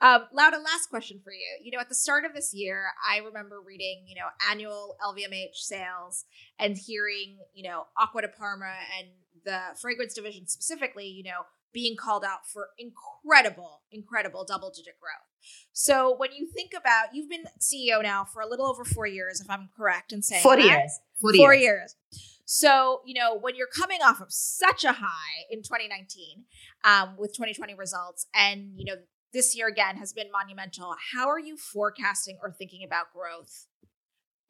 Um, 0.00 0.26
Laura, 0.32 0.58
last 0.58 0.88
question 0.88 1.20
for 1.22 1.32
you. 1.32 1.58
You 1.62 1.72
know, 1.72 1.80
at 1.80 1.88
the 1.88 1.94
start 1.94 2.24
of 2.24 2.34
this 2.34 2.52
year, 2.54 2.86
I 3.08 3.18
remember 3.18 3.60
reading, 3.64 4.04
you 4.06 4.16
know, 4.16 4.28
annual 4.50 4.96
LVMH 5.04 5.54
sales 5.54 6.24
and 6.58 6.76
hearing, 6.76 7.38
you 7.54 7.68
know, 7.68 7.84
Acqua 8.00 8.22
di 8.22 8.28
Parma 8.28 8.72
and 8.98 9.08
the 9.44 9.60
fragrance 9.80 10.14
division 10.14 10.46
specifically, 10.46 11.06
you 11.06 11.24
know, 11.24 11.42
being 11.72 11.96
called 11.96 12.24
out 12.24 12.46
for 12.46 12.68
incredible, 12.78 13.82
incredible 13.90 14.44
double 14.44 14.70
digit 14.70 14.94
growth. 15.00 15.28
So 15.72 16.14
when 16.16 16.30
you 16.32 16.48
think 16.52 16.72
about, 16.76 17.14
you've 17.14 17.28
been 17.28 17.44
CEO 17.60 18.02
now 18.02 18.24
for 18.24 18.42
a 18.42 18.48
little 18.48 18.66
over 18.66 18.84
four 18.84 19.06
years, 19.06 19.40
if 19.40 19.48
I'm 19.50 19.68
correct 19.76 20.12
in 20.12 20.22
saying 20.22 20.42
four 20.42 20.56
that. 20.56 20.64
years, 20.64 21.00
four, 21.20 21.34
four 21.34 21.54
years. 21.54 21.94
years. 22.12 22.38
So 22.50 23.02
you 23.04 23.12
know 23.12 23.38
when 23.38 23.56
you're 23.56 23.66
coming 23.66 23.98
off 24.02 24.22
of 24.22 24.28
such 24.30 24.82
a 24.82 24.92
high 24.92 25.44
in 25.50 25.58
2019 25.58 26.44
um, 26.82 27.14
with 27.18 27.34
2020 27.34 27.74
results, 27.74 28.26
and 28.34 28.72
you 28.74 28.86
know 28.86 28.94
this 29.32 29.54
year 29.54 29.68
again 29.68 29.96
has 29.96 30.12
been 30.12 30.30
monumental. 30.32 30.94
How 31.12 31.28
are 31.28 31.38
you 31.38 31.58
forecasting 31.58 32.38
or 32.42 32.50
thinking 32.50 32.84
about 32.84 33.12
growth 33.12 33.66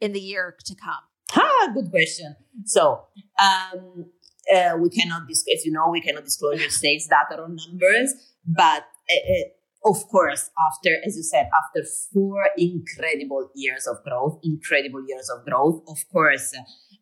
in 0.00 0.12
the 0.12 0.20
year 0.20 0.54
to 0.64 0.74
come? 0.76 1.02
Ah, 1.36 1.70
good 1.74 1.90
question. 1.90 2.36
So, 2.64 3.02
um, 3.42 4.06
uh, 4.54 4.76
we 4.78 4.90
cannot 4.90 5.28
disclose, 5.28 5.54
as 5.58 5.66
you 5.66 5.72
know, 5.72 5.88
we 5.90 6.00
cannot 6.00 6.24
disclose 6.24 6.60
your 6.60 6.70
sales 6.70 7.06
data 7.06 7.40
or 7.40 7.48
numbers, 7.48 8.14
but 8.46 8.84
uh, 9.10 9.32
uh, 9.32 9.90
of 9.90 10.08
course, 10.08 10.50
after, 10.70 10.90
as 11.06 11.16
you 11.16 11.22
said, 11.22 11.48
after 11.56 11.86
four 12.12 12.46
incredible 12.56 13.50
years 13.54 13.86
of 13.86 14.02
growth, 14.04 14.40
incredible 14.42 15.04
years 15.06 15.30
of 15.30 15.44
growth, 15.44 15.82
of 15.88 15.98
course, 16.12 16.52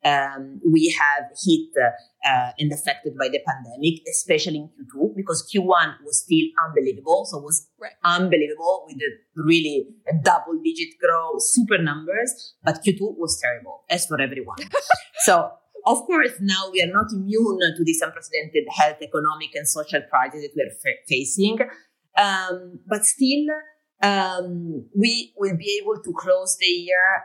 um, 0.05 0.61
we 0.65 0.95
have 1.01 1.25
hit 1.45 1.71
uh, 2.25 2.51
and 2.59 2.73
affected 2.73 3.17
by 3.19 3.29
the 3.29 3.41
pandemic, 3.47 4.03
especially 4.09 4.59
in 4.59 4.69
Q2, 4.69 5.17
because 5.17 5.49
Q1 5.53 6.05
was 6.05 6.23
still 6.23 6.47
unbelievable. 6.65 7.25
So 7.25 7.39
it 7.39 7.45
was 7.45 7.69
right. 7.81 7.93
unbelievable 8.05 8.85
with 8.87 8.99
a 8.99 9.43
really 9.43 9.89
double 10.23 10.61
digit 10.63 10.95
growth, 11.01 11.43
super 11.43 11.79
numbers, 11.79 12.55
but 12.63 12.85
Q2 12.85 13.17
was 13.17 13.41
terrible, 13.41 13.85
as 13.89 14.07
for 14.07 14.21
everyone. 14.21 14.59
so 15.25 15.51
of 15.87 15.99
course, 16.05 16.33
now 16.41 16.71
we 16.73 16.83
are 16.83 16.93
not 16.93 17.07
immune 17.13 17.61
to 17.77 17.85
this 17.85 18.01
unprecedented 18.01 18.65
health, 18.71 18.97
economic, 19.01 19.55
and 19.55 19.69
social 19.69 20.03
crisis 20.11 20.43
that 20.43 20.53
we 20.57 20.63
are 20.63 20.75
f- 20.75 21.07
facing. 21.09 21.59
Um, 22.19 22.81
but 22.87 23.05
still, 23.05 23.47
um, 24.03 24.89
we 24.99 25.33
will 25.37 25.57
be 25.57 25.81
able 25.83 26.03
to 26.03 26.13
close 26.13 26.57
the 26.59 26.67
year 26.67 27.25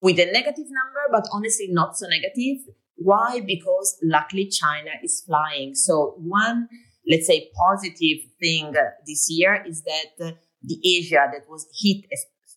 with 0.00 0.18
a 0.18 0.26
negative 0.26 0.66
number, 0.68 1.02
but 1.10 1.26
honestly 1.32 1.68
not 1.70 1.96
so 1.96 2.06
negative. 2.08 2.74
Why? 2.96 3.40
Because 3.40 3.98
luckily 4.02 4.48
China 4.48 4.90
is 5.02 5.22
flying. 5.26 5.74
So 5.74 6.14
one, 6.18 6.68
let's 7.10 7.26
say, 7.26 7.50
positive 7.56 8.18
thing 8.38 8.74
this 9.06 9.26
year 9.30 9.64
is 9.66 9.82
that 9.82 10.36
the 10.62 10.78
Asia 10.84 11.26
that 11.32 11.48
was 11.48 11.66
hit, 11.80 12.04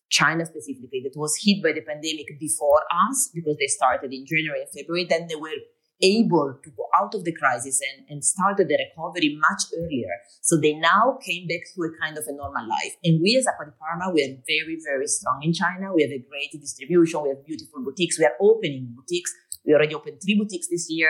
China 0.10 0.46
specifically, 0.46 1.02
that 1.04 1.18
was 1.20 1.38
hit 1.44 1.62
by 1.62 1.74
the 1.74 1.82
pandemic 1.82 2.28
before 2.40 2.84
us, 3.08 3.30
because 3.34 3.58
they 3.60 3.68
started 3.68 4.14
in 4.14 4.26
January 4.26 4.62
and 4.62 4.70
February, 4.70 5.06
then 5.06 5.28
they 5.28 5.36
were 5.36 5.60
able 6.02 6.54
to 6.64 6.70
go 6.78 6.86
out 7.02 7.16
of 7.16 7.24
the 7.26 7.34
crisis 7.34 7.82
and, 7.82 8.06
and 8.10 8.24
started 8.24 8.68
the 8.68 8.78
recovery 8.78 9.36
much 9.50 9.64
earlier. 9.82 10.14
So 10.42 10.56
they 10.62 10.74
now 10.74 11.18
came 11.26 11.48
back 11.48 11.66
to 11.74 11.82
a 11.84 11.92
kind 12.00 12.18
of 12.18 12.26
a 12.28 12.34
normal 12.34 12.70
life. 12.70 12.94
And 13.04 13.20
we 13.20 13.36
as 13.36 13.48
Acqua 13.48 13.66
di 13.66 13.72
Parma, 13.80 14.14
we 14.14 14.22
are 14.22 14.38
very, 14.46 14.78
very 14.86 15.08
strong 15.08 15.42
in 15.42 15.54
China. 15.54 15.94
We 15.94 16.04
have 16.04 16.12
a 16.12 16.24
great 16.30 16.54
distribution. 16.54 17.24
We 17.24 17.30
have 17.30 17.44
beautiful 17.44 17.84
boutiques. 17.84 18.20
We 18.20 18.26
are 18.26 18.38
opening 18.40 18.94
boutiques. 18.96 19.34
We 19.66 19.74
already 19.74 19.96
opened 19.96 20.22
three 20.24 20.38
boutiques 20.38 20.68
this 20.70 20.86
year. 20.88 21.10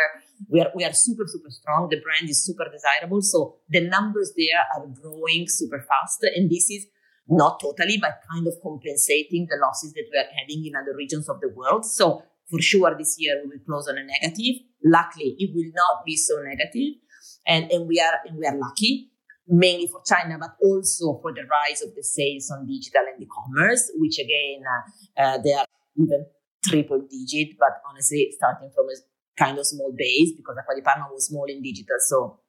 We 0.49 0.61
are, 0.61 0.71
we 0.73 0.85
are 0.85 0.93
super, 0.93 1.25
super 1.27 1.51
strong. 1.51 1.89
The 1.91 1.99
brand 1.99 2.29
is 2.29 2.43
super 2.45 2.65
desirable. 2.71 3.21
So 3.21 3.57
the 3.69 3.81
numbers 3.81 4.33
there 4.37 4.63
are 4.73 4.87
growing 4.87 5.47
super 5.47 5.83
fast. 5.83 6.23
And 6.33 6.49
this 6.49 6.69
is 6.69 6.87
not 7.29 7.59
totally, 7.59 7.97
but 7.99 8.21
kind 8.31 8.47
of 8.47 8.53
compensating 8.61 9.47
the 9.49 9.57
losses 9.61 9.93
that 9.93 10.05
we 10.11 10.17
are 10.17 10.31
having 10.39 10.65
in 10.65 10.73
other 10.75 10.95
regions 10.95 11.29
of 11.29 11.39
the 11.41 11.49
world. 11.49 11.85
So 11.85 12.23
for 12.49 12.61
sure 12.61 12.95
this 12.97 13.15
year 13.19 13.41
we 13.43 13.49
will 13.49 13.65
close 13.65 13.87
on 13.87 13.97
a 13.97 14.03
negative. 14.03 14.63
Luckily, 14.83 15.35
it 15.37 15.51
will 15.53 15.71
not 15.75 16.05
be 16.05 16.15
so 16.15 16.35
negative, 16.41 17.01
and 17.45 17.71
and 17.71 17.87
we 17.87 17.99
are 17.99 18.19
and 18.25 18.37
we 18.37 18.45
are 18.45 18.55
lucky 18.55 19.11
mainly 19.47 19.87
for 19.87 20.01
China, 20.05 20.37
but 20.37 20.55
also 20.61 21.19
for 21.21 21.33
the 21.33 21.43
rise 21.47 21.81
of 21.81 21.95
the 21.95 22.03
sales 22.03 22.51
on 22.51 22.67
digital 22.67 23.01
and 23.07 23.23
e-commerce, 23.23 23.91
which 23.95 24.19
again 24.19 24.61
uh, 24.67 25.21
uh, 25.21 25.37
they 25.43 25.53
are 25.53 25.65
even 25.95 26.25
triple 26.65 27.01
digit, 27.09 27.57
but 27.57 27.81
honestly 27.89 28.29
starting 28.35 28.69
from 28.75 28.85
a 28.87 28.95
kind 29.41 29.57
of 29.57 29.65
small 29.65 29.93
base 29.97 30.33
because 30.35 30.57
Acqua 30.59 30.75
di 30.75 30.81
Parma 30.81 31.07
was 31.11 31.27
small 31.27 31.45
in 31.45 31.61
digital, 31.61 31.95
so 31.99 32.39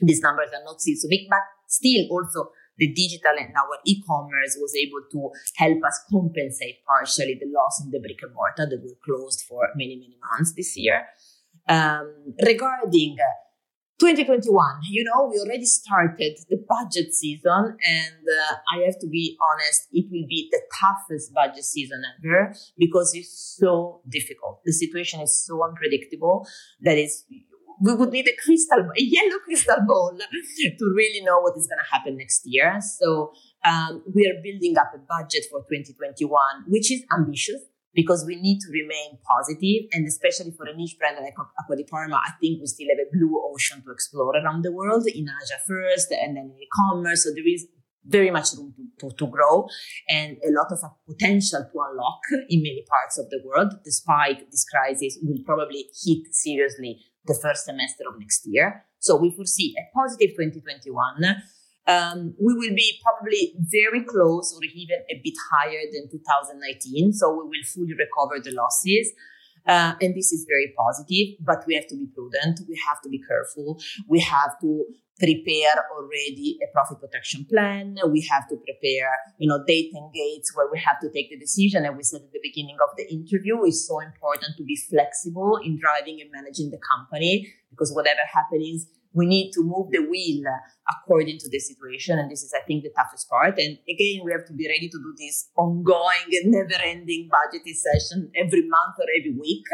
these 0.00 0.20
numbers 0.20 0.48
are 0.52 0.64
not 0.64 0.80
still 0.80 0.96
so 0.96 1.08
big, 1.08 1.28
but 1.28 1.40
still 1.68 2.06
also 2.10 2.50
the 2.82 2.92
digital 2.92 3.38
and 3.38 3.54
our 3.54 3.78
e-commerce 3.86 4.58
was 4.58 4.74
able 4.74 5.02
to 5.12 5.30
help 5.54 5.78
us 5.86 6.02
compensate 6.10 6.84
partially 6.84 7.38
the 7.38 7.46
loss 7.46 7.80
in 7.84 7.92
the 7.92 8.00
brick 8.00 8.18
and 8.22 8.34
mortar 8.34 8.66
that 8.68 8.82
were 8.82 8.98
closed 9.06 9.42
for 9.48 9.68
many, 9.76 9.94
many 9.94 10.18
months 10.18 10.52
this 10.56 10.76
year. 10.76 11.06
Um, 11.68 12.34
regarding 12.44 13.16
2021, 14.00 14.80
you 14.90 15.04
know, 15.04 15.30
we 15.30 15.38
already 15.38 15.64
started 15.64 16.36
the 16.50 16.58
budget 16.68 17.14
season, 17.14 17.76
and 17.86 18.22
uh, 18.26 18.54
I 18.74 18.82
have 18.86 18.98
to 18.98 19.06
be 19.06 19.38
honest, 19.38 19.86
it 19.92 20.06
will 20.10 20.26
be 20.28 20.48
the 20.50 20.60
toughest 20.80 21.32
budget 21.32 21.62
season 21.62 22.02
ever 22.18 22.52
because 22.76 23.14
it's 23.14 23.56
so 23.60 24.00
difficult. 24.08 24.60
The 24.64 24.72
situation 24.72 25.20
is 25.20 25.46
so 25.46 25.62
unpredictable 25.62 26.48
that 26.80 26.98
is 26.98 27.24
we 27.80 27.94
would 27.94 28.10
need 28.10 28.28
a 28.28 28.36
crystal, 28.44 28.80
a 28.96 29.02
yellow 29.02 29.38
crystal 29.44 29.76
ball 29.86 30.16
to 30.78 30.94
really 30.94 31.24
know 31.24 31.40
what 31.40 31.56
is 31.56 31.66
going 31.66 31.78
to 31.78 31.90
happen 31.90 32.16
next 32.16 32.42
year. 32.44 32.78
So 32.80 33.32
um, 33.64 34.02
we 34.14 34.26
are 34.26 34.42
building 34.42 34.76
up 34.78 34.92
a 34.94 34.98
budget 34.98 35.46
for 35.50 35.60
2021, 35.60 36.30
which 36.68 36.90
is 36.90 37.02
ambitious 37.12 37.62
because 37.94 38.24
we 38.26 38.36
need 38.36 38.58
to 38.60 38.68
remain 38.72 39.18
positive. 39.26 39.88
and 39.92 40.06
especially 40.06 40.50
for 40.50 40.66
a 40.66 40.74
niche 40.74 40.96
brand 40.98 41.16
like 41.20 41.34
Acqua 41.60 41.76
di 41.76 41.84
Parma, 41.84 42.16
I 42.16 42.32
think 42.40 42.60
we 42.60 42.66
still 42.66 42.88
have 42.90 43.06
a 43.06 43.10
blue 43.12 43.40
ocean 43.52 43.82
to 43.84 43.92
explore 43.92 44.34
around 44.36 44.62
the 44.62 44.72
world 44.72 45.06
in 45.06 45.28
Asia 45.28 45.60
first 45.66 46.10
and 46.10 46.36
then 46.36 46.44
in 46.44 46.62
e-commerce. 46.62 47.24
So 47.24 47.30
there 47.34 47.46
is 47.46 47.66
very 48.04 48.30
much 48.30 48.48
room 48.56 48.74
to, 48.76 49.08
to, 49.08 49.16
to, 49.16 49.26
grow 49.28 49.68
and 50.08 50.36
a 50.44 50.50
lot 50.50 50.66
of 50.72 50.78
potential 51.06 51.60
to 51.60 51.80
unlock 51.88 52.20
in 52.48 52.60
many 52.60 52.84
parts 52.88 53.18
of 53.18 53.30
the 53.30 53.40
world, 53.44 53.74
despite 53.84 54.50
this 54.50 54.64
crisis 54.64 55.18
will 55.22 55.38
probably 55.44 55.86
hit 56.04 56.34
seriously 56.34 56.98
the 57.26 57.38
first 57.40 57.64
semester 57.64 58.04
of 58.08 58.18
next 58.18 58.42
year. 58.46 58.84
So 58.98 59.16
we 59.16 59.30
foresee 59.30 59.74
a 59.78 59.84
positive 59.94 60.30
2021. 60.30 61.36
Um, 61.86 62.34
we 62.38 62.54
will 62.54 62.74
be 62.74 63.00
probably 63.02 63.54
very 63.58 64.04
close 64.04 64.54
or 64.54 64.62
even 64.64 64.98
a 65.10 65.20
bit 65.22 65.34
higher 65.50 65.82
than 65.92 66.08
2019. 66.10 67.12
So 67.12 67.30
we 67.32 67.44
will 67.44 67.64
fully 67.66 67.94
recover 67.94 68.40
the 68.42 68.52
losses. 68.52 69.12
Uh, 69.66 69.94
and 70.00 70.14
this 70.14 70.32
is 70.32 70.44
very 70.48 70.72
positive, 70.76 71.36
but 71.40 71.64
we 71.66 71.74
have 71.74 71.86
to 71.86 71.96
be 71.96 72.06
prudent. 72.06 72.60
We 72.68 72.80
have 72.88 73.00
to 73.02 73.08
be 73.08 73.22
careful. 73.22 73.80
We 74.08 74.20
have 74.20 74.58
to 74.60 74.84
prepare 75.18 75.84
already 75.94 76.58
a 76.62 76.72
profit 76.72 76.98
protection 77.00 77.46
plan. 77.48 77.96
We 78.08 78.26
have 78.30 78.48
to 78.48 78.56
prepare, 78.56 79.10
you 79.38 79.48
know, 79.48 79.62
date 79.66 79.90
and 79.94 80.12
gates 80.12 80.54
where 80.56 80.68
we 80.72 80.78
have 80.80 80.98
to 81.00 81.10
take 81.10 81.30
the 81.30 81.38
decision. 81.38 81.84
And 81.84 81.96
we 81.96 82.02
said 82.02 82.22
at 82.22 82.32
the 82.32 82.40
beginning 82.42 82.76
of 82.82 82.96
the 82.96 83.04
interview, 83.12 83.62
it's 83.64 83.86
so 83.86 84.00
important 84.00 84.56
to 84.56 84.64
be 84.64 84.76
flexible 84.76 85.58
in 85.62 85.78
driving 85.78 86.20
and 86.20 86.30
managing 86.32 86.70
the 86.70 86.80
company 86.80 87.52
because 87.70 87.92
whatever 87.92 88.20
happens 88.32 88.86
we 89.14 89.26
need 89.26 89.52
to 89.52 89.62
move 89.62 89.90
the 89.90 90.00
wheel 90.00 90.44
according 90.88 91.38
to 91.38 91.48
the 91.50 91.58
situation. 91.58 92.18
And 92.18 92.30
this 92.30 92.42
is, 92.42 92.52
I 92.54 92.64
think, 92.66 92.82
the 92.82 92.90
toughest 92.96 93.28
part. 93.28 93.58
And 93.58 93.78
again, 93.88 94.22
we 94.24 94.32
have 94.32 94.46
to 94.46 94.52
be 94.52 94.66
ready 94.66 94.88
to 94.88 94.98
do 94.98 95.14
this 95.18 95.50
ongoing 95.56 96.28
and 96.32 96.52
never 96.52 96.82
ending 96.82 97.28
budgeting 97.30 97.74
session 97.74 98.30
every 98.36 98.62
month 98.62 98.96
or 98.98 99.06
every 99.18 99.36
week. 99.38 99.64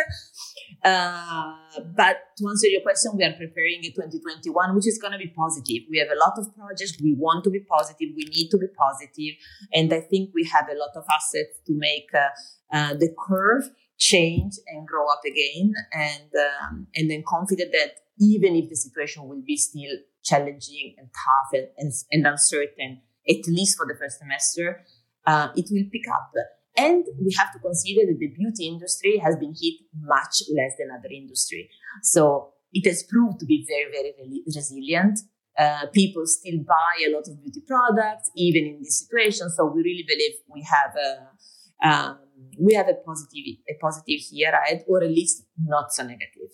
Uh, 0.85 1.55
but 1.97 2.17
to 2.37 2.49
answer 2.49 2.69
your 2.69 2.83
question, 2.83 3.13
we 3.17 3.25
are 3.25 3.33
preparing 3.33 3.81
a 3.85 3.91
2021, 3.91 4.75
which 4.75 4.87
is 4.87 4.99
going 4.99 5.13
to 5.13 5.19
be 5.19 5.33
positive. 5.37 5.85
We 5.91 5.99
have 5.99 6.09
a 6.09 6.19
lot 6.19 6.35
of 6.39 6.55
projects. 6.55 6.99
We 7.03 7.15
want 7.19 7.45
to 7.45 7.51
be 7.51 7.61
positive. 7.61 8.09
We 8.17 8.25
need 8.35 8.49
to 8.51 8.59
be 8.59 8.69
positive. 8.77 9.35
And 9.73 9.93
I 9.93 10.01
think 10.01 10.31
we 10.35 10.45
have 10.53 10.69
a 10.69 10.79
lot 10.79 10.91
of 10.97 11.05
assets 11.11 11.59
to 11.67 11.73
make 11.77 12.09
uh, 12.15 12.29
uh, 12.73 12.95
the 12.95 13.15
curve 13.19 13.71
change 13.99 14.55
and 14.69 14.87
grow 14.87 15.07
up 15.09 15.23
again. 15.27 15.73
And, 15.93 16.31
um, 16.35 16.87
and 16.95 17.11
then 17.11 17.25
confident 17.27 17.73
that 17.73 17.93
even 18.21 18.57
if 18.57 18.69
the 18.69 18.77
situation 18.77 19.29
will 19.29 19.43
be 19.47 19.57
still 19.57 19.97
challenging 20.25 20.95
and 20.99 21.09
tough 21.09 21.51
and, 21.53 21.69
and, 21.79 21.93
and 22.11 22.27
uncertain, 22.27 23.01
at 23.29 23.47
least 23.47 23.77
for 23.77 23.87
the 23.87 23.99
first 23.99 24.19
semester, 24.19 24.85
uh, 25.27 25.49
it 25.57 25.67
will 25.71 25.85
pick 25.93 26.09
up. 26.13 26.33
And 26.77 27.05
we 27.21 27.35
have 27.37 27.53
to 27.53 27.59
consider 27.59 28.07
that 28.07 28.19
the 28.19 28.29
beauty 28.29 28.67
industry 28.67 29.19
has 29.19 29.37
been 29.37 29.55
hit 29.61 29.75
much 30.01 30.43
less 30.55 30.73
than 30.79 30.89
other 30.97 31.11
industry. 31.13 31.69
So 32.03 32.55
it 32.73 32.87
has 32.89 33.03
proved 33.03 33.41
to 33.41 33.47
be 33.47 33.67
very, 33.69 33.91
very 33.91 34.43
resilient. 34.47 35.19
Uh, 35.59 35.87
people 35.93 36.23
still 36.27 36.61
buy 36.67 37.05
a 37.07 37.13
lot 37.13 37.27
of 37.27 37.43
beauty 37.43 37.63
products, 37.67 38.31
even 38.37 38.65
in 38.65 38.79
this 38.79 39.01
situation. 39.01 39.51
So 39.51 39.67
we 39.67 39.83
really 39.83 40.05
believe 40.07 40.33
we 40.49 40.63
have 40.63 40.95
a, 40.97 41.89
um, 41.89 42.19
we 42.61 42.75
have 42.75 42.89
a 42.89 42.95
positive, 42.95 43.57
a 43.69 43.75
positive 43.81 44.21
year 44.31 44.53
ahead, 44.53 44.85
or 44.87 45.03
at 45.03 45.11
least 45.11 45.45
not 45.59 45.93
so 45.93 46.05
negative. 46.05 46.53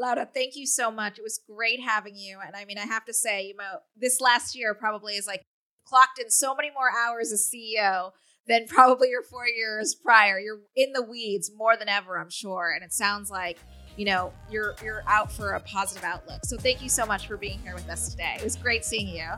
Laura, 0.00 0.26
thank 0.32 0.56
you 0.56 0.66
so 0.66 0.90
much. 0.90 1.18
It 1.18 1.22
was 1.22 1.40
great 1.46 1.80
having 1.80 2.16
you. 2.16 2.38
And 2.44 2.56
I 2.56 2.64
mean, 2.64 2.78
I 2.78 2.86
have 2.86 3.04
to 3.04 3.12
say, 3.12 3.44
you 3.48 3.54
know, 3.54 3.80
this 3.94 4.18
last 4.18 4.56
year 4.56 4.72
probably 4.72 5.14
is 5.14 5.26
like 5.26 5.44
clocked 5.86 6.18
in 6.18 6.30
so 6.30 6.54
many 6.54 6.70
more 6.70 6.90
hours 6.90 7.30
as 7.32 7.50
CEO 7.52 8.12
than 8.48 8.66
probably 8.66 9.10
your 9.10 9.22
four 9.22 9.46
years 9.46 9.94
prior. 9.94 10.38
You're 10.38 10.60
in 10.74 10.94
the 10.94 11.02
weeds 11.02 11.50
more 11.54 11.76
than 11.76 11.90
ever, 11.90 12.18
I'm 12.18 12.30
sure. 12.30 12.72
And 12.74 12.82
it 12.82 12.94
sounds 12.94 13.30
like, 13.30 13.58
you 13.98 14.06
know, 14.06 14.32
you're 14.50 14.74
you're 14.82 15.02
out 15.06 15.30
for 15.30 15.52
a 15.52 15.60
positive 15.60 16.04
outlook. 16.04 16.46
So 16.46 16.56
thank 16.56 16.82
you 16.82 16.88
so 16.88 17.04
much 17.04 17.26
for 17.26 17.36
being 17.36 17.58
here 17.58 17.74
with 17.74 17.90
us 17.90 18.08
today. 18.08 18.36
It 18.38 18.44
was 18.44 18.56
great 18.56 18.86
seeing 18.86 19.08
you. 19.08 19.28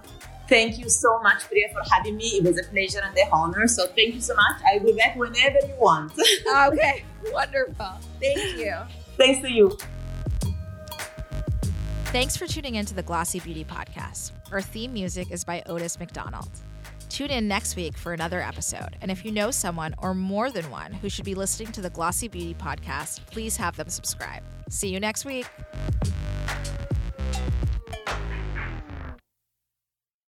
Thank 0.48 0.78
you 0.78 0.88
so 0.88 1.20
much, 1.22 1.42
Priya, 1.48 1.70
for 1.72 1.82
having 1.92 2.16
me. 2.16 2.26
It 2.36 2.44
was 2.44 2.60
a 2.60 2.70
pleasure 2.70 3.00
and 3.02 3.16
an 3.16 3.28
honor. 3.32 3.66
So 3.66 3.86
thank 3.86 4.14
you 4.14 4.20
so 4.20 4.36
much. 4.36 4.62
I'll 4.72 4.78
be 4.78 4.92
back 4.92 5.16
whenever 5.16 5.58
you 5.66 5.74
want. 5.80 6.12
okay, 6.68 7.04
wonderful. 7.32 7.98
Thank 8.20 8.58
you. 8.58 8.76
Thanks 9.16 9.40
to 9.40 9.50
you. 9.50 9.76
Thanks 12.12 12.36
for 12.36 12.46
tuning 12.46 12.74
in 12.74 12.84
to 12.84 12.92
the 12.92 13.02
Glossy 13.02 13.40
Beauty 13.40 13.64
Podcast. 13.64 14.32
Our 14.52 14.60
theme 14.60 14.92
music 14.92 15.30
is 15.30 15.44
by 15.44 15.62
Otis 15.64 15.98
McDonald. 15.98 16.50
Tune 17.08 17.30
in 17.30 17.48
next 17.48 17.74
week 17.74 17.96
for 17.96 18.12
another 18.12 18.42
episode. 18.42 18.98
And 19.00 19.10
if 19.10 19.24
you 19.24 19.32
know 19.32 19.50
someone 19.50 19.94
or 19.96 20.12
more 20.12 20.50
than 20.50 20.70
one 20.70 20.92
who 20.92 21.08
should 21.08 21.24
be 21.24 21.34
listening 21.34 21.72
to 21.72 21.80
the 21.80 21.88
Glossy 21.88 22.28
Beauty 22.28 22.52
podcast, 22.52 23.24
please 23.30 23.56
have 23.56 23.78
them 23.78 23.88
subscribe. 23.88 24.42
See 24.68 24.88
you 24.88 25.00
next 25.00 25.24
week. 25.24 25.46